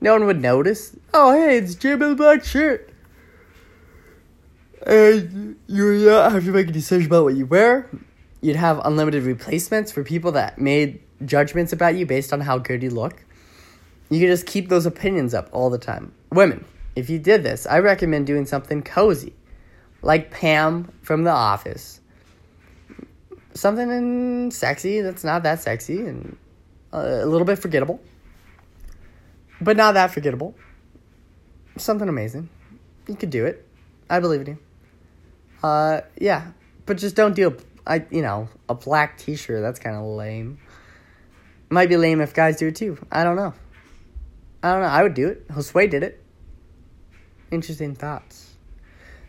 no 0.00 0.12
one 0.12 0.26
would 0.26 0.40
notice. 0.40 0.96
Oh, 1.14 1.32
hey, 1.32 1.58
it's 1.58 1.74
Jim 1.74 2.02
in 2.02 2.10
the 2.10 2.14
black 2.16 2.44
shirt. 2.44 2.92
And 4.86 5.56
you 5.66 6.04
don't 6.04 6.32
have 6.32 6.44
to 6.44 6.50
make 6.50 6.68
a 6.68 6.72
decision 6.72 7.06
about 7.06 7.24
what 7.24 7.36
you 7.36 7.46
wear. 7.46 7.88
You'd 8.40 8.56
have 8.56 8.80
unlimited 8.84 9.24
replacements 9.24 9.90
for 9.92 10.04
people 10.04 10.32
that 10.32 10.58
made 10.58 11.02
judgments 11.24 11.72
about 11.72 11.96
you 11.96 12.06
based 12.06 12.32
on 12.32 12.40
how 12.40 12.58
good 12.58 12.82
you 12.82 12.90
look. 12.90 13.24
You 14.10 14.20
can 14.20 14.28
just 14.28 14.46
keep 14.46 14.68
those 14.68 14.86
opinions 14.86 15.34
up 15.34 15.48
all 15.52 15.70
the 15.70 15.78
time. 15.78 16.12
Women, 16.30 16.64
if 16.96 17.10
you 17.10 17.18
did 17.18 17.42
this, 17.42 17.66
I 17.66 17.80
recommend 17.80 18.26
doing 18.26 18.46
something 18.46 18.82
cozy, 18.82 19.34
like 20.02 20.30
Pam 20.30 20.90
from 21.02 21.24
The 21.24 21.30
Office. 21.30 22.00
Something 23.54 24.50
sexy 24.50 25.00
that's 25.00 25.24
not 25.24 25.42
that 25.42 25.60
sexy 25.60 26.06
and 26.06 26.36
a 26.92 27.26
little 27.26 27.44
bit 27.44 27.58
forgettable, 27.58 28.00
but 29.60 29.76
not 29.76 29.92
that 29.92 30.10
forgettable. 30.12 30.54
Something 31.76 32.08
amazing. 32.08 32.48
You 33.06 33.16
could 33.16 33.30
do 33.30 33.46
it. 33.46 33.66
I 34.08 34.20
believe 34.20 34.42
in 34.42 34.46
you. 34.46 34.58
Uh, 35.62 36.00
yeah, 36.18 36.52
but 36.86 36.98
just 36.98 37.16
don't 37.16 37.34
do 37.34 37.48
a, 37.48 37.54
I, 37.86 38.06
you 38.10 38.22
know, 38.22 38.48
a 38.68 38.74
black 38.74 39.18
T-shirt. 39.18 39.60
That's 39.60 39.78
kind 39.78 39.96
of 39.96 40.04
lame. 40.04 40.58
Might 41.68 41.88
be 41.88 41.96
lame 41.96 42.20
if 42.20 42.32
guys 42.32 42.56
do 42.56 42.68
it 42.68 42.76
too. 42.76 42.98
I 43.10 43.24
don't 43.24 43.36
know. 43.36 43.54
I 44.62 44.72
don't 44.72 44.82
know. 44.82 44.88
I 44.88 45.02
would 45.02 45.14
do 45.14 45.28
it. 45.28 45.48
Josue 45.48 45.88
did 45.88 46.02
it. 46.02 46.22
Interesting 47.50 47.94
thoughts. 47.94 48.56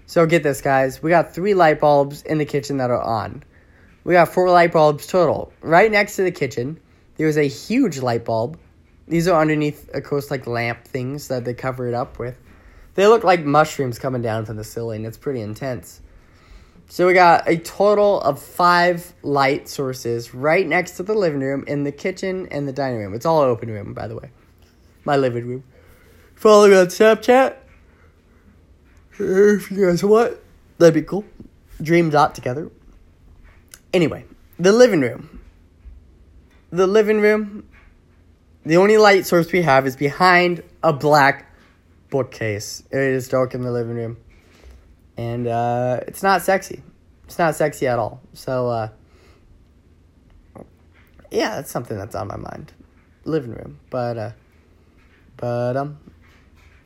So 0.05 0.25
get 0.25 0.41
this, 0.41 0.61
guys. 0.61 1.03
We 1.03 1.11
got 1.11 1.33
three 1.35 1.53
light 1.53 1.79
bulbs 1.79 2.23
in 2.23 2.39
the 2.39 2.45
kitchen 2.45 2.77
that 2.77 2.89
are 2.89 3.01
on. 3.01 3.43
We 4.03 4.13
got 4.13 4.29
four 4.29 4.49
light 4.49 4.71
bulbs 4.71 5.05
total. 5.05 5.53
Right 5.61 5.91
next 5.91 6.15
to 6.15 6.23
the 6.23 6.31
kitchen, 6.31 6.79
there 7.17 7.27
was 7.27 7.37
a 7.37 7.47
huge 7.47 7.99
light 7.99 8.25
bulb. 8.25 8.57
These 9.07 9.27
are 9.27 9.39
underneath, 9.39 9.89
of 9.89 10.03
course, 10.03 10.31
like 10.31 10.47
lamp 10.47 10.85
things 10.85 11.27
that 11.27 11.45
they 11.45 11.53
cover 11.53 11.87
it 11.87 11.93
up 11.93 12.17
with. 12.17 12.39
They 12.95 13.05
look 13.05 13.23
like 13.23 13.45
mushrooms 13.45 13.99
coming 13.99 14.21
down 14.21 14.45
from 14.45 14.57
the 14.57 14.63
ceiling. 14.63 15.05
It's 15.05 15.17
pretty 15.17 15.41
intense. 15.41 16.01
So 16.87 17.05
we 17.05 17.13
got 17.13 17.47
a 17.47 17.57
total 17.57 18.19
of 18.21 18.41
five 18.41 19.13
light 19.21 19.69
sources 19.69 20.33
right 20.33 20.65
next 20.65 20.97
to 20.97 21.03
the 21.03 21.13
living 21.13 21.39
room, 21.39 21.63
in 21.67 21.83
the 21.83 21.91
kitchen, 21.91 22.47
and 22.49 22.67
the 22.67 22.73
dining 22.73 22.97
room. 22.97 23.13
It's 23.13 23.27
all 23.27 23.41
open 23.41 23.69
room, 23.69 23.93
by 23.93 24.07
the 24.07 24.15
way. 24.15 24.31
My 25.05 25.15
living 25.15 25.47
room. 25.47 25.63
Follow 26.35 26.67
me 26.67 26.75
on 26.75 26.87
Snapchat. 26.87 27.55
If 29.19 29.71
you 29.71 29.85
guys 29.85 30.03
want, 30.03 30.37
that'd 30.77 30.93
be 30.93 31.01
cool. 31.01 31.25
Dream 31.81 32.09
dot 32.09 32.35
together. 32.35 32.71
Anyway, 33.93 34.25
the 34.57 34.71
living 34.71 35.01
room. 35.01 35.41
The 36.71 36.87
living 36.87 37.19
room. 37.19 37.67
The 38.65 38.77
only 38.77 38.97
light 38.97 39.25
source 39.25 39.51
we 39.51 39.61
have 39.61 39.87
is 39.87 39.95
behind 39.95 40.63
a 40.83 40.93
black 40.93 41.53
bookcase. 42.09 42.83
It 42.91 42.99
is 42.99 43.27
dark 43.27 43.53
in 43.53 43.61
the 43.61 43.71
living 43.71 43.95
room, 43.95 44.17
and 45.17 45.47
uh, 45.47 46.01
it's 46.07 46.21
not 46.21 46.41
sexy. 46.41 46.83
It's 47.25 47.39
not 47.39 47.55
sexy 47.55 47.87
at 47.87 47.99
all. 47.99 48.21
So, 48.33 48.67
uh, 48.67 48.89
yeah, 51.31 51.55
that's 51.55 51.71
something 51.71 51.97
that's 51.97 52.15
on 52.15 52.27
my 52.27 52.37
mind. 52.37 52.73
Living 53.25 53.51
room, 53.51 53.79
but 53.89 54.17
uh, 54.17 54.31
but 55.39 55.77
um, 55.77 55.97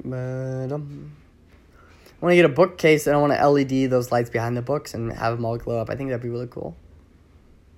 but 0.03 0.71
um. 0.71 1.17
I 2.23 2.25
want 2.25 2.31
to 2.31 2.35
get 2.37 2.45
a 2.45 2.49
bookcase 2.49 3.05
and 3.05 3.13
I 3.13 3.19
want 3.19 3.33
to 3.33 3.49
LED 3.49 3.89
those 3.89 4.09
lights 4.09 4.29
behind 4.29 4.55
the 4.55 4.61
books 4.61 4.93
and 4.93 5.11
have 5.11 5.35
them 5.35 5.43
all 5.43 5.57
glow 5.57 5.79
up. 5.79 5.89
I 5.89 5.95
think 5.95 6.09
that'd 6.09 6.23
be 6.23 6.29
really 6.29 6.47
cool. 6.47 6.73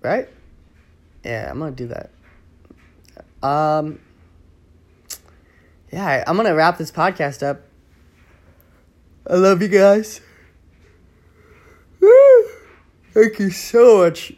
Right? 0.03 0.30
Yeah, 1.23 1.49
I'm 1.49 1.57
gonna 1.57 1.71
do 1.71 1.88
that. 1.88 2.11
Um, 3.41 3.99
yeah, 5.91 6.23
I'm 6.28 6.38
gonna 6.38 6.53
wrap 6.53 6.78
this 6.78 6.91
podcast 6.91 7.41
up. 7.41 7.61
I 9.28 9.34
love 9.34 9.63
you 9.63 9.67
guys. 9.67 10.21
Thank 13.15 13.39
you 13.39 13.49
so 13.49 14.03
much 14.03 14.34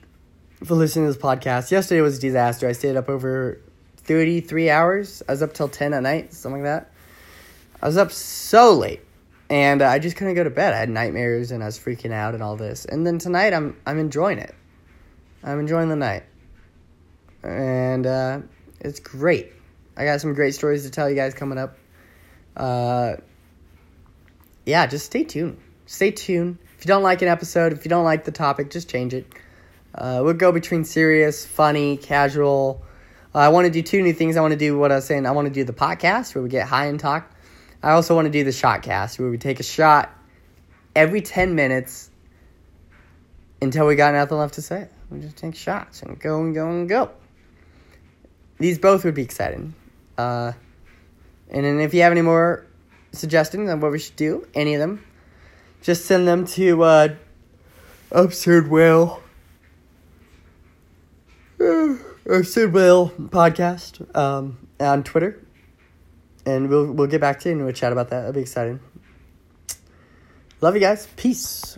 for 0.63 0.75
listening 0.75 1.07
to 1.07 1.11
this 1.11 1.21
podcast. 1.21 1.69
Yesterday 1.69 1.99
was 1.99 2.17
a 2.17 2.21
disaster. 2.21 2.65
I 2.65 2.71
stayed 2.71 2.95
up 2.95 3.09
over 3.09 3.59
33 4.08 4.70
hours. 4.70 5.22
I 5.28 5.34
was 5.34 5.43
up 5.43 5.53
till 5.53 5.70
10 5.70 5.93
at 5.93 6.01
night, 6.01 6.34
something 6.34 6.64
like 6.64 6.70
that. 6.70 6.91
I 7.82 7.86
was 7.86 7.97
up 7.97 8.12
so 8.12 8.74
late. 8.74 9.01
And 9.49 9.82
uh, 9.82 9.88
I 9.88 9.99
just 9.99 10.18
couldn't 10.18 10.34
go 10.34 10.43
to 10.43 10.49
bed. 10.49 10.74
I 10.74 10.78
had 10.78 10.89
nightmares 10.89 11.51
and 11.51 11.64
I 11.64 11.68
was 11.68 11.80
freaking 11.80 12.12
out 12.12 12.34
and 12.34 12.43
all 12.43 12.58
this. 12.58 12.86
And 12.86 13.05
then 13.05 13.18
tonight 13.18 13.53
I'm 13.53 13.78
I'm 13.86 13.97
enjoying 13.97 14.39
it. 14.39 14.53
I'm 15.43 15.60
enjoying 15.60 15.88
the 15.88 15.95
night. 15.95 16.24
And 17.43 18.05
uh, 18.05 18.39
it's 18.82 18.99
great. 18.99 19.53
I 19.95 20.03
got 20.03 20.20
some 20.20 20.34
great 20.34 20.53
stories 20.53 20.84
to 20.84 20.89
tell 20.89 21.10
you 21.10 21.16
guys 21.16 21.34
coming 21.34 21.58
up. 21.58 21.78
Uh, 22.58 23.16
yeah, 24.66 24.86
just 24.88 25.05
stay 25.05 25.24
tuned. 25.24 25.58
Stay 25.86 26.12
tuned. 26.12 26.58
If 26.78 26.86
you 26.86 26.89
don't 26.89 27.03
like 27.03 27.22
an 27.22 27.30
episode, 27.30 27.72
if 27.72 27.86
you 27.86 27.89
don't 27.89 28.03
like 28.03 28.26
the 28.26 28.32
topic, 28.32 28.70
just 28.70 28.89
change 28.89 29.14
it. 29.14 29.26
Uh, 29.95 30.22
we'll 30.24 30.34
go 30.34 30.51
between 30.51 30.84
serious, 30.84 31.45
funny, 31.45 31.97
casual. 31.97 32.84
Uh, 33.38 33.41
I 33.41 33.49
want 33.49 33.65
to 33.65 33.69
do 33.71 33.83
two 33.83 34.01
new 34.01 34.13
things. 34.13 34.35
I 34.35 34.41
want 34.41 34.53
to 34.53 34.57
do 34.57 34.79
what 34.79 34.91
I 34.91 34.95
was 34.95 35.05
saying. 35.05 35.27
I 35.27 35.31
want 35.31 35.47
to 35.47 35.53
do 35.53 35.63
the 35.63 35.71
podcast 35.71 36.33
where 36.33 36.43
we 36.43 36.49
get 36.49 36.67
high 36.67 36.88
and 36.88 36.99
talk. 36.99 37.31
I 37.83 37.91
also 37.91 38.15
want 38.15 38.25
to 38.25 38.31
do 38.31 38.43
the 38.43 38.51
shot 38.51 38.81
cast 38.81 39.19
where 39.19 39.29
we 39.29 39.38
take 39.38 39.59
a 39.59 39.63
shot 39.63 40.09
every 40.95 41.21
10 41.21 41.53
minutes 41.53 42.09
until 43.61 43.85
we 43.85 43.95
got 43.95 44.15
nothing 44.15 44.39
left 44.39 44.55
to 44.55 44.63
say. 44.63 44.89
We 45.11 45.19
just 45.19 45.38
take 45.38 45.53
shots 45.53 46.01
and 46.01 46.19
go 46.19 46.41
and 46.41 46.55
go 46.55 46.67
and 46.67 46.89
go. 46.89 47.11
These 48.57 48.79
both 48.79 49.05
would 49.05 49.13
be 49.13 49.21
exciting. 49.21 49.75
Uh, 50.17 50.53
and 51.51 51.63
then 51.63 51.79
if 51.79 51.93
you 51.93 52.01
have 52.01 52.11
any 52.11 52.23
more 52.23 52.65
suggestions 53.11 53.69
on 53.69 53.79
what 53.81 53.91
we 53.91 53.99
should 53.99 54.15
do, 54.15 54.47
any 54.55 54.73
of 54.73 54.79
them, 54.79 55.05
just 55.83 56.05
send 56.05 56.27
them 56.27 56.47
to 56.47 56.81
uh, 56.81 57.09
Absurd 58.11 58.67
Absurd 62.30 62.73
Whale 62.73 63.09
podcast 63.09 64.15
um, 64.15 64.57
on 64.80 65.03
Twitter 65.03 65.41
and 66.47 66.69
we'll 66.69 66.91
we'll 66.91 67.07
get 67.07 67.21
back 67.21 67.39
to 67.41 67.49
you 67.49 67.55
and 67.55 67.65
we'll 67.65 67.73
chat 67.73 67.91
about 67.91 68.09
that. 68.09 68.19
That'll 68.19 68.34
be 68.34 68.41
exciting. 68.41 68.80
Love 70.61 70.73
you 70.73 70.82
guys. 70.82 71.07
Peace. 71.17 71.78